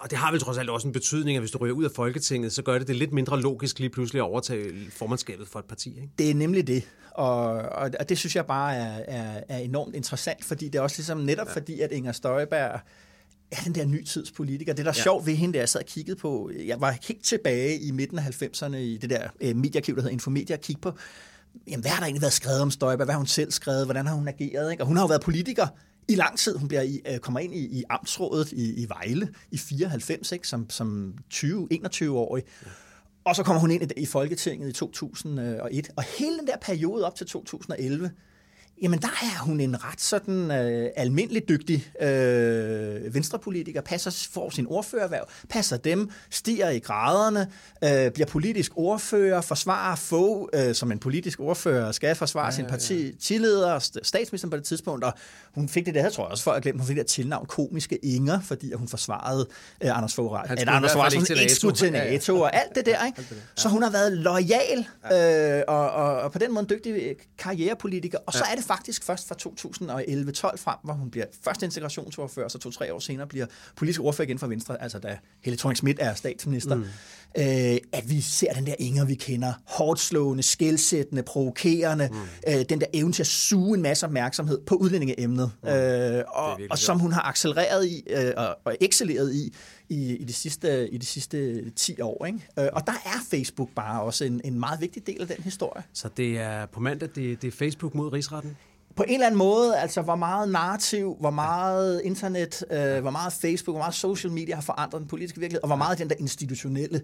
og 0.00 0.10
det 0.10 0.18
har 0.18 0.30
vel 0.30 0.40
trods 0.40 0.58
alt 0.58 0.70
også 0.70 0.88
en 0.88 0.92
betydning, 0.92 1.36
at 1.36 1.42
hvis 1.42 1.50
du 1.50 1.58
ryger 1.58 1.74
ud 1.74 1.84
af 1.84 1.90
Folketinget, 1.90 2.52
så 2.52 2.62
gør 2.62 2.78
det 2.78 2.88
det 2.88 2.96
lidt 2.96 3.12
mindre 3.12 3.40
logisk 3.40 3.78
lige 3.78 3.90
pludselig 3.90 4.20
at 4.20 4.24
overtage 4.24 4.90
formandskabet 4.90 5.48
for 5.48 5.58
et 5.58 5.64
parti. 5.64 5.90
Ikke? 5.90 6.08
Det 6.18 6.30
er 6.30 6.34
nemlig 6.34 6.66
det, 6.66 6.88
og, 7.10 7.46
og, 7.52 7.90
og 8.00 8.08
det 8.08 8.18
synes 8.18 8.36
jeg 8.36 8.46
bare 8.46 8.74
er, 8.76 9.04
er, 9.08 9.40
er 9.48 9.58
enormt 9.58 9.94
interessant, 9.94 10.44
fordi 10.44 10.64
det 10.68 10.74
er 10.78 10.82
også 10.82 10.98
ligesom 10.98 11.18
netop 11.18 11.46
ja. 11.46 11.52
fordi, 11.52 11.80
at 11.80 11.92
Inger 11.92 12.12
Støjberg 12.12 12.80
er 13.50 13.62
den 13.64 13.74
der 13.74 13.84
nytidspolitiker. 13.84 14.72
Det, 14.72 14.84
der 14.84 14.90
er 14.90 14.96
ja. 14.96 15.02
sjovt 15.02 15.26
ved 15.26 15.34
hende, 15.34 15.54
da 15.54 15.58
jeg 15.58 15.68
sad 15.68 15.80
og 15.80 15.86
kiggede 15.86 16.16
på, 16.16 16.50
jeg 16.66 16.80
var 16.80 16.96
helt 17.08 17.24
tilbage 17.24 17.78
i 17.80 17.90
midten 17.90 18.18
af 18.18 18.42
90'erne 18.42 18.76
i 18.76 18.96
det 18.96 19.10
der 19.10 19.28
øh, 19.40 19.56
mediearkiv, 19.56 19.94
der 19.94 20.00
hedder 20.00 20.12
Infomedia, 20.12 20.56
og 20.56 20.60
kigge 20.62 20.80
på, 20.80 20.92
jamen, 21.68 21.80
hvad 21.80 21.90
har 21.90 21.98
der 21.98 22.06
egentlig 22.06 22.22
været 22.22 22.32
skrevet 22.32 22.60
om 22.60 22.70
Støjberg? 22.70 23.04
Hvad 23.04 23.12
har 23.12 23.18
hun 23.18 23.26
selv 23.26 23.52
skrevet? 23.52 23.84
Hvordan 23.84 24.06
har 24.06 24.14
hun 24.14 24.28
ageret? 24.28 24.70
Ikke? 24.70 24.82
Og 24.82 24.86
hun 24.86 24.96
har 24.96 25.02
jo 25.02 25.06
været 25.06 25.20
politiker 25.20 25.66
i 26.08 26.14
lang 26.14 26.38
tid. 26.38 26.56
Hun 26.56 26.68
bliver 26.68 26.82
i, 26.82 27.00
øh, 27.06 27.18
kommer 27.18 27.40
ind 27.40 27.54
i, 27.54 27.78
i 27.78 27.84
amtsrådet 27.90 28.52
i, 28.52 28.82
i 28.82 28.88
Vejle 28.88 29.28
i 29.50 29.58
94, 29.58 30.32
ikke? 30.32 30.48
som, 30.48 30.70
som 30.70 31.14
20-21-årig. 31.34 32.42
Og 33.24 33.36
så 33.36 33.42
kommer 33.42 33.60
hun 33.60 33.70
ind 33.70 33.82
i, 33.82 34.02
i 34.02 34.06
Folketinget 34.06 34.68
i 34.68 34.72
2001. 34.72 35.76
Øh, 35.76 35.90
og 35.96 36.02
hele 36.18 36.38
den 36.38 36.46
der 36.46 36.56
periode 36.62 37.06
op 37.06 37.14
til 37.14 37.26
2011, 37.26 38.10
jamen 38.82 38.98
der 38.98 39.08
er 39.08 39.42
hun 39.42 39.60
en 39.60 39.84
ret 39.84 40.00
sådan 40.00 40.50
øh, 40.50 40.90
almindelig 40.96 41.48
dygtig 41.48 42.02
øh, 42.02 43.14
venstrepolitiker, 43.14 43.80
passer, 43.80 44.28
får 44.32 44.50
sin 44.50 44.66
ordførerværv, 44.66 45.28
passer 45.48 45.76
dem, 45.76 46.10
stiger 46.30 46.70
i 46.70 46.78
graderne, 46.78 47.50
øh, 47.84 48.10
bliver 48.12 48.26
politisk 48.26 48.72
ordfører, 48.76 49.40
forsvarer 49.40 49.96
få, 49.96 50.50
øh, 50.54 50.74
som 50.74 50.92
en 50.92 50.98
politisk 50.98 51.40
ordfører 51.40 51.92
skal 51.92 52.14
forsvare 52.14 52.44
ja, 52.44 52.50
sin 52.50 52.64
partileder, 52.66 53.78
st- 53.78 53.96
statsministeren 54.02 54.50
på 54.50 54.56
det 54.56 54.64
tidspunkt, 54.64 55.04
og 55.04 55.12
hun 55.54 55.68
fik 55.68 55.86
det 55.86 55.94
der, 55.94 56.02
jeg 56.02 56.12
tror 56.12 56.24
også, 56.24 56.44
for 56.44 56.50
at 56.50 56.62
glemme, 56.62 56.80
hun 56.80 56.86
fik 56.86 56.96
det 56.96 57.04
der 57.04 57.08
tilnavn 57.08 57.46
komiske 57.46 57.96
Inger, 57.96 58.40
fordi 58.40 58.72
at 58.72 58.78
hun 58.78 58.88
forsvarede 58.88 59.46
øh, 59.84 59.98
Anders 59.98 60.14
Fogh 60.14 60.48
Han 60.48 60.58
at 60.58 60.68
Anders 60.68 60.92
Fogh 60.92 61.12
fald 61.26 61.40
ikke 61.40 61.54
skulle 61.54 61.76
til 61.76 61.92
NATO. 61.92 62.32
Ja, 62.32 62.38
ja. 62.38 62.44
Og 62.44 62.56
alt 62.56 62.74
det 62.74 62.86
der. 62.86 63.06
Ikke? 63.06 63.24
Så 63.54 63.68
hun 63.68 63.82
har 63.82 63.90
været 63.90 64.12
lojal 64.12 64.86
øh, 65.12 65.62
og, 65.68 65.90
og, 65.90 66.20
og 66.20 66.32
på 66.32 66.38
den 66.38 66.54
måde 66.54 66.62
en 66.62 66.68
dygtig 66.70 66.92
øh, 66.92 67.14
karrierepolitiker. 67.38 68.18
Og 68.26 68.32
så 68.32 68.44
er 68.50 68.54
det 68.54 68.64
faktisk 68.66 69.04
først 69.04 69.28
fra 69.28 69.34
2011-12 69.34 70.56
frem, 70.56 70.76
hvor 70.82 70.92
hun 70.92 71.10
bliver 71.10 71.26
først 71.42 71.62
integrationsordfører, 71.62 72.44
og 72.44 72.50
så 72.50 72.58
to-tre 72.58 72.94
år 72.94 72.98
senere 72.98 73.26
bliver 73.26 73.46
politisk 73.76 74.00
ordfører 74.00 74.28
igen 74.28 74.38
for 74.38 74.46
Venstre, 74.46 74.82
altså 74.82 74.98
da 74.98 75.18
Helle 75.44 75.58
thorning 75.58 75.76
Schmidt 75.76 75.98
er 76.00 76.14
statsminister, 76.14 76.74
mm. 76.74 76.82
øh, 77.38 77.78
at 77.92 78.10
vi 78.10 78.20
ser 78.20 78.52
den 78.52 78.66
der 78.66 78.74
Inger, 78.78 79.04
vi 79.04 79.14
kender, 79.14 79.52
hårdt 79.64 80.00
slående, 80.00 80.42
skældsættende, 80.42 81.22
provokerende, 81.22 82.08
mm. 82.12 82.18
øh, 82.48 82.64
den 82.68 82.80
der 82.80 82.86
evne 82.94 83.12
til 83.12 83.22
at 83.22 83.26
suge 83.26 83.76
en 83.76 83.82
masse 83.82 84.06
opmærksomhed 84.06 84.60
på 84.66 84.74
udlændingeemnet, 84.74 85.50
mm. 85.62 85.68
øh, 85.68 86.24
og, 86.28 86.60
og 86.70 86.78
som 86.78 86.98
hun 86.98 87.12
har 87.12 87.22
accelereret 87.22 87.86
i 87.86 88.02
øh, 88.10 88.32
og, 88.36 88.56
og 88.64 88.76
excelleret 88.80 89.34
i 89.34 89.54
i, 89.88 90.16
i, 90.16 90.24
de 90.24 90.32
sidste, 90.32 90.88
i 90.90 90.98
de 90.98 91.06
sidste 91.06 91.70
10 91.70 92.00
år. 92.00 92.26
Ikke? 92.26 92.38
Øh, 92.58 92.68
og 92.72 92.86
der 92.86 92.92
er 92.92 93.18
Facebook 93.30 93.70
bare 93.74 94.02
også 94.02 94.24
en, 94.24 94.40
en 94.44 94.60
meget 94.60 94.80
vigtig 94.80 95.06
del 95.06 95.20
af 95.20 95.26
den 95.26 95.36
historie. 95.44 95.82
Så 95.92 96.08
det 96.16 96.38
er 96.38 96.66
på 96.66 96.80
mandag, 96.80 97.08
det, 97.14 97.42
det 97.42 97.48
er 97.48 97.52
Facebook 97.52 97.94
mod 97.94 98.12
rigsretten? 98.12 98.56
På 98.96 99.02
en 99.02 99.14
eller 99.14 99.26
anden 99.26 99.38
måde, 99.38 99.76
altså 99.76 100.02
hvor 100.02 100.16
meget 100.16 100.48
narrativ, 100.48 101.16
hvor 101.20 101.30
meget 101.30 102.02
internet, 102.04 102.64
øh, 102.70 103.00
hvor 103.00 103.10
meget 103.10 103.32
Facebook, 103.32 103.74
hvor 103.74 103.82
meget 103.82 103.94
social 103.94 104.32
media 104.32 104.54
har 104.54 104.62
forandret 104.62 105.00
den 105.00 105.08
politiske 105.08 105.40
virkelighed, 105.40 105.62
og 105.62 105.68
hvor 105.68 105.76
meget 105.76 105.98
den 105.98 106.08
der 106.08 106.14
institutionelle 106.18 107.02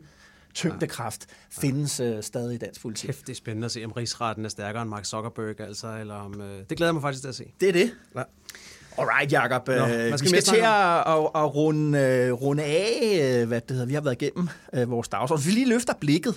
tyngdekraft 0.54 1.26
findes 1.50 2.00
øh, 2.00 2.22
stadig 2.22 2.54
i 2.54 2.58
dansk 2.58 2.82
politik. 2.82 3.06
Kæft, 3.06 3.26
det 3.26 3.32
er 3.32 3.36
spændende 3.36 3.64
at 3.64 3.72
se, 3.72 3.84
om 3.84 3.92
rigsretten 3.92 4.44
er 4.44 4.48
stærkere 4.48 4.82
end 4.82 4.90
Mark 4.90 5.04
Zuckerberg, 5.04 5.60
altså, 5.60 5.98
eller 5.98 6.14
om... 6.14 6.40
Øh, 6.40 6.58
det 6.70 6.76
glæder 6.76 6.88
jeg 6.88 6.94
mig 6.94 7.02
faktisk 7.02 7.22
til 7.22 7.28
at 7.28 7.34
se. 7.34 7.52
Det 7.60 7.68
er 7.68 7.72
det. 7.72 7.94
Ja. 8.16 8.22
Alright, 8.98 9.32
Jacob. 9.32 9.68
Nå, 9.68 9.74
hvad 9.74 10.10
vi 10.10 10.18
skal 10.18 10.18
skal 10.18 10.30
vi 10.30 10.36
til 10.36 10.44
snakke 10.44 10.66
at, 10.66 11.18
at, 11.18 11.42
at 11.42 11.54
runde, 11.54 11.98
øh, 11.98 12.32
runde 12.32 12.62
af, 12.62 13.18
øh, 13.22 13.48
hvad 13.48 13.60
det 13.60 13.70
hedder. 13.70 13.86
Vi 13.86 13.94
har 13.94 14.00
været 14.00 14.22
igennem 14.22 14.48
øh, 14.74 14.90
vores 14.90 15.08
dagsorden. 15.08 15.44
Vi 15.46 15.50
lige 15.50 15.68
løfter 15.68 15.94
blikket. 16.00 16.34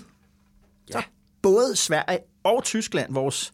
Så 0.92 1.04
både 1.42 1.76
Sverige 1.76 2.20
og 2.44 2.64
Tyskland, 2.64 3.14
vores 3.14 3.54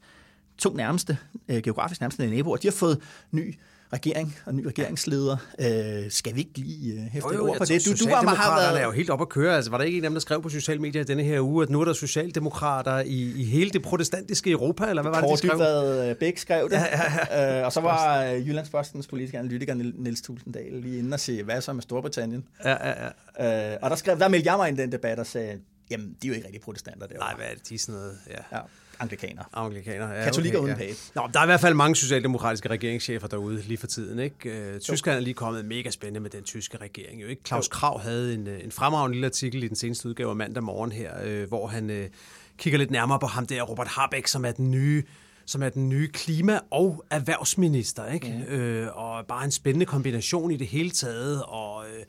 to 0.57 0.73
nærmeste, 0.73 1.17
øh, 1.49 1.61
geografisk 1.61 2.01
nærmeste 2.01 2.27
naboer, 2.27 2.57
de 2.57 2.67
har 2.67 2.71
fået 2.71 3.01
ny 3.31 3.55
regering 3.93 4.37
og 4.45 4.55
ny 4.55 4.65
regeringsleder. 4.65 5.37
Øh, 5.59 6.11
skal 6.11 6.35
vi 6.35 6.39
ikke 6.39 6.57
lige 6.57 6.93
øh, 6.93 6.99
hæfte 6.99 7.29
Jo, 7.33 7.49
ord 7.49 7.57
på 7.57 7.65
det? 7.65 7.85
Du, 7.85 7.91
Du, 7.91 8.09
var, 8.09 8.15
har 8.15 8.21
Socialdemokraterne 8.21 8.67
er 8.67 8.73
været... 8.73 8.85
jo 8.85 8.91
helt 8.91 9.09
op 9.09 9.21
at 9.21 9.29
køre. 9.29 9.55
Altså, 9.55 9.71
var 9.71 9.77
der 9.77 9.85
ikke 9.85 9.97
en 9.97 10.03
af 10.03 10.09
dem, 10.09 10.15
der 10.15 10.19
skrev 10.21 10.41
på 10.41 10.49
sociale 10.49 10.81
medier 10.81 11.03
denne 11.03 11.23
her 11.23 11.39
uge, 11.41 11.63
at 11.63 11.69
nu 11.69 11.81
er 11.81 11.85
der 11.85 11.93
socialdemokrater 11.93 12.99
i, 12.99 13.33
i 13.35 13.43
hele 13.43 13.69
det 13.69 13.81
protestantiske 13.81 14.51
Europa, 14.51 14.85
eller 14.89 15.01
hvad 15.01 15.11
var 15.11 15.21
det, 15.21 15.23
de 15.23 15.27
Kåre 15.29 15.37
skrev? 15.37 15.51
Dybvad 15.51 16.09
øh, 16.09 16.15
Bæk 16.15 16.37
skrev 16.37 16.69
det. 16.69 16.75
Ja, 16.75 16.85
ja, 17.31 17.39
ja. 17.39 17.59
Øh, 17.59 17.65
og 17.65 17.71
så 17.73 17.81
var 17.81 18.23
øh, 18.23 18.47
Jyllandspostens 18.47 19.07
politiske 19.07 19.39
analytiker 19.39 19.73
Niels 19.73 20.21
Tulsendal 20.21 20.71
lige 20.73 20.99
inde 20.99 21.13
og 21.13 21.19
sige, 21.19 21.43
hvad 21.43 21.61
så 21.61 21.73
med 21.73 21.81
Storbritannien? 21.81 22.43
Ja, 22.65 22.89
ja, 22.89 23.09
ja. 23.39 23.71
Øh, 23.73 23.77
og 23.81 23.89
der, 23.89 23.95
skrev, 23.95 24.19
der 24.19 24.27
meldte 24.27 24.49
jeg 24.51 24.57
mig 24.57 24.69
ind 24.69 24.79
i 24.79 24.81
den 24.81 24.91
debat 24.91 25.19
og 25.19 25.25
sagde, 25.25 25.59
jamen, 25.91 26.15
de 26.21 26.27
er 26.27 26.29
jo 26.29 26.33
ikke 26.33 26.45
rigtig 26.45 26.61
protestanter 26.61 27.07
derovre. 27.07 27.25
Nej, 27.27 27.35
hvad 27.35 27.45
er 27.45 27.53
det? 27.53 27.69
De 27.69 27.75
er 27.75 27.79
sådan 27.79 27.95
noget... 27.95 28.17
Ja. 28.29 28.57
Ja, 28.57 28.61
anglikaner. 29.01 29.43
Anglikaner. 29.53 30.13
Ja, 30.13 30.23
Katolikker 30.23 30.59
okay, 30.59 30.65
uden 30.65 30.77
ja. 30.79 30.85
pæbe. 30.85 30.97
Nå, 31.15 31.29
der 31.33 31.39
er 31.39 31.43
i 31.43 31.45
hvert 31.45 31.61
fald 31.61 31.73
mange 31.73 31.95
socialdemokratiske 31.95 32.69
regeringschefer 32.69 33.27
derude 33.27 33.61
lige 33.61 33.77
for 33.77 33.87
tiden. 33.87 34.19
Ikke? 34.19 34.49
Øh, 34.49 34.79
Tyskland 34.79 35.17
er 35.17 35.21
lige 35.21 35.33
kommet 35.33 35.65
mega 35.65 35.89
spændende 35.89 36.19
med 36.19 36.29
den 36.29 36.43
tyske 36.43 36.77
regering. 36.77 37.21
Jo, 37.21 37.27
ikke? 37.27 37.41
Claus 37.47 37.67
Krav 37.67 38.01
havde 38.01 38.33
en, 38.33 38.47
øh, 38.47 38.63
en 38.63 38.71
fremragende 38.71 39.15
lille 39.15 39.27
artikel 39.27 39.63
i 39.63 39.67
den 39.67 39.75
seneste 39.75 40.09
udgave 40.09 40.29
af 40.29 40.35
mandag 40.35 40.63
morgen 40.63 40.91
her, 40.91 41.11
øh, 41.23 41.47
hvor 41.47 41.67
han 41.67 41.89
øh, 41.89 42.09
kigger 42.57 42.79
lidt 42.79 42.91
nærmere 42.91 43.19
på 43.19 43.27
ham 43.27 43.47
der, 43.47 43.61
Robert 43.61 43.87
Habeck, 43.87 44.27
som 44.27 44.45
er 44.45 44.51
den 44.51 44.71
nye 44.71 45.03
som 45.45 45.63
er 45.63 45.69
den 45.69 45.89
nye 45.89 46.07
klima- 46.07 46.59
og 46.71 47.05
erhvervsminister. 47.09 48.07
Ikke? 48.07 48.43
Mm. 48.49 48.53
Øh, 48.53 48.97
og 48.97 49.25
bare 49.25 49.45
en 49.45 49.51
spændende 49.51 49.85
kombination 49.85 50.51
i 50.51 50.57
det 50.57 50.67
hele 50.67 50.89
taget, 50.89 51.43
og, 51.43 51.85
øh, 51.85 52.03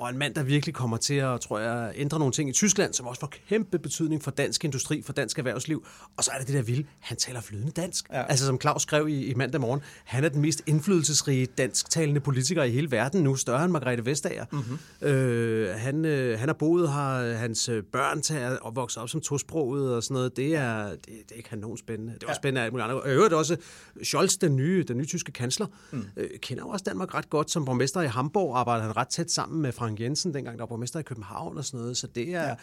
og 0.00 0.10
en 0.10 0.18
mand, 0.18 0.34
der 0.34 0.42
virkelig 0.42 0.74
kommer 0.74 0.96
til 0.96 1.14
at, 1.14 1.40
tror 1.40 1.58
jeg, 1.58 1.92
ændre 1.94 2.18
nogle 2.18 2.32
ting 2.32 2.50
i 2.50 2.52
Tyskland, 2.52 2.94
som 2.94 3.06
også 3.06 3.20
får 3.20 3.32
kæmpe 3.48 3.78
betydning 3.78 4.22
for 4.22 4.30
dansk 4.30 4.64
industri, 4.64 5.02
for 5.02 5.12
dansk 5.12 5.38
erhvervsliv. 5.38 5.86
Og 6.16 6.24
så 6.24 6.30
er 6.34 6.38
det 6.38 6.46
det 6.46 6.54
der 6.54 6.62
vilde, 6.62 6.84
han 7.00 7.16
taler 7.16 7.40
flydende 7.40 7.72
dansk. 7.72 8.08
Ja. 8.12 8.22
Altså 8.22 8.46
som 8.46 8.60
Claus 8.60 8.82
skrev 8.82 9.08
i, 9.08 9.24
i 9.24 9.34
mandag 9.34 9.60
morgen, 9.60 9.80
han 10.04 10.24
er 10.24 10.28
den 10.28 10.40
mest 10.40 10.62
indflydelsesrige 10.66 11.46
dansktalende 11.46 12.20
politiker 12.20 12.62
i 12.62 12.70
hele 12.70 12.90
verden 12.90 13.22
nu, 13.22 13.36
større 13.36 13.64
end 13.64 13.72
Margrethe 13.72 14.06
Vestager. 14.06 14.44
Mm-hmm. 14.52 15.08
Øh, 15.08 15.74
han, 15.76 16.04
øh, 16.04 16.38
han 16.38 16.48
har 16.48 16.54
boet 16.54 16.92
her, 16.92 17.34
hans 17.34 17.68
øh, 17.68 17.82
børn 17.82 18.22
tager 18.22 18.56
og 18.56 18.76
vokset 18.76 19.02
op 19.02 19.08
som 19.08 19.20
tosproget 19.20 19.94
og 19.94 20.02
sådan 20.02 20.14
noget. 20.14 20.36
Det 20.36 20.56
er, 20.56 20.88
det, 20.90 21.00
det 21.28 21.38
er 21.38 21.42
kanon 21.42 21.78
spændende. 21.78 22.14
Det 22.14 22.22
er 22.22 22.26
også 22.26 22.38
ja. 22.38 22.42
spændende 22.42 22.80
af 22.80 22.84
andet. 22.84 23.00
Og 23.02 23.08
i 23.08 23.12
øvrigt 23.12 23.34
også 23.34 23.56
Scholz, 24.02 24.36
den 24.36 24.56
nye, 24.56 24.84
den 24.88 24.96
nye 24.96 25.06
tyske 25.06 25.32
kansler, 25.32 25.66
mm. 25.90 26.04
øh, 26.16 26.28
kender 26.42 26.64
jo 26.64 26.68
også 26.68 26.84
Danmark 26.88 27.14
ret 27.14 27.30
godt. 27.30 27.50
Som 27.50 27.64
borgmester 27.64 28.00
i 28.00 28.06
Hamburg 28.06 28.58
arbejder 28.58 28.82
han 28.82 28.96
ret 28.96 29.08
tæt 29.08 29.30
sammen 29.30 29.62
med 29.62 29.72
Frank 29.72 29.89
Jensen, 30.00 30.34
dengang 30.34 30.58
der 30.58 30.62
var 30.62 30.66
borgmester 30.66 31.00
i 31.00 31.02
København 31.02 31.58
og 31.58 31.64
sådan 31.64 31.80
noget. 31.80 31.96
Så 31.96 32.06
det 32.06 32.34
er, 32.34 32.48
ja. 32.48 32.54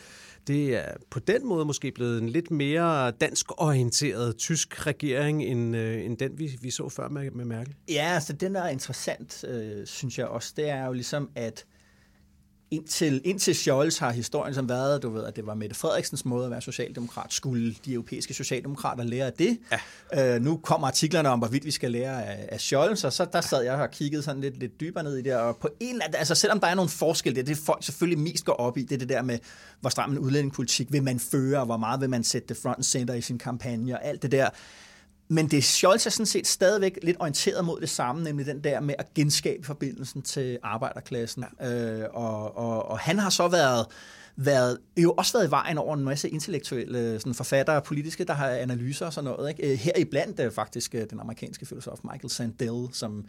det 0.48 0.76
er 0.76 0.92
på 1.10 1.20
den 1.20 1.48
måde 1.48 1.66
måske 1.66 1.92
blevet 1.92 2.22
en 2.22 2.30
lidt 2.30 2.52
mere 2.52 3.12
dansk-orienteret 3.12 4.38
tysk 4.38 4.88
regering, 4.88 5.44
end, 5.44 5.76
øh, 5.76 6.06
end 6.06 6.18
den, 6.18 6.40
vi, 6.40 6.58
vi 6.62 6.72
så 6.72 6.90
før 6.90 7.10
med, 7.10 7.32
med 7.32 7.46
Merkel. 7.46 7.76
Ja, 7.90 8.12
altså 8.14 8.34
den 8.34 8.56
der 8.56 8.62
er 8.62 8.70
interessant, 8.70 9.44
øh, 9.48 9.86
synes 9.86 10.20
jeg 10.20 10.28
også, 10.28 10.54
det 10.58 10.70
er 10.70 10.86
jo 10.86 10.92
ligesom, 10.92 11.30
at 11.36 11.66
indtil, 12.72 13.22
indtil 13.26 13.56
Scholz 13.56 13.98
har 13.98 14.12
historien 14.12 14.54
som 14.54 14.70
været, 14.70 15.04
du 15.04 15.10
ved, 15.10 15.26
at 15.26 15.36
det 15.36 15.46
var 15.46 15.54
Mette 15.54 15.76
Frederiksens 15.76 16.26
måde 16.26 16.46
at 16.46 16.52
være 16.52 16.62
socialdemokrat. 16.62 17.34
Skulle 17.34 17.76
de 17.86 17.94
europæiske 17.94 18.34
socialdemokrater 18.34 19.04
lære 19.04 19.26
af 19.26 19.34
det? 19.34 19.58
Ja. 20.12 20.36
Øh, 20.36 20.42
nu 20.42 20.58
kommer 20.58 20.88
artiklerne 20.88 21.30
om, 21.30 21.40
hvorvidt 21.40 21.66
vi 21.66 21.72
skal 21.72 21.92
lære 21.92 22.26
af, 22.26 22.50
af 22.52 22.62
Scholz, 22.62 23.04
og 23.04 23.14
så 23.14 23.26
der 23.34 23.42
sad 23.42 23.64
jeg 23.64 23.76
og 23.76 23.92
kiggede 23.92 24.24
sådan 24.24 24.42
lidt, 24.42 24.60
lidt 24.60 24.80
dybere 24.80 25.04
ned 25.04 25.18
i 25.18 25.22
det, 25.22 25.36
og 25.36 25.58
på 25.58 25.70
en 25.80 26.02
altså 26.14 26.36
selvom 26.36 26.60
der 26.60 26.68
er 26.68 26.76
nogle 26.76 26.90
forskelle, 26.90 27.36
det 27.36 27.42
er 27.42 27.46
det 27.46 27.58
folk 27.58 27.84
selvfølgelig 27.84 28.20
mest 28.20 28.46
går 28.46 28.54
op 28.54 28.78
i, 28.78 28.84
det 28.84 28.96
er 28.96 29.00
det 29.00 29.10
der 29.10 29.22
med, 29.22 29.40
hvor 29.82 29.90
stram 29.90 30.12
en 30.12 30.20
udlændingepolitik 30.20 30.92
vil 30.92 31.04
man 31.04 31.20
føre, 31.20 31.60
og 31.60 31.66
hvor 31.66 31.78
meget 31.78 32.02
vil 32.02 32.10
man 32.10 32.24
sætte 32.24 32.48
det 32.48 32.58
front 32.58 32.86
center 32.86 33.14
i 33.14 33.22
sin 33.22 33.38
kampagne, 33.38 33.96
og 33.96 34.06
alt 34.06 34.22
det 34.22 34.32
der. 34.32 34.50
Men 35.30 35.52
det 35.52 35.64
Scholz 35.64 36.06
er 36.06 36.10
sådan 36.10 36.26
set 36.26 36.48
stadigvæk 36.48 37.00
lidt 37.04 37.18
orienteret 37.20 37.66
mod 37.66 37.82
det 37.82 37.90
samme, 37.90 38.24
nemlig 38.24 38.46
den 38.46 38.64
der 38.64 38.80
med 38.80 38.96
at 39.00 39.14
genskabe 39.14 39.66
forbindelsen 39.66 40.22
til 40.22 40.60
arbejderklassen. 40.64 41.46
Ja. 41.60 42.02
Øh, 42.02 42.10
og, 42.14 42.58
og, 42.58 42.86
og 42.86 43.00
han 43.00 43.20
har 43.20 43.30
så 43.30 43.48
været 43.48 43.86
været, 44.40 44.78
jo 44.98 45.14
også 45.18 45.38
været 45.38 45.48
i 45.48 45.52
vejen 45.52 45.78
over 45.78 45.96
en 45.96 46.04
masse 46.04 46.30
intellektuelle 46.30 47.20
sådan 47.20 47.34
forfattere 47.34 47.76
og 47.76 47.84
politiske, 47.84 48.24
der 48.24 48.34
har 48.34 48.50
analyser 48.50 49.06
og 49.06 49.14
sådan 49.14 49.32
noget. 49.32 49.50
Ikke? 49.50 49.76
Her 49.76 49.92
i 49.98 50.06
blandt 50.06 50.40
øh, 50.40 50.52
faktisk 50.52 50.96
øh, 50.96 51.06
den 51.10 51.20
amerikanske 51.20 51.66
filosof 51.66 52.00
Michael 52.04 52.30
Sandel, 52.30 52.88
som 52.94 53.26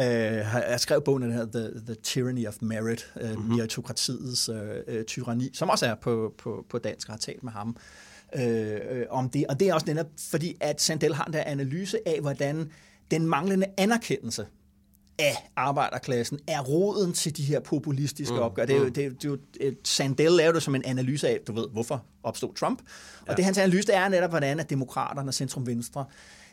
øh, 0.00 0.06
har 0.46 0.76
skrevet 0.76 1.04
bogen 1.04 1.22
den 1.22 1.32
her 1.32 1.46
The, 1.46 1.70
The 1.86 1.94
Tyranny 1.94 2.46
of 2.46 2.56
Merit, 2.60 3.12
øh, 3.20 3.30
mm-hmm. 3.30 3.54
meritokratiets 3.54 4.50
øh, 4.88 5.04
tyranni, 5.04 5.50
som 5.54 5.70
også 5.70 5.86
er 5.86 5.94
på, 5.94 6.34
på, 6.38 6.66
på 6.70 6.78
dansk, 6.78 7.08
og 7.08 7.14
har 7.14 7.18
talt 7.18 7.42
med 7.42 7.52
ham 7.52 7.68
øh, 7.68 8.07
øh, 8.36 9.06
om 9.10 9.30
det. 9.30 9.46
Og 9.48 9.60
det 9.60 9.68
er 9.68 9.74
også 9.74 9.86
netop 9.86 10.06
fordi, 10.30 10.56
at 10.60 10.80
Sandel 10.80 11.14
har 11.14 11.24
en 11.24 11.32
der 11.32 11.44
analyse 11.46 11.98
af, 12.06 12.20
hvordan 12.20 12.70
den 13.10 13.26
manglende 13.26 13.66
anerkendelse 13.76 14.46
af 15.18 15.48
arbejderklassen 15.56 16.38
er 16.46 16.60
roden 16.60 17.12
til 17.12 17.36
de 17.36 17.42
her 17.42 17.60
populistiske 17.60 18.34
mm, 18.34 18.40
opgør. 18.40 18.64
Det 18.64 18.74
er 18.74 18.78
jo, 18.78 18.84
mm. 18.84 18.92
det 18.92 19.04
er, 19.04 19.10
det 19.10 19.24
er 19.24 19.28
jo, 19.64 19.72
Sandel 19.84 20.32
lavede 20.32 20.54
det 20.54 20.62
som 20.62 20.74
en 20.74 20.84
analyse 20.84 21.28
af, 21.28 21.38
du 21.46 21.52
ved, 21.52 21.68
hvorfor 21.72 22.04
opstod 22.22 22.54
Trump. 22.54 22.82
Og 23.20 23.26
ja. 23.28 23.34
det 23.34 23.44
hans 23.44 23.58
analyse, 23.58 23.86
det 23.86 23.96
er 23.96 24.08
netop, 24.08 24.30
hvordan 24.30 24.60
at 24.60 24.70
demokraterne, 24.70 25.32
centrum-venstre, 25.32 26.04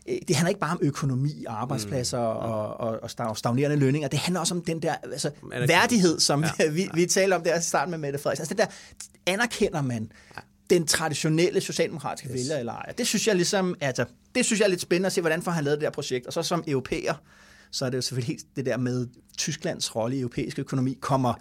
øh, 0.09 0.17
det 0.27 0.35
handler 0.35 0.49
ikke 0.49 0.59
bare 0.59 0.71
om 0.71 0.79
økonomi, 0.81 1.45
arbejdspladser 1.47 2.33
mm, 2.33 2.39
mm. 2.39 2.51
og, 2.51 2.77
og, 2.77 2.99
og 3.19 3.37
stagnerende 3.37 3.77
lønninger. 3.77 4.07
Det 4.07 4.19
handler 4.19 4.39
også 4.39 4.53
om 4.53 4.61
den 4.61 4.81
der 4.81 4.95
altså, 5.03 5.31
værdighed, 5.67 6.19
som 6.19 6.43
ja, 6.59 6.69
vi, 6.77 6.89
vi 6.93 7.05
taler 7.05 7.35
om 7.35 7.43
der 7.43 7.59
i 7.59 7.61
starten 7.61 7.91
med 7.91 7.97
Mette 7.97 8.19
Frederiksen. 8.19 8.41
Altså 8.41 8.53
det 8.53 8.57
der, 8.57 9.31
anerkender 9.33 9.81
man 9.81 10.11
den 10.69 10.87
traditionelle 10.87 11.61
socialdemokratiske 11.61 12.29
yes. 12.29 12.33
vælger 12.33 12.57
eller 12.57 12.73
ej. 12.73 12.93
Det 12.97 13.07
synes 13.07 13.27
jeg 13.27 13.35
ligesom, 13.35 13.75
altså, 13.81 14.05
det 14.35 14.45
synes 14.45 14.59
jeg 14.59 14.65
er 14.65 14.69
lidt 14.69 14.81
spændende 14.81 15.07
at 15.07 15.13
se, 15.13 15.21
hvordan 15.21 15.41
får 15.41 15.51
han 15.51 15.63
lavet 15.63 15.79
det 15.79 15.85
der 15.85 15.91
projekt. 15.91 16.27
Og 16.27 16.33
så 16.33 16.43
som 16.43 16.63
europæer, 16.67 17.13
så 17.71 17.85
er 17.85 17.89
det 17.89 17.97
jo 17.97 18.01
selvfølgelig 18.01 18.37
det 18.55 18.65
der 18.65 18.77
med 18.77 19.07
Tysklands 19.37 19.95
rolle 19.95 20.15
i 20.15 20.19
europæisk 20.19 20.59
økonomi 20.59 20.97
kommer 21.01 21.33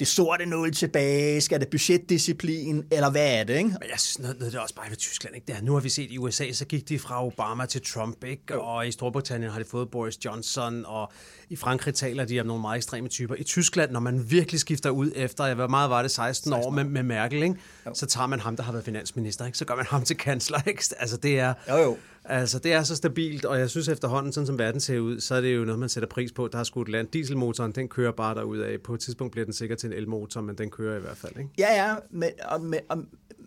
det 0.00 0.08
sorte 0.08 0.46
nul 0.46 0.72
tilbage? 0.72 1.40
Skal 1.40 1.60
det 1.60 1.68
budgetdisciplin? 1.68 2.84
Eller 2.90 3.10
hvad 3.10 3.38
er 3.40 3.44
det? 3.44 3.56
Ikke? 3.56 3.68
Men 3.68 3.90
jeg 3.90 3.98
synes, 4.00 4.18
noget, 4.18 4.38
noget 4.38 4.52
det 4.52 4.58
er 4.58 4.62
også 4.62 4.74
bare 4.74 4.90
ved 4.90 4.96
Tyskland. 4.96 5.34
Ikke? 5.36 5.46
Det 5.46 5.56
er, 5.56 5.62
nu 5.62 5.72
har 5.72 5.80
vi 5.80 5.88
set 5.88 6.10
i 6.10 6.18
USA, 6.18 6.52
så 6.52 6.64
gik 6.64 6.88
de 6.88 6.98
fra 6.98 7.26
Obama 7.26 7.66
til 7.66 7.82
Trump. 7.82 8.24
Ikke? 8.24 8.60
Og 8.60 8.88
i 8.88 8.92
Storbritannien 8.92 9.52
har 9.52 9.58
de 9.58 9.64
fået 9.64 9.90
Boris 9.90 10.24
Johnson. 10.24 10.84
Og 10.86 11.12
i 11.48 11.56
Frankrig 11.56 11.94
taler 11.94 12.24
de 12.24 12.40
om 12.40 12.46
nogle 12.46 12.60
meget 12.60 12.76
ekstreme 12.76 13.08
typer. 13.08 13.34
I 13.34 13.42
Tyskland, 13.42 13.90
når 13.90 14.00
man 14.00 14.30
virkelig 14.30 14.60
skifter 14.60 14.90
ud 14.90 15.12
efter, 15.14 15.54
hvor 15.54 15.68
meget 15.68 15.90
var 15.90 16.02
det, 16.02 16.10
16, 16.10 16.50
16 16.50 16.52
år 16.52 16.70
med, 16.70 16.84
med 16.84 17.02
Merkel, 17.02 17.42
ikke? 17.42 17.56
så 17.94 18.06
tager 18.06 18.26
man 18.26 18.40
ham, 18.40 18.56
der 18.56 18.62
har 18.62 18.72
været 18.72 18.84
finansminister. 18.84 19.46
Ikke? 19.46 19.58
Så 19.58 19.64
gør 19.64 19.74
man 19.74 19.86
ham 19.86 20.04
til 20.04 20.16
kansler. 20.16 20.58
Ikke? 20.66 20.84
Altså, 20.98 21.16
det 21.16 21.38
er... 21.38 21.54
Jo, 21.68 21.76
jo. 21.76 21.96
Altså, 22.30 22.58
det 22.58 22.72
er 22.72 22.82
så 22.82 22.96
stabilt, 22.96 23.44
og 23.44 23.58
jeg 23.58 23.70
synes 23.70 23.88
efterhånden, 23.88 24.32
sådan 24.32 24.46
som 24.46 24.58
verden 24.58 24.80
ser 24.80 24.98
ud, 24.98 25.20
så 25.20 25.34
er 25.34 25.40
det 25.40 25.56
jo 25.56 25.64
noget, 25.64 25.78
man 25.78 25.88
sætter 25.88 26.08
pris 26.08 26.32
på. 26.32 26.48
Der 26.52 26.58
er 26.58 26.64
skudt 26.64 26.88
land. 26.88 27.08
Dieselmotoren, 27.08 27.72
den 27.72 27.88
kører 27.88 28.12
bare 28.12 28.34
derud 28.34 28.58
af. 28.58 28.80
På 28.80 28.94
et 28.94 29.00
tidspunkt 29.00 29.32
bliver 29.32 29.44
den 29.44 29.52
sikkert 29.54 29.78
til 29.78 29.86
en 29.86 29.92
elmotor, 29.92 30.40
men 30.40 30.58
den 30.58 30.70
kører 30.70 30.96
i 30.96 31.00
hvert 31.00 31.16
fald, 31.16 31.36
ikke? 31.38 31.50
Ja, 31.58 31.84
ja, 31.84 31.94
men, 32.10 32.30
og, 32.44 32.60
men, 32.60 32.80
og, 32.88 32.98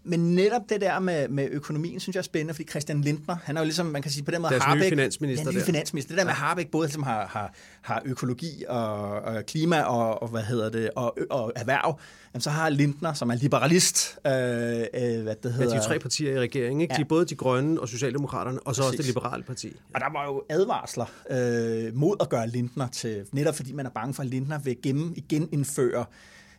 men 0.05 0.35
netop 0.35 0.61
det 0.69 0.81
der 0.81 0.99
med, 0.99 1.27
med 1.27 1.47
økonomien, 1.51 1.99
synes 1.99 2.15
jeg 2.15 2.19
er 2.19 2.23
spændende, 2.23 2.53
fordi 2.53 2.69
Christian 2.69 3.01
Lindner, 3.01 3.35
han 3.43 3.57
er 3.57 3.61
jo 3.61 3.65
ligesom, 3.65 3.85
man 3.85 4.01
kan 4.01 4.11
sige 4.11 4.23
på 4.23 4.31
den 4.31 4.41
måde, 4.41 4.51
Deres 4.51 4.63
Harbeck, 4.63 4.85
nye 4.85 4.89
finansminister. 4.89 5.51
Ja, 5.51 5.57
nye 5.57 5.63
finansminister. 5.63 6.11
Det 6.11 6.17
der 6.17 6.25
med 6.25 6.33
Harbeck, 6.33 6.71
både 6.71 6.87
ligesom 6.87 7.03
har, 7.03 7.27
har, 7.27 7.53
har 7.81 8.01
økologi 8.05 8.63
og, 8.69 8.95
og 9.09 9.45
klima 9.45 9.81
og, 9.81 10.21
og, 10.21 10.27
hvad 10.27 10.41
hedder 10.41 10.69
det, 10.69 10.89
og, 10.95 11.17
og 11.29 11.51
erhverv, 11.55 11.99
jamen, 12.33 12.41
så 12.41 12.49
har 12.49 12.69
Lindner, 12.69 13.13
som 13.13 13.29
er 13.29 13.35
liberalist, 13.35 14.17
øh, 14.25 14.31
øh, 14.31 15.23
hvad 15.23 15.35
det 15.43 15.53
hedder. 15.53 15.75
Ja, 15.75 15.81
de 15.81 15.85
tre 15.85 15.99
partier 15.99 16.31
i 16.31 16.39
regeringen, 16.39 16.81
ikke? 16.81 16.93
Ja. 16.93 16.97
De 16.97 17.01
er 17.01 17.07
både 17.07 17.25
de 17.25 17.35
grønne 17.35 17.81
og 17.81 17.89
Socialdemokraterne, 17.89 18.59
og 18.59 18.75
så 18.75 18.81
Præcis. 18.81 18.89
også 18.89 18.97
det 18.97 19.05
liberale 19.05 19.43
parti. 19.43 19.75
Og 19.95 20.01
der 20.01 20.11
var 20.13 20.25
jo 20.25 20.43
advarsler 20.49 21.05
øh, 21.29 21.95
mod 21.95 22.15
at 22.19 22.29
gøre 22.29 22.47
Lindner 22.47 22.87
til, 22.87 23.25
netop 23.31 23.55
fordi 23.55 23.73
man 23.73 23.85
er 23.85 23.89
bange 23.89 24.13
for, 24.13 24.23
at 24.23 24.29
Lindner 24.29 24.59
vil 24.59 24.77
gennem, 24.83 25.13
igen 25.15 25.49
indføre 25.51 26.05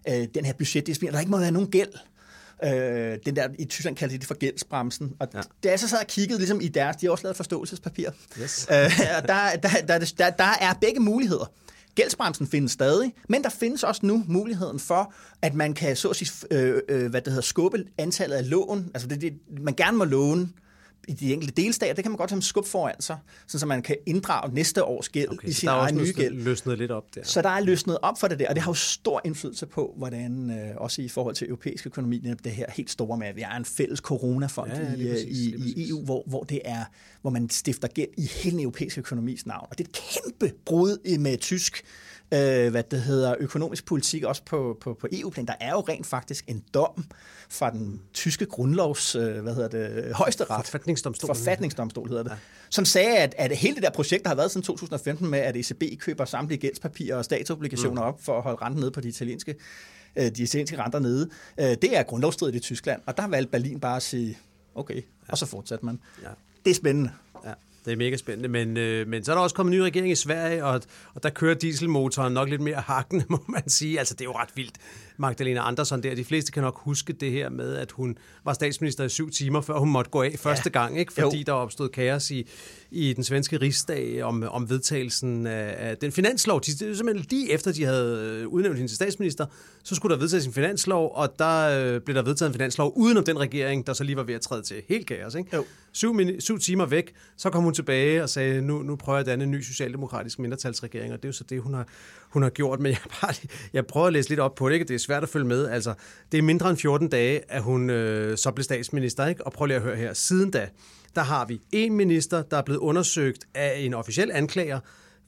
øh, 0.08 0.26
den 0.34 0.44
her 0.44 0.52
budgetdisciplin. 0.52 1.12
Der 1.12 1.20
ikke 1.20 1.30
må 1.30 1.38
være 1.38 1.50
nogen 1.50 1.70
gæld. 1.70 1.92
Øh, 2.64 3.18
den 3.26 3.36
der, 3.36 3.48
I 3.58 3.64
Tyskland 3.64 3.96
kalder 3.96 4.14
de 4.14 4.18
det 4.18 4.26
for 4.26 4.34
gældsbremsen. 4.34 5.12
Og 5.20 5.28
ja. 5.34 5.40
det 5.62 5.72
er 5.72 5.76
så 5.76 5.88
sad 5.88 5.98
og 5.98 6.06
kigget 6.06 6.38
ligesom 6.38 6.60
i 6.60 6.68
deres, 6.68 6.96
de 6.96 7.06
har 7.06 7.10
også 7.10 7.24
lavet 7.24 7.36
forståelsespapir. 7.36 8.10
Yes. 8.42 8.66
Øh, 8.70 8.76
og 9.22 9.28
der, 9.28 9.56
der, 9.62 9.68
der, 9.88 10.12
der, 10.18 10.30
der 10.30 10.52
er 10.60 10.74
begge 10.80 11.00
muligheder. 11.00 11.52
Gældsbremsen 11.94 12.46
findes 12.46 12.72
stadig, 12.72 13.14
men 13.28 13.42
der 13.42 13.48
findes 13.48 13.82
også 13.82 14.06
nu 14.06 14.24
muligheden 14.28 14.78
for, 14.78 15.14
at 15.42 15.54
man 15.54 15.74
kan 15.74 15.96
så 15.96 16.08
at 16.08 16.16
sige, 16.16 16.30
øh, 16.50 16.82
øh, 16.88 17.10
hvad 17.10 17.20
det 17.20 17.32
hedder, 17.32 17.42
skubbe 17.42 17.84
antallet 17.98 18.36
af 18.36 18.50
lån. 18.50 18.90
Altså 18.94 19.08
det, 19.08 19.20
det, 19.20 19.32
man 19.60 19.74
gerne 19.74 19.96
må 19.96 20.04
låne 20.04 20.48
i 21.08 21.12
de 21.12 21.32
enkelte 21.32 21.62
delstater, 21.62 21.94
det 21.94 22.04
kan 22.04 22.10
man 22.10 22.18
godt 22.18 22.30
have 22.30 22.36
en 22.36 22.42
skub 22.42 22.66
foran 22.66 23.00
sig, 23.00 23.18
så 23.46 23.66
man 23.66 23.82
kan 23.82 23.96
inddrage 24.06 24.54
næste 24.54 24.84
års 24.84 25.08
gæld 25.08 25.28
okay, 25.28 25.48
i 25.48 25.52
sin 25.52 25.68
egen 25.68 25.96
nye 25.96 26.12
gæld. 26.16 26.34
løsnet 26.34 26.78
lidt 26.78 26.90
op 26.90 27.14
der. 27.14 27.20
Så 27.24 27.42
der 27.42 27.48
er 27.48 27.60
løsnet 27.60 27.98
op 28.02 28.20
for 28.20 28.28
det 28.28 28.38
der, 28.38 28.48
og 28.48 28.54
det 28.54 28.62
har 28.62 28.70
jo 28.70 28.74
stor 28.74 29.20
indflydelse 29.24 29.66
på, 29.66 29.94
hvordan 29.96 30.50
øh, 30.50 30.76
også 30.76 31.02
i 31.02 31.08
forhold 31.08 31.34
til 31.34 31.48
europæisk 31.48 31.86
økonomi, 31.86 32.18
det 32.44 32.52
her 32.52 32.66
helt 32.76 32.90
store 32.90 33.18
med, 33.18 33.26
at 33.26 33.36
vi 33.36 33.40
er 33.40 33.56
en 33.56 33.64
fælles 33.64 33.98
coronafond 33.98 34.70
ja, 34.72 34.78
ja, 34.80 34.94
i, 34.96 35.10
præcis, 35.10 35.38
i, 35.38 35.74
i 35.76 35.88
EU, 35.88 36.04
hvor, 36.04 36.22
hvor 36.26 36.42
det 36.42 36.60
er, 36.64 36.84
hvor 37.22 37.30
man 37.30 37.50
stifter 37.50 37.88
gæld 37.88 38.08
i 38.18 38.26
hele 38.26 38.56
den 38.56 38.60
europæiske 38.60 38.98
økonomis 38.98 39.46
navn. 39.46 39.66
Og 39.70 39.78
det 39.78 39.84
er 39.84 39.88
et 39.88 40.22
kæmpe 40.22 40.56
brud 40.64 41.18
med 41.18 41.38
tysk 41.38 41.84
øh, 42.34 42.70
hvad 42.70 42.82
det 42.82 43.02
hedder, 43.02 43.34
økonomisk 43.40 43.84
politik, 43.84 44.24
også 44.24 44.42
på, 44.44 44.78
på, 44.80 44.94
på 44.94 45.08
EU-plan. 45.12 45.46
Der 45.46 45.54
er 45.60 45.70
jo 45.70 45.80
rent 45.80 46.06
faktisk 46.06 46.44
en 46.48 46.64
dom 46.74 47.04
fra 47.50 47.70
den 47.70 48.00
tyske 48.12 48.46
grundlovs, 48.46 49.14
øh, 49.14 49.42
hvad 49.42 49.54
hedder 49.54 49.68
det, 49.68 50.14
højeste 50.14 50.44
ret. 50.44 50.64
Forfatningsdomstol. 50.64 51.36
Forfatningsdomstol 51.36 52.08
hedder 52.08 52.22
det. 52.22 52.30
Ja. 52.30 52.36
Som 52.70 52.84
sagde, 52.84 53.16
at, 53.16 53.34
at 53.38 53.56
hele 53.56 53.74
det 53.74 53.82
der 53.82 53.90
projekt, 53.90 54.22
der 54.22 54.28
har 54.28 54.36
været 54.36 54.50
siden 54.50 54.64
2015 54.64 55.30
med, 55.30 55.38
at 55.38 55.56
ECB 55.56 56.00
køber 56.00 56.24
samtlige 56.24 56.58
gældspapirer 56.58 57.16
og 57.16 57.24
statsobligationer 57.24 58.02
mm. 58.02 58.08
op 58.08 58.22
for 58.22 58.36
at 58.36 58.42
holde 58.42 58.58
renten 58.62 58.80
nede 58.80 58.90
på 58.90 59.00
de 59.00 59.08
italienske, 59.08 59.54
øh, 60.16 60.30
de 60.30 60.42
italienske 60.42 60.78
renter 60.78 60.98
nede, 60.98 61.30
øh, 61.60 61.66
det 61.66 61.96
er 61.96 62.02
grundlovsstridigt 62.02 62.56
i 62.56 62.60
Tyskland. 62.66 63.00
Og 63.06 63.16
der 63.16 63.28
valgte 63.28 63.50
Berlin 63.50 63.80
bare 63.80 63.96
at 63.96 64.02
sige, 64.02 64.38
okay, 64.74 64.96
ja. 64.96 65.00
og 65.28 65.38
så 65.38 65.46
fortsatte 65.46 65.86
man. 65.86 66.00
Ja. 66.22 66.28
Det 66.64 66.70
er 66.70 66.74
spændende. 66.74 67.10
Ja. 67.44 67.52
Det 67.84 67.92
er 67.92 67.96
mega 67.96 68.16
spændende, 68.16 68.48
men, 68.48 68.76
øh, 68.76 69.08
men 69.08 69.24
så 69.24 69.32
er 69.32 69.36
der 69.36 69.42
også 69.42 69.56
kommet 69.56 69.72
en 69.72 69.78
ny 69.78 69.82
regering 69.82 70.12
i 70.12 70.14
Sverige, 70.14 70.64
og, 70.64 70.82
og 71.14 71.22
der 71.22 71.30
kører 71.30 71.54
dieselmotoren 71.54 72.32
nok 72.32 72.48
lidt 72.48 72.60
mere 72.60 72.80
hakkende, 72.86 73.24
må 73.34 73.44
man 73.48 73.68
sige. 73.68 73.98
Altså, 73.98 74.14
det 74.14 74.20
er 74.20 74.24
jo 74.24 74.32
ret 74.32 74.48
vildt. 74.54 74.74
Magdalena 75.16 75.68
Andersson 75.68 76.02
der, 76.02 76.14
de 76.14 76.24
fleste 76.24 76.52
kan 76.52 76.62
nok 76.62 76.78
huske 76.78 77.12
det 77.12 77.32
her 77.32 77.48
med, 77.48 77.74
at 77.74 77.92
hun 77.92 78.18
var 78.44 78.52
statsminister 78.52 79.04
i 79.04 79.08
syv 79.08 79.30
timer, 79.30 79.60
før 79.60 79.78
hun 79.78 79.90
måtte 79.90 80.10
gå 80.10 80.22
af 80.22 80.34
første 80.38 80.70
ja. 80.74 80.80
gang, 80.80 80.98
ikke? 80.98 81.12
fordi 81.12 81.38
jo. 81.38 81.42
der 81.46 81.52
opstod 81.52 81.88
kaos 81.88 82.30
i, 82.30 82.48
i 82.90 83.12
den 83.12 83.24
svenske 83.24 83.56
rigsdag 83.56 84.22
om, 84.22 84.42
om 84.50 84.70
vedtagelsen 84.70 85.46
af, 85.46 85.74
af 85.78 85.96
den 85.96 86.12
finanslov. 86.12 86.60
De, 86.60 86.72
det 86.72 86.90
er 86.90 86.94
simpelthen 86.94 87.26
lige 87.30 87.52
efter, 87.52 87.72
de 87.72 87.84
havde 87.84 88.40
øh, 88.42 88.48
udnævnt 88.48 88.76
hende 88.76 88.90
til 88.90 88.96
statsminister, 88.96 89.46
så 89.84 89.94
skulle 89.94 90.14
der 90.14 90.20
vedtages 90.20 90.46
en 90.46 90.52
finanslov, 90.52 91.12
og 91.14 91.38
der 91.38 91.84
øh, 91.94 92.00
blev 92.00 92.16
der 92.16 92.22
vedtaget 92.22 92.50
en 92.50 92.54
finanslov 92.54 92.92
uden 92.96 93.16
om 93.16 93.24
den 93.24 93.38
regering, 93.38 93.86
der 93.86 93.92
så 93.92 94.04
lige 94.04 94.16
var 94.16 94.22
ved 94.22 94.34
at 94.34 94.40
træde 94.40 94.62
til. 94.62 94.82
Helt 94.88 95.06
kaos, 95.06 95.34
ikke? 95.34 95.56
Jo. 95.56 95.64
Syv, 95.92 96.14
syv 96.38 96.58
timer 96.58 96.86
væk, 96.86 97.14
så 97.36 97.50
kom 97.50 97.64
hun 97.64 97.74
tilbage 97.74 98.22
og 98.22 98.28
sagde, 98.28 98.62
nu, 98.62 98.82
nu 98.82 98.96
prøver 98.96 99.18
jeg 99.18 99.20
at 99.20 99.26
danne 99.26 99.44
en 99.44 99.50
ny 99.50 99.60
socialdemokratisk 99.62 100.38
mindretalsregering, 100.38 101.12
og 101.12 101.18
det 101.18 101.24
er 101.24 101.28
jo 101.28 101.32
så 101.32 101.44
det, 101.44 101.60
hun 101.60 101.74
har, 101.74 101.88
hun 102.34 102.42
har 102.42 102.50
gjort. 102.50 102.80
Men 102.80 102.92
jeg, 102.92 103.00
bare, 103.20 103.34
jeg 103.72 103.86
prøver 103.86 104.06
at 104.06 104.12
læse 104.12 104.28
lidt 104.28 104.40
op 104.40 104.54
på 104.54 104.68
det, 104.68 104.74
ikke? 104.74 104.84
det 104.84 104.94
er 104.94 104.98
svært 104.98 105.22
at 105.22 105.28
følge 105.28 105.46
med. 105.46 105.68
Altså, 105.68 105.94
det 106.32 106.38
er 106.38 106.42
mindre 106.42 106.70
end 106.70 106.78
14 106.78 107.08
dage, 107.08 107.40
at 107.48 107.62
hun 107.62 107.90
øh, 107.90 108.38
så 108.38 108.50
blev 108.50 108.64
statsminister, 108.64 109.26
ikke? 109.26 109.46
og 109.46 109.52
prøv 109.52 109.66
lige 109.66 109.76
at 109.76 109.82
høre 109.82 109.96
her. 109.96 110.12
Siden 110.12 110.50
da, 110.50 110.68
der 111.14 111.22
har 111.22 111.46
vi 111.46 111.60
en 111.72 111.96
minister, 111.96 112.42
der 112.42 112.56
er 112.56 112.62
blevet 112.62 112.80
undersøgt 112.80 113.44
af 113.54 113.74
en 113.78 113.94
officiel 113.94 114.30
anklager 114.32 114.80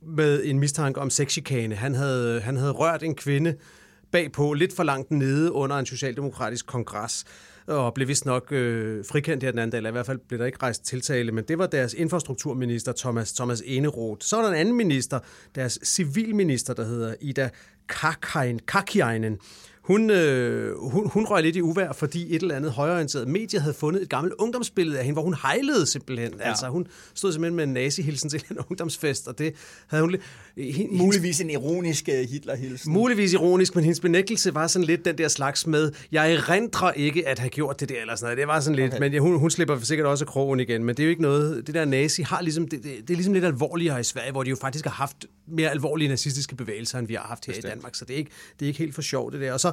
med 0.02 0.44
en 0.44 0.58
mistanke 0.58 1.00
om 1.00 1.10
sexchikane. 1.10 1.74
Han 1.74 1.94
havde, 1.94 2.40
han 2.40 2.56
havde 2.56 2.72
rørt 2.72 3.02
en 3.02 3.14
kvinde 3.14 3.54
bagpå, 4.12 4.52
lidt 4.52 4.76
for 4.76 4.82
langt 4.82 5.10
nede 5.10 5.52
under 5.52 5.76
en 5.76 5.86
socialdemokratisk 5.86 6.66
kongres 6.66 7.24
og 7.66 7.94
blev 7.94 8.08
vist 8.08 8.26
nok 8.26 8.52
øh, 8.52 9.04
frikendt 9.04 9.42
her 9.42 9.50
den 9.50 9.58
anden 9.58 9.70
dag, 9.70 9.78
eller 9.78 9.90
i 9.90 9.92
hvert 9.92 10.06
fald 10.06 10.18
blev 10.28 10.38
der 10.38 10.46
ikke 10.46 10.58
rejst 10.62 10.84
tiltale, 10.84 11.32
men 11.32 11.44
det 11.44 11.58
var 11.58 11.66
deres 11.66 11.94
infrastrukturminister, 11.94 12.92
Thomas, 12.92 13.32
Thomas 13.32 13.62
Eneroth. 13.66 14.26
Så 14.26 14.36
var 14.36 14.42
der 14.42 14.50
en 14.50 14.56
anden 14.56 14.74
minister, 14.74 15.18
deres 15.54 15.78
civilminister, 15.84 16.74
der 16.74 16.84
hedder 16.84 17.14
Ida 17.20 17.50
Kakainen 17.88 19.38
hun, 19.86 20.10
øh, 20.10 20.78
hun, 20.78 21.10
hun 21.10 21.26
røg 21.26 21.42
lidt 21.42 21.56
i 21.56 21.62
uvær, 21.62 21.92
fordi 21.92 22.34
et 22.34 22.42
eller 22.42 22.54
andet 22.54 22.72
højorienteret 22.72 23.28
medie 23.28 23.60
havde 23.60 23.74
fundet 23.74 24.02
et 24.02 24.08
gammelt 24.08 24.34
ungdomsbillede 24.38 24.98
af 24.98 25.04
hende, 25.04 25.12
hvor 25.14 25.22
hun 25.22 25.34
hejlede 25.42 25.86
simpelthen. 25.86 26.32
Ja. 26.38 26.48
Altså, 26.48 26.68
hun 26.68 26.86
stod 27.14 27.32
simpelthen 27.32 27.56
med 27.56 27.64
en 27.64 27.72
nazi-hilsen 27.72 28.30
til 28.30 28.44
en 28.50 28.58
ungdomsfest, 28.70 29.28
og 29.28 29.38
det 29.38 29.54
havde 29.86 30.02
hun... 30.02 30.16
Hende, 30.56 30.96
muligvis 30.96 31.40
en 31.40 31.50
ironisk 31.50 32.08
øh, 32.08 32.28
Hitler-hilsen. 32.28 32.92
Muligvis 32.92 33.32
ironisk, 33.32 33.74
men 33.74 33.84
hendes 33.84 34.00
benægtelse 34.00 34.54
var 34.54 34.66
sådan 34.66 34.86
lidt 34.86 35.04
den 35.04 35.18
der 35.18 35.28
slags 35.28 35.66
med, 35.66 35.92
jeg 36.12 36.32
erindrer 36.32 36.92
ikke 36.92 37.28
at 37.28 37.38
have 37.38 37.50
gjort 37.50 37.80
det 37.80 37.88
der, 37.88 38.00
eller 38.00 38.16
sådan 38.16 38.26
noget. 38.26 38.38
Det 38.38 38.46
var 38.46 38.60
sådan 38.60 38.76
lidt, 38.76 38.92
okay. 38.92 39.00
men 39.00 39.12
ja, 39.12 39.18
hun, 39.18 39.38
hun 39.38 39.50
slipper 39.50 39.78
sikkert 39.78 40.06
også 40.06 40.24
krogen 40.24 40.60
igen, 40.60 40.84
men 40.84 40.96
det 40.96 41.02
er 41.02 41.04
jo 41.04 41.10
ikke 41.10 41.22
noget... 41.22 41.66
Det 41.66 41.74
der 41.74 41.84
nazi 41.84 42.22
har 42.22 42.42
ligesom... 42.42 42.68
Det, 42.68 42.82
det, 42.82 42.92
det 43.00 43.10
er 43.10 43.14
ligesom 43.14 43.34
lidt 43.34 43.44
alvorligere 43.44 44.00
i 44.00 44.04
Sverige, 44.04 44.32
hvor 44.32 44.42
de 44.42 44.50
jo 44.50 44.56
faktisk 44.56 44.84
har 44.84 44.92
haft 44.92 45.26
mere 45.46 45.70
alvorlige 45.70 46.08
nazistiske 46.08 46.56
bevægelser, 46.56 46.98
end 46.98 47.06
vi 47.06 47.14
har 47.14 47.22
haft 47.22 47.46
her 47.46 47.52
Bestemt. 47.52 47.72
i 47.72 47.74
Danmark, 47.74 47.94
så 47.94 48.04
det 48.04 48.14
er, 48.14 48.18
ikke, 48.18 48.30
det 48.60 48.66
er 48.66 48.68
ikke 48.68 48.78
helt 48.78 48.94
for 48.94 49.02
sjovt 49.02 49.32
det 49.32 49.40
der. 49.40 49.52
Og 49.52 49.60
så 49.60 49.72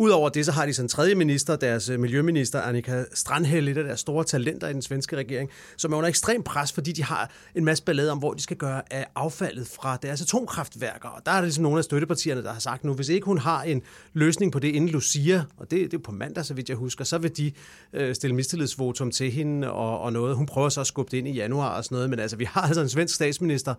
Udover 0.00 0.28
det, 0.28 0.46
så 0.46 0.52
har 0.52 0.66
de 0.66 0.74
sådan 0.74 0.84
en 0.84 0.88
tredje 0.88 1.14
minister, 1.14 1.56
deres 1.56 1.88
øh, 1.88 2.00
miljøminister, 2.00 2.60
Annika 2.60 3.04
Strandhæl, 3.14 3.68
et 3.68 3.76
af 3.76 3.84
deres 3.84 4.00
store 4.00 4.24
talenter 4.24 4.68
i 4.68 4.72
den 4.72 4.82
svenske 4.82 5.16
regering, 5.16 5.50
som 5.76 5.92
er 5.92 5.96
under 5.96 6.08
ekstrem 6.08 6.42
pres, 6.42 6.72
fordi 6.72 6.92
de 6.92 7.04
har 7.04 7.30
en 7.54 7.64
masse 7.64 7.84
ballade 7.84 8.12
om, 8.12 8.18
hvor 8.18 8.32
de 8.32 8.42
skal 8.42 8.56
gøre 8.56 8.82
af 8.90 9.06
affaldet 9.14 9.66
fra 9.66 9.98
deres 10.02 10.22
atomkraftværker. 10.22 11.08
Og 11.08 11.22
der 11.26 11.32
er 11.32 11.36
det 11.36 11.44
ligesom 11.44 11.62
nogle 11.62 11.78
af 11.78 11.84
støttepartierne, 11.84 12.42
der 12.42 12.52
har 12.52 12.60
sagt 12.60 12.84
nu, 12.84 12.94
hvis 12.94 13.08
ikke 13.08 13.24
hun 13.24 13.38
har 13.38 13.62
en 13.62 13.82
løsning 14.12 14.52
på 14.52 14.58
det 14.58 14.68
inden 14.68 14.90
Lucia, 14.90 15.44
og 15.56 15.70
det, 15.70 15.90
det 15.90 15.94
er 15.94 16.02
på 16.02 16.12
mandag, 16.12 16.44
så 16.44 16.54
vidt 16.54 16.68
jeg 16.68 16.76
husker, 16.76 17.04
så 17.04 17.18
vil 17.18 17.36
de 17.36 17.52
øh, 17.92 18.14
stille 18.14 18.36
mistillidsvotum 18.36 19.10
til 19.10 19.30
hende 19.30 19.70
og, 19.72 20.00
og 20.00 20.12
noget. 20.12 20.36
Hun 20.36 20.46
prøver 20.46 20.68
så 20.68 20.80
at 20.80 20.86
skubbe 20.86 21.10
det 21.10 21.18
ind 21.18 21.28
i 21.28 21.32
januar 21.32 21.76
og 21.76 21.84
sådan 21.84 21.94
noget, 21.94 22.10
men 22.10 22.18
altså, 22.18 22.36
vi 22.36 22.44
har 22.44 22.60
altså 22.60 22.80
en 22.80 22.88
svensk 22.88 23.14
statsminister, 23.14 23.74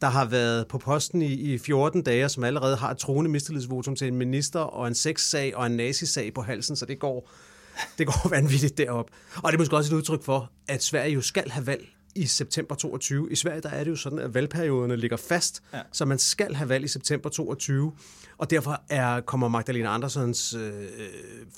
der 0.00 0.06
har 0.06 0.24
været 0.24 0.66
på 0.66 0.78
posten 0.78 1.22
i, 1.22 1.32
i 1.32 1.58
14 1.58 2.02
dage, 2.02 2.28
som 2.28 2.44
allerede 2.44 2.76
har 2.76 2.90
et 2.90 2.98
troende 2.98 3.30
mistillidsvotum 3.30 3.96
til 3.96 4.08
en 4.08 4.16
minister 4.16 4.60
og 4.60 4.88
en 4.88 4.94
sexsag 4.94 5.56
og 5.56 5.65
en 5.66 5.76
nazisag 5.76 6.34
på 6.34 6.42
halsen, 6.42 6.76
så 6.76 6.86
det 6.86 6.98
går, 6.98 7.30
det 7.98 8.06
går 8.06 8.28
vanvittigt 8.36 8.78
derop. 8.78 9.10
Og 9.36 9.52
det 9.52 9.54
er 9.54 9.58
måske 9.58 9.76
også 9.76 9.94
et 9.94 9.98
udtryk 9.98 10.22
for, 10.22 10.50
at 10.68 10.82
Sverige 10.82 11.12
jo 11.12 11.20
skal 11.20 11.50
have 11.50 11.66
valg 11.66 11.88
i 12.16 12.26
september 12.26 12.74
22. 12.74 13.32
I 13.32 13.36
Sverige 13.36 13.60
der 13.60 13.68
er 13.68 13.84
det 13.84 13.90
jo 13.90 13.96
sådan, 13.96 14.18
at 14.18 14.34
valgperioderne 14.34 14.96
ligger 14.96 15.16
fast, 15.16 15.62
ja. 15.72 15.80
så 15.92 16.04
man 16.04 16.18
skal 16.18 16.54
have 16.54 16.68
valg 16.68 16.84
i 16.84 16.88
september 16.88 17.28
22. 17.28 17.92
Og 18.38 18.50
derfor 18.50 18.82
er, 18.88 19.20
kommer 19.20 19.48
Magdalena 19.48 19.94
Andersens 19.94 20.54
øh, 20.54 20.88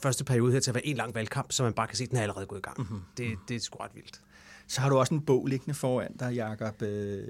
første 0.02 0.24
periode 0.24 0.52
her 0.52 0.60
til 0.60 0.70
at 0.70 0.74
være 0.74 0.86
en 0.86 0.96
lang 0.96 1.14
valgkamp, 1.14 1.52
så 1.52 1.62
man 1.62 1.72
bare 1.72 1.86
kan 1.86 1.96
se, 1.96 2.04
at 2.04 2.10
den 2.10 2.18
er 2.18 2.22
allerede 2.22 2.46
gået 2.46 2.58
i 2.58 2.62
gang. 2.62 2.78
Mm-hmm. 2.78 3.00
Det, 3.16 3.38
det 3.48 3.56
er 3.56 3.60
sgu 3.60 3.78
ret 3.78 3.90
vildt. 3.94 4.20
Så 4.68 4.80
har 4.80 4.88
du 4.88 4.98
også 4.98 5.14
en 5.14 5.20
bog 5.20 5.46
liggende 5.46 5.74
foran 5.74 6.16
dig, 6.20 6.34
Jacob. 6.34 6.82
Øh, 6.82 7.28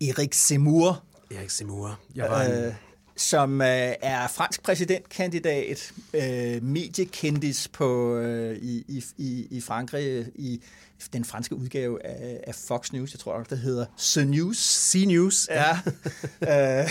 Erik 0.00 0.34
Zemmour. 0.34 1.04
Erik 1.30 1.50
Zemmour. 1.50 2.00
Jeg 2.14 2.30
var 2.30 2.42
en 2.42 2.74
som 3.20 3.60
øh, 3.60 3.92
er 4.02 4.28
fransk 4.28 4.62
præsidentkandidat, 4.62 5.92
øh, 6.14 6.62
mediekendis 6.62 7.68
på, 7.68 8.16
øh, 8.16 8.56
i, 8.56 9.04
i, 9.18 9.46
i 9.50 9.60
Frankrig 9.60 10.26
i 10.34 10.60
den 11.12 11.24
franske 11.24 11.54
udgave 11.54 12.06
af, 12.06 12.40
af 12.46 12.54
Fox 12.54 12.92
News, 12.92 13.12
jeg 13.12 13.20
tror 13.20 13.36
nok, 13.36 13.50
det 13.50 13.58
hedder 13.58 13.84
The 13.98 14.24
News. 14.24 14.56
C-News. 14.56 15.48
Ja. 15.50 15.70
øh, 16.82 16.90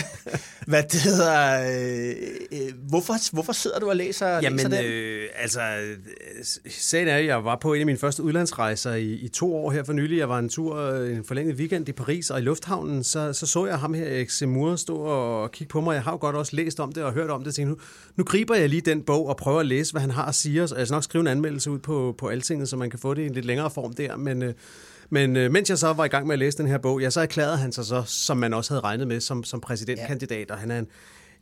hvad 0.66 0.82
det 0.82 1.00
hedder... 1.00 1.62
Øh, 1.70 2.14
øh, 2.52 2.72
hvorfor, 2.88 3.32
hvorfor 3.32 3.52
sidder 3.52 3.78
du 3.78 3.88
og 3.88 3.96
læser, 3.96 4.28
Jamen, 4.28 4.56
læser 4.56 4.68
den? 4.68 4.84
Øh, 4.84 5.28
altså, 5.34 5.60
sagen 6.68 7.08
er, 7.08 7.16
at 7.16 7.26
jeg 7.26 7.44
var 7.44 7.56
på 7.56 7.74
en 7.74 7.80
af 7.80 7.86
mine 7.86 7.98
første 7.98 8.22
udlandsrejser 8.22 8.94
i, 8.94 9.12
i 9.12 9.28
to 9.28 9.56
år 9.56 9.70
her 9.70 9.84
for 9.84 9.92
nylig. 9.92 10.18
Jeg 10.18 10.28
var 10.28 10.38
en 10.38 10.48
tur, 10.48 10.94
en 10.94 11.24
forlænget 11.24 11.56
weekend 11.56 11.88
i 11.88 11.92
Paris, 11.92 12.30
og 12.30 12.38
i 12.38 12.42
lufthavnen, 12.42 13.04
så, 13.04 13.32
så 13.32 13.46
så 13.46 13.66
jeg 13.66 13.78
ham 13.78 13.94
her, 13.94 14.06
Erik 14.06 14.30
Zemmour, 14.30 14.76
stå 14.76 14.96
og 14.96 15.52
kigge 15.52 15.70
på 15.70 15.80
mig. 15.80 15.94
Jeg 15.94 16.02
har 16.02 16.12
jo 16.12 16.18
godt 16.20 16.36
også 16.36 16.56
læst 16.56 16.80
om 16.80 16.92
det 16.92 17.04
og 17.04 17.12
hørt 17.12 17.30
om 17.30 17.44
det. 17.44 17.54
Tænkte, 17.54 17.74
nu, 17.74 17.80
nu 18.16 18.24
griber 18.24 18.54
jeg 18.54 18.68
lige 18.68 18.80
den 18.80 19.02
bog 19.02 19.28
og 19.28 19.36
prøver 19.36 19.60
at 19.60 19.66
læse, 19.66 19.92
hvad 19.92 20.00
han 20.00 20.10
har 20.10 20.24
at 20.24 20.34
sige. 20.34 20.62
Og 20.62 20.78
jeg 20.78 20.86
skal 20.86 20.94
nok 20.94 21.04
skrive 21.04 21.20
en 21.20 21.26
anmeldelse 21.26 21.70
ud 21.70 21.78
på, 21.78 22.14
på 22.18 22.28
Altinget, 22.28 22.68
så 22.68 22.76
man 22.76 22.90
kan 22.90 22.98
få 22.98 23.14
det 23.14 23.22
i 23.22 23.26
en 23.26 23.32
lidt 23.32 23.44
længere 23.44 23.70
form 23.70 23.92
der. 24.00 24.16
Men, 24.16 24.42
øh, 24.42 24.54
men 25.10 25.36
øh, 25.36 25.52
mens 25.52 25.70
jeg 25.70 25.78
så 25.78 25.92
var 25.92 26.04
i 26.04 26.08
gang 26.08 26.26
med 26.26 26.32
at 26.32 26.38
læse 26.38 26.58
den 26.58 26.66
her 26.66 26.78
bog, 26.78 27.00
ja, 27.00 27.10
så 27.10 27.20
erklærede 27.20 27.56
han 27.56 27.72
sig 27.72 27.84
så, 27.84 28.02
som 28.06 28.36
man 28.36 28.54
også 28.54 28.72
havde 28.72 28.80
regnet 28.80 29.08
med, 29.08 29.20
som, 29.20 29.44
som 29.44 29.60
præsidentkandidat. 29.60 30.48
Ja. 30.48 30.54
Og 30.54 30.60
han 30.60 30.70
er 30.70 30.78
en, 30.78 30.86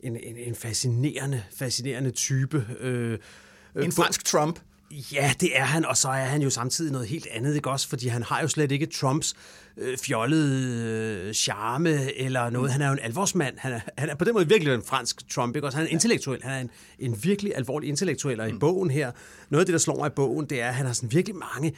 en, 0.00 0.16
en, 0.16 0.36
en 0.36 0.54
fascinerende, 0.54 1.42
fascinerende 1.58 2.10
type. 2.10 2.66
Øh, 2.80 3.18
øh 3.74 3.84
en 3.84 3.92
fransk 3.92 4.24
Trump. 4.24 4.60
Ja, 5.12 5.32
det 5.40 5.58
er 5.58 5.64
han, 5.64 5.84
og 5.84 5.96
så 5.96 6.08
er 6.08 6.24
han 6.24 6.42
jo 6.42 6.50
samtidig 6.50 6.92
noget 6.92 7.08
helt 7.08 7.26
andet, 7.30 7.54
ikke 7.54 7.70
også? 7.70 7.88
Fordi 7.88 8.08
han 8.08 8.22
har 8.22 8.40
jo 8.40 8.48
slet 8.48 8.72
ikke 8.72 8.86
Trumps 8.86 9.34
øh, 9.76 9.98
fjollede 9.98 11.26
øh, 11.26 11.34
charme 11.34 12.16
eller 12.16 12.50
noget. 12.50 12.72
Han 12.72 12.82
er 12.82 12.86
jo 12.86 12.92
en 12.92 12.98
alvorsmand. 12.98 13.54
Han 13.58 13.72
er, 13.72 13.80
han 13.98 14.08
er 14.08 14.14
på 14.14 14.24
den 14.24 14.34
måde 14.34 14.48
virkelig 14.48 14.74
en 14.74 14.82
fransk 14.82 15.28
Trump, 15.28 15.56
ikke 15.56 15.66
også? 15.66 15.78
Han 15.78 15.86
er 15.86 15.90
intellektuel. 15.90 16.42
Han 16.42 16.52
er 16.52 16.60
en, 16.60 16.70
en 16.98 17.24
virkelig 17.24 17.52
alvorlig 17.56 17.88
intellektuel, 17.88 18.40
og 18.40 18.48
i 18.48 18.52
mm. 18.52 18.58
bogen 18.58 18.90
her, 18.90 19.12
noget 19.48 19.60
af 19.60 19.66
det, 19.66 19.72
der 19.72 19.78
slår 19.78 19.96
mig 19.96 20.06
i 20.06 20.14
bogen, 20.16 20.46
det 20.46 20.60
er, 20.60 20.68
at 20.68 20.74
han 20.74 20.86
har 20.86 20.92
sådan 20.92 21.12
virkelig 21.12 21.36
mange 21.36 21.74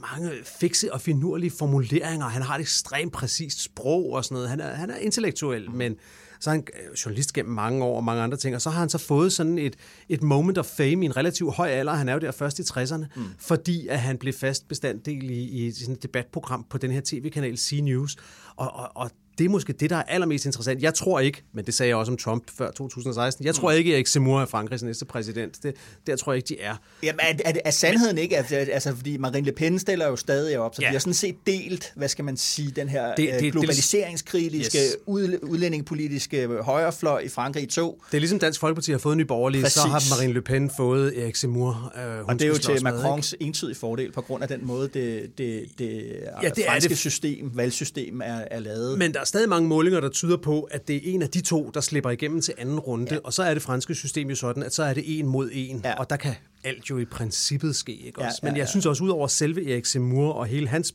mange 0.00 0.30
fikse 0.60 0.92
og 0.92 1.00
finurlige 1.00 1.50
formuleringer. 1.50 2.26
Han 2.26 2.42
har 2.42 2.54
et 2.54 2.60
ekstremt 2.60 3.12
præcist 3.12 3.62
sprog 3.62 4.12
og 4.12 4.24
sådan 4.24 4.34
noget. 4.34 4.48
Han 4.48 4.60
er, 4.60 4.74
han 4.74 4.90
er 4.90 4.96
intellektuel, 4.96 5.70
mm. 5.70 5.76
men 5.76 5.96
så 6.40 6.50
er 6.50 6.54
han 6.54 6.64
øh, 6.74 6.94
journalist 6.94 7.32
gennem 7.32 7.54
mange 7.54 7.84
år 7.84 7.96
og 7.96 8.04
mange 8.04 8.22
andre 8.22 8.36
ting, 8.36 8.54
og 8.54 8.62
så 8.62 8.70
har 8.70 8.80
han 8.80 8.88
så 8.88 8.98
fået 8.98 9.32
sådan 9.32 9.58
et, 9.58 9.76
et 10.08 10.22
moment 10.22 10.58
of 10.58 10.66
fame 10.66 11.02
i 11.02 11.04
en 11.04 11.16
relativt 11.16 11.54
høj 11.54 11.68
alder. 11.68 11.92
Han 11.92 12.08
er 12.08 12.12
jo 12.12 12.18
der 12.18 12.30
først 12.32 12.58
i 12.58 12.62
60'erne, 12.62 13.04
mm. 13.16 13.24
fordi 13.38 13.88
at 13.88 14.00
han 14.00 14.18
blev 14.18 14.32
fast 14.32 14.68
bestanddel 14.68 15.30
i, 15.30 15.42
i 15.42 15.72
sådan 15.72 15.94
et 15.94 16.02
debatprogram 16.02 16.66
på 16.70 16.78
den 16.78 16.90
her 16.90 17.00
tv-kanal 17.04 17.58
C-News. 17.58 18.16
Og, 18.56 18.74
og, 18.74 18.90
og 18.94 19.10
det 19.38 19.44
er 19.44 19.48
måske 19.48 19.72
det, 19.72 19.90
der 19.90 19.96
er 19.96 20.02
allermest 20.02 20.44
interessant. 20.44 20.82
Jeg 20.82 20.94
tror 20.94 21.20
ikke, 21.20 21.42
men 21.52 21.64
det 21.64 21.74
sagde 21.74 21.88
jeg 21.88 21.96
også 21.96 22.12
om 22.12 22.18
Trump 22.18 22.50
før 22.58 22.70
2016, 22.70 23.44
jeg 23.44 23.54
tror 23.54 23.70
mm. 23.70 23.78
ikke, 23.78 23.90
at 23.90 23.94
Erik 23.94 24.06
Zemmour 24.06 24.40
er 24.40 24.46
Frankrigs 24.46 24.82
næste 24.82 25.04
præsident. 25.04 25.62
Det, 25.62 25.74
der 26.06 26.16
tror 26.16 26.32
jeg 26.32 26.36
ikke, 26.36 26.48
de 26.48 26.60
er. 26.60 26.76
Jamen, 27.02 27.20
er, 27.20 27.34
er, 27.44 27.52
er 27.64 27.70
sandheden 27.70 28.18
ikke, 28.18 28.38
at, 28.38 28.52
altså, 28.52 28.94
fordi 28.96 29.16
Marine 29.16 29.46
Le 29.46 29.52
Pen 29.52 29.78
stiller 29.78 30.06
jo 30.06 30.16
stadig 30.16 30.58
op, 30.58 30.74
så 30.74 30.82
ja. 30.82 30.88
de 30.88 30.92
har 30.92 30.98
sådan 30.98 31.14
set 31.14 31.36
delt, 31.46 31.92
hvad 31.96 32.08
skal 32.08 32.24
man 32.24 32.36
sige, 32.36 32.70
den 32.70 32.88
her 32.88 33.14
det, 33.14 33.40
det, 33.40 33.52
globaliseringskritiske, 33.52 34.78
yes. 34.78 34.96
ud, 35.06 35.38
udlændingepolitiske 35.42 36.48
højrefløj 36.62 37.18
i 37.18 37.28
Frankrig 37.28 37.62
i 37.62 37.66
to. 37.66 38.02
Det 38.10 38.16
er 38.16 38.20
ligesom 38.20 38.38
Dansk 38.38 38.60
Folkeparti 38.60 38.90
har 38.90 38.98
fået 38.98 39.16
ny 39.16 39.22
borgerlige, 39.22 39.62
Præcis. 39.62 39.82
så 39.82 39.88
har 39.88 40.16
Marine 40.16 40.32
Le 40.32 40.42
Pen 40.42 40.70
fået 40.76 41.22
Erik 41.22 41.36
Zemmour. 41.36 41.92
Øh, 41.96 42.24
og 42.24 42.34
det 42.34 42.42
er 42.42 42.48
jo 42.48 42.58
til 42.58 42.82
Macrons 42.82 43.34
med, 43.40 43.46
entydige 43.46 43.76
fordel, 43.76 44.12
på 44.12 44.20
grund 44.20 44.42
af 44.42 44.48
den 44.48 44.66
måde, 44.66 44.88
det, 44.88 45.38
det, 45.38 45.64
det, 45.78 46.16
ja, 46.42 46.48
det 46.48 46.64
franske 46.68 46.88
det. 46.88 46.98
system, 46.98 47.50
valgsystem 47.54 48.20
er, 48.20 48.44
er 48.50 48.58
lavet. 48.58 48.98
Men 48.98 49.14
der 49.14 49.23
er 49.24 49.26
stadig 49.26 49.48
mange 49.48 49.68
målinger, 49.68 50.00
der 50.00 50.08
tyder 50.08 50.36
på, 50.36 50.62
at 50.62 50.88
det 50.88 50.96
er 50.96 51.00
en 51.14 51.22
af 51.22 51.28
de 51.28 51.40
to, 51.40 51.70
der 51.74 51.80
slipper 51.80 52.10
igennem 52.10 52.40
til 52.40 52.54
anden 52.58 52.78
runde. 52.78 53.14
Ja. 53.14 53.18
Og 53.24 53.32
så 53.32 53.42
er 53.42 53.54
det 53.54 53.62
franske 53.62 53.94
system 53.94 54.28
jo 54.28 54.36
sådan, 54.36 54.62
at 54.62 54.74
så 54.74 54.82
er 54.82 54.94
det 54.94 55.18
en 55.18 55.26
mod 55.26 55.50
en. 55.52 55.80
Ja. 55.84 55.94
Og 55.94 56.10
der 56.10 56.16
kan 56.16 56.34
alt 56.64 56.90
jo 56.90 56.98
i 56.98 57.04
princippet 57.04 57.76
ske. 57.76 57.92
Ikke 57.92 58.20
også? 58.20 58.38
Ja, 58.42 58.46
ja, 58.46 58.52
Men 58.52 58.58
jeg 58.58 58.68
synes 58.68 58.86
også, 58.86 59.04
ud 59.04 59.08
over 59.08 59.26
selve 59.26 59.72
Erik 59.72 59.86
Zemmour 59.86 60.32
og 60.32 60.46
hele 60.46 60.68
hans, 60.68 60.94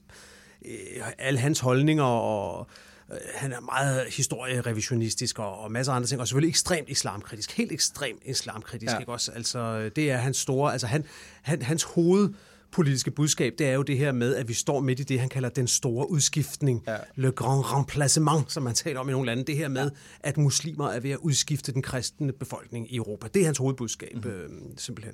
øh, 0.65 0.71
alle 1.17 1.39
hans 1.39 1.59
holdninger 1.59 2.03
og 2.03 2.67
øh, 3.11 3.17
han 3.36 3.53
er 3.53 3.59
meget 3.59 4.05
historierevisionistisk 4.09 5.39
og, 5.39 5.59
og 5.59 5.71
masser 5.71 5.93
af 5.93 5.95
andre 5.95 6.07
ting, 6.07 6.21
og 6.21 6.27
selvfølgelig 6.27 6.49
ekstremt 6.49 6.89
islamkritisk, 6.89 7.57
helt 7.57 7.71
ekstremt 7.71 8.21
islamkritisk, 8.25 8.93
ja. 8.93 8.99
ikke 8.99 9.11
også? 9.11 9.32
Altså, 9.32 9.89
det 9.95 10.11
er 10.11 10.17
hans 10.17 10.38
store, 10.38 10.71
altså 10.71 10.88
han, 10.88 11.05
han, 11.41 11.61
hans 11.61 11.84
hoved, 11.84 12.30
politiske 12.72 13.11
budskab, 13.11 13.53
det 13.57 13.67
er 13.67 13.74
jo 13.74 13.82
det 13.82 13.97
her 13.97 14.11
med, 14.11 14.36
at 14.36 14.47
vi 14.47 14.53
står 14.53 14.80
midt 14.80 14.99
i 14.99 15.03
det, 15.03 15.20
han 15.20 15.30
kalder 15.30 15.49
den 15.49 15.67
store 15.67 16.11
udskiftning. 16.11 16.84
Ja. 16.88 16.97
Le 17.15 17.32
grand 17.32 17.63
remplacement, 17.65 18.51
som 18.51 18.63
man 18.63 18.74
taler 18.74 18.99
om 18.99 19.09
i 19.09 19.11
nogle 19.11 19.26
lande. 19.26 19.43
Det 19.43 19.57
her 19.57 19.67
med, 19.67 19.84
ja. 19.84 19.89
at 20.30 20.38
muslimer 20.38 20.88
er 20.88 20.99
ved 20.99 21.11
at 21.11 21.17
udskifte 21.17 21.72
den 21.72 21.82
kristne 21.82 22.32
befolkning 22.32 22.93
i 22.93 22.95
Europa. 22.95 23.28
Det 23.34 23.41
er 23.41 23.45
hans 23.45 23.57
hovedbudskab, 23.57 24.15
mm-hmm. 24.15 24.32
øh, 24.32 24.49
simpelthen. 24.78 25.13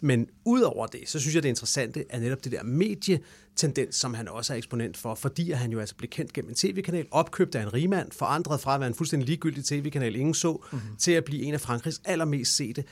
Men 0.00 0.26
udover 0.44 0.86
det, 0.86 1.00
så 1.06 1.20
synes 1.20 1.34
jeg, 1.34 1.42
det 1.42 1.48
interessante 1.48 2.04
er 2.10 2.20
netop 2.20 2.44
det 2.44 2.52
der 2.52 2.62
medietendens, 2.62 3.96
som 3.96 4.14
han 4.14 4.28
også 4.28 4.52
er 4.52 4.56
eksponent 4.56 4.96
for, 4.96 5.14
fordi 5.14 5.50
han 5.50 5.72
jo 5.72 5.80
altså 5.80 5.94
blev 5.94 6.10
kendt 6.10 6.32
gennem 6.32 6.48
en 6.48 6.54
tv-kanal, 6.54 7.06
opkøbt 7.10 7.54
af 7.54 7.62
en 7.62 7.74
rigmand, 7.74 8.12
forandret 8.12 8.60
fra 8.60 8.74
at 8.74 8.80
være 8.80 8.88
en 8.88 8.94
fuldstændig 8.94 9.28
ligegyldig 9.28 9.64
tv-kanal, 9.64 10.16
ingen 10.16 10.34
så, 10.34 10.52
mm-hmm. 10.52 10.96
til 10.98 11.12
at 11.12 11.24
blive 11.24 11.42
en 11.42 11.54
af 11.54 11.60
Frankrigs 11.60 12.00
allermest 12.04 12.56
sete 12.56 12.84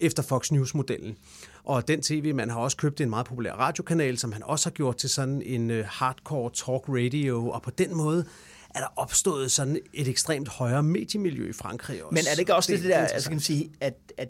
efter 0.00 0.22
Fox 0.22 0.52
News-modellen. 0.52 1.16
Og 1.64 1.88
den 1.88 2.02
tv, 2.02 2.34
man 2.34 2.50
har 2.50 2.60
også 2.60 2.76
købt 2.76 3.00
en 3.00 3.10
meget 3.10 3.26
populær 3.26 3.52
radiokanal, 3.52 4.18
som 4.18 4.32
han 4.32 4.42
også 4.42 4.68
har 4.68 4.72
gjort 4.72 4.96
til 4.96 5.10
sådan 5.10 5.42
en 5.42 5.70
uh, 5.70 5.76
hardcore 5.86 6.50
talk 6.54 6.82
radio, 6.88 7.48
og 7.48 7.62
på 7.62 7.70
den 7.70 7.96
måde 7.96 8.24
er 8.74 8.78
der 8.80 8.92
opstået 8.96 9.50
sådan 9.50 9.78
et 9.94 10.08
ekstremt 10.08 10.48
højere 10.48 10.82
mediemiljø 10.82 11.48
i 11.48 11.52
Frankrig 11.52 12.04
også. 12.04 12.14
Men 12.14 12.24
er 12.26 12.30
det 12.30 12.38
ikke 12.38 12.54
også 12.54 12.72
det, 12.72 12.78
det, 12.78 12.84
det 12.84 12.94
der, 12.94 13.06
altså 13.06 13.28
kan 13.28 13.36
man 13.36 13.40
sige, 13.40 13.70
at, 13.80 13.94
at 14.18 14.28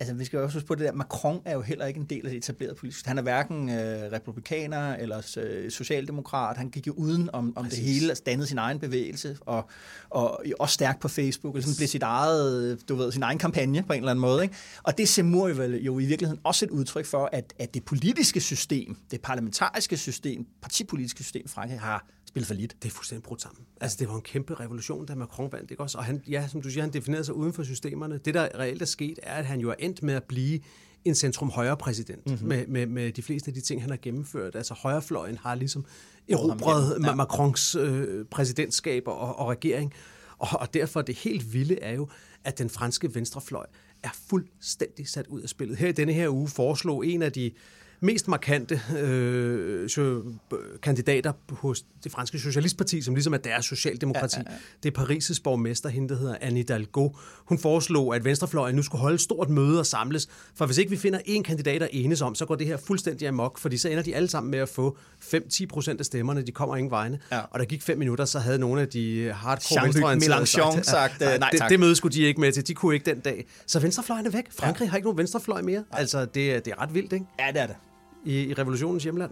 altså 0.00 0.14
vi 0.14 0.24
skal 0.24 0.36
jo 0.36 0.42
også 0.42 0.56
huske 0.56 0.66
på 0.66 0.74
det 0.74 0.84
der, 0.84 0.92
Macron 0.92 1.40
er 1.44 1.54
jo 1.54 1.60
heller 1.60 1.86
ikke 1.86 2.00
en 2.00 2.06
del 2.06 2.26
af 2.26 2.30
det 2.30 2.38
etablerede 2.38 2.74
politik. 2.74 3.06
Han 3.06 3.18
er 3.18 3.22
hverken 3.22 3.68
øh, 3.68 4.12
republikaner 4.12 4.96
eller 4.96 5.36
øh, 5.38 5.70
socialdemokrat. 5.70 6.56
Han 6.56 6.70
gik 6.70 6.86
jo 6.86 6.92
uden 6.92 7.30
om, 7.32 7.52
om 7.56 7.64
det 7.64 7.78
hele, 7.78 8.08
altså 8.08 8.22
dannede 8.26 8.46
sin 8.46 8.58
egen 8.58 8.78
bevægelse, 8.78 9.36
og, 9.40 9.70
og 10.10 10.42
også 10.60 10.72
stærk 10.72 11.00
på 11.00 11.08
Facebook, 11.08 11.54
og 11.54 11.58
ligesom 11.58 11.76
blev 11.76 11.88
sit 11.88 12.02
eget, 12.02 12.88
du 12.88 12.94
ved, 12.94 13.12
sin 13.12 13.22
egen 13.22 13.38
kampagne 13.38 13.82
på 13.82 13.92
en 13.92 13.98
eller 13.98 14.10
anden 14.10 14.20
måde. 14.20 14.42
Ikke? 14.42 14.54
Og 14.82 14.98
det 14.98 15.08
Seymour 15.08 15.48
jo, 15.48 15.62
jo 15.62 15.98
i 15.98 16.04
virkeligheden 16.04 16.40
også 16.44 16.64
et 16.64 16.70
udtryk 16.70 17.06
for, 17.06 17.28
at, 17.32 17.54
at 17.58 17.74
det 17.74 17.84
politiske 17.84 18.40
system, 18.40 18.96
det 19.10 19.20
parlamentariske 19.20 19.96
system, 19.96 20.46
partipolitiske 20.62 21.22
system 21.22 21.42
i 21.44 21.48
Frankrig 21.48 21.80
har 21.80 22.06
spille 22.34 22.46
for 22.46 22.54
lidt. 22.54 22.76
Det 22.82 22.88
er 22.88 22.92
fuldstændig 22.92 23.22
brudt 23.22 23.42
sammen. 23.42 23.66
Altså, 23.80 23.96
det 24.00 24.08
var 24.08 24.14
en 24.14 24.22
kæmpe 24.22 24.54
revolution, 24.54 25.06
da 25.06 25.14
Macron 25.14 25.52
vandt, 25.52 25.70
ikke 25.70 25.82
også? 25.82 25.98
Og 25.98 26.04
han, 26.04 26.22
ja, 26.28 26.48
som 26.48 26.62
du 26.62 26.70
siger, 26.70 26.82
han 26.82 26.92
definerede 26.92 27.24
sig 27.24 27.34
uden 27.34 27.52
for 27.52 27.62
systemerne. 27.62 28.18
Det, 28.18 28.34
der 28.34 28.48
reelt 28.58 28.82
er 28.82 28.86
sket, 28.86 29.18
er, 29.22 29.34
at 29.34 29.46
han 29.46 29.60
jo 29.60 29.70
er 29.70 29.74
endt 29.78 30.02
med 30.02 30.14
at 30.14 30.24
blive 30.24 30.60
en 31.04 31.14
centrum-højre 31.14 31.76
præsident 31.76 32.26
mm-hmm. 32.26 32.48
med, 32.48 32.66
med, 32.66 32.86
med 32.86 33.12
de 33.12 33.22
fleste 33.22 33.48
af 33.48 33.54
de 33.54 33.60
ting, 33.60 33.80
han 33.82 33.90
har 33.90 33.96
gennemført. 34.02 34.56
Altså 34.56 34.74
højrefløjen 34.74 35.38
har 35.38 35.54
ligesom 35.54 35.84
erobret 36.28 36.98
ja. 37.04 37.14
Macrons 37.14 37.74
øh, 37.74 38.24
præsidentskab 38.24 39.02
og, 39.08 39.38
og 39.38 39.48
regering. 39.48 39.92
Og, 40.38 40.48
og 40.52 40.74
derfor 40.74 41.02
det 41.02 41.14
helt 41.14 41.52
vilde 41.52 41.80
er 41.80 41.94
jo, 41.94 42.08
at 42.44 42.58
den 42.58 42.70
franske 42.70 43.14
venstrefløj 43.14 43.66
er 44.02 44.10
fuldstændig 44.30 45.08
sat 45.08 45.26
ud 45.26 45.40
af 45.40 45.48
spillet. 45.48 45.76
Her 45.76 45.88
i 45.88 45.92
denne 45.92 46.12
her 46.12 46.28
uge 46.28 46.48
foreslog 46.48 47.06
en 47.06 47.22
af 47.22 47.32
de 47.32 47.50
mest 48.00 48.28
markante 48.28 48.80
øh, 48.98 49.88
kandidater 50.82 51.32
hos 51.50 51.84
det 52.04 52.12
franske 52.12 52.38
socialistparti, 52.38 53.02
som 53.02 53.14
ligesom 53.14 53.34
er 53.34 53.38
deres 53.38 53.66
socialdemokrati. 53.66 54.36
Ja, 54.36 54.42
ja, 54.46 54.52
ja. 54.52 54.58
Det 54.82 54.96
er 54.96 55.02
Paris' 55.02 55.40
borgmester, 55.44 55.88
hende 55.88 56.08
der 56.08 56.16
hedder 56.16 56.36
Anne 56.40 56.56
Hidalgo. 56.56 57.08
Hun 57.44 57.58
foreslog, 57.58 58.14
at 58.16 58.24
Venstrefløjen 58.24 58.76
nu 58.76 58.82
skulle 58.82 59.00
holde 59.00 59.14
et 59.14 59.20
stort 59.20 59.50
møde 59.50 59.78
og 59.78 59.86
samles, 59.86 60.28
for 60.54 60.66
hvis 60.66 60.78
ikke 60.78 60.90
vi 60.90 60.96
finder 60.96 61.18
en 61.24 61.42
kandidat 61.42 61.82
at 61.82 61.88
enes 61.92 62.22
om, 62.22 62.34
så 62.34 62.46
går 62.46 62.54
det 62.54 62.66
her 62.66 62.76
fuldstændig 62.76 63.28
amok, 63.28 63.58
fordi 63.58 63.76
så 63.76 63.88
ender 63.88 64.02
de 64.02 64.14
alle 64.16 64.28
sammen 64.28 64.50
med 64.50 64.58
at 64.58 64.68
få 64.68 64.96
5-10 65.24 65.66
procent 65.66 66.00
af 66.00 66.06
stemmerne, 66.06 66.42
de 66.42 66.52
kommer 66.52 66.76
ingen 66.76 66.90
vegne. 66.90 67.18
Ja. 67.32 67.40
Og 67.40 67.58
der 67.58 67.64
gik 67.64 67.82
fem 67.82 67.98
minutter, 67.98 68.24
så 68.24 68.38
havde 68.38 68.58
nogle 68.58 68.80
af 68.80 68.88
de 68.88 69.32
hardcore 69.32 69.84
venstreorienterede 69.84 70.46
sagt, 70.46 70.86
sagt 70.86 71.22
uh, 71.22 71.26
nej 71.28 71.38
tak. 71.38 71.52
Det, 71.52 71.70
det 71.70 71.80
møde 71.80 71.96
skulle 71.96 72.14
de 72.14 72.22
ikke 72.22 72.40
med 72.40 72.52
til, 72.52 72.66
de 72.66 72.74
kunne 72.74 72.94
ikke 72.94 73.10
den 73.10 73.20
dag. 73.20 73.46
Så 73.66 73.80
venstrefløjen 73.80 74.26
er 74.26 74.30
væk. 74.30 74.44
Frankrig 74.50 74.84
ja. 74.84 74.90
har 74.90 74.96
ikke 74.96 75.06
nogen 75.06 75.18
venstrefløj 75.18 75.62
mere. 75.62 75.84
Altså, 75.92 76.20
det, 76.20 76.64
det 76.64 76.66
er 76.66 76.82
ret 76.82 76.94
vildt, 76.94 77.12
ikke? 77.12 77.26
Ja, 77.38 77.46
det 77.52 77.60
er 77.60 77.66
det 77.66 77.76
i, 78.24 78.40
i 78.40 78.54
revolutionens 78.54 79.02
hjemland. 79.02 79.30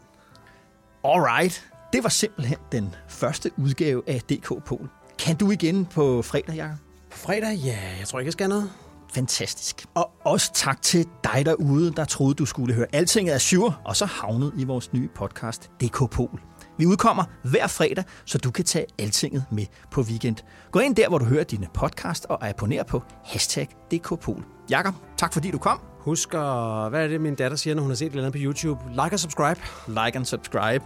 Alright. 1.04 1.68
Det 1.92 2.02
var 2.02 2.08
simpelthen 2.08 2.58
den 2.72 2.94
første 3.08 3.50
udgave 3.56 4.02
af 4.06 4.20
DK 4.20 4.64
Pol. 4.64 4.88
Kan 5.18 5.36
du 5.36 5.50
igen 5.50 5.86
på 5.86 6.22
fredag, 6.22 6.54
Jacob? 6.54 6.78
På 7.10 7.18
fredag? 7.18 7.56
Ja, 7.56 7.78
jeg 7.98 8.08
tror 8.08 8.18
ikke, 8.18 8.26
jeg 8.26 8.32
skal 8.32 8.48
noget. 8.48 8.70
Fantastisk. 9.14 9.84
Og 9.94 10.10
også 10.24 10.52
tak 10.54 10.82
til 10.82 11.06
dig 11.24 11.46
derude, 11.46 11.92
der 11.92 12.04
troede, 12.04 12.34
du 12.34 12.46
skulle 12.46 12.74
høre 12.74 12.86
Alting 12.92 13.28
af 13.28 13.40
Sure, 13.40 13.74
og 13.84 13.96
så 13.96 14.06
havnet 14.06 14.52
i 14.58 14.64
vores 14.64 14.92
nye 14.92 15.08
podcast 15.14 15.70
DK 15.80 16.10
Pol. 16.10 16.40
Vi 16.78 16.86
udkommer 16.86 17.24
hver 17.44 17.66
fredag, 17.66 18.04
så 18.24 18.38
du 18.38 18.50
kan 18.50 18.64
tage 18.64 18.86
Altinget 18.98 19.44
med 19.50 19.66
på 19.90 20.00
weekend. 20.00 20.36
Gå 20.70 20.78
ind 20.78 20.96
der, 20.96 21.08
hvor 21.08 21.18
du 21.18 21.24
hører 21.24 21.44
dine 21.44 21.68
podcast, 21.74 22.24
og 22.24 22.48
abonner 22.48 22.82
på 22.82 23.02
hashtag 23.24 23.68
DKPol. 23.90 24.44
Jakob, 24.70 24.94
tak 25.16 25.32
fordi 25.32 25.50
du 25.50 25.58
kom. 25.58 25.91
Husk 26.04 26.34
at, 26.34 26.90
hvad 26.90 27.04
er 27.04 27.08
det, 27.08 27.20
min 27.20 27.34
datter 27.34 27.56
siger, 27.56 27.74
når 27.74 27.82
hun 27.82 27.90
har 27.90 27.96
set 27.96 28.06
et 28.06 28.10
eller 28.10 28.22
andet 28.22 28.40
på 28.40 28.44
YouTube? 28.44 28.80
Like 28.88 29.12
og 29.12 29.18
subscribe. 29.18 29.60
Like 29.88 30.16
and 30.16 30.24
subscribe. 30.24 30.84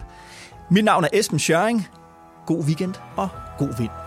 Mit 0.71 0.85
navn 0.85 1.03
er 1.03 1.07
Esben 1.13 1.39
Schøring. 1.39 1.87
God 2.45 2.63
weekend 2.63 2.93
og 3.15 3.29
god 3.57 3.77
vind. 3.77 4.06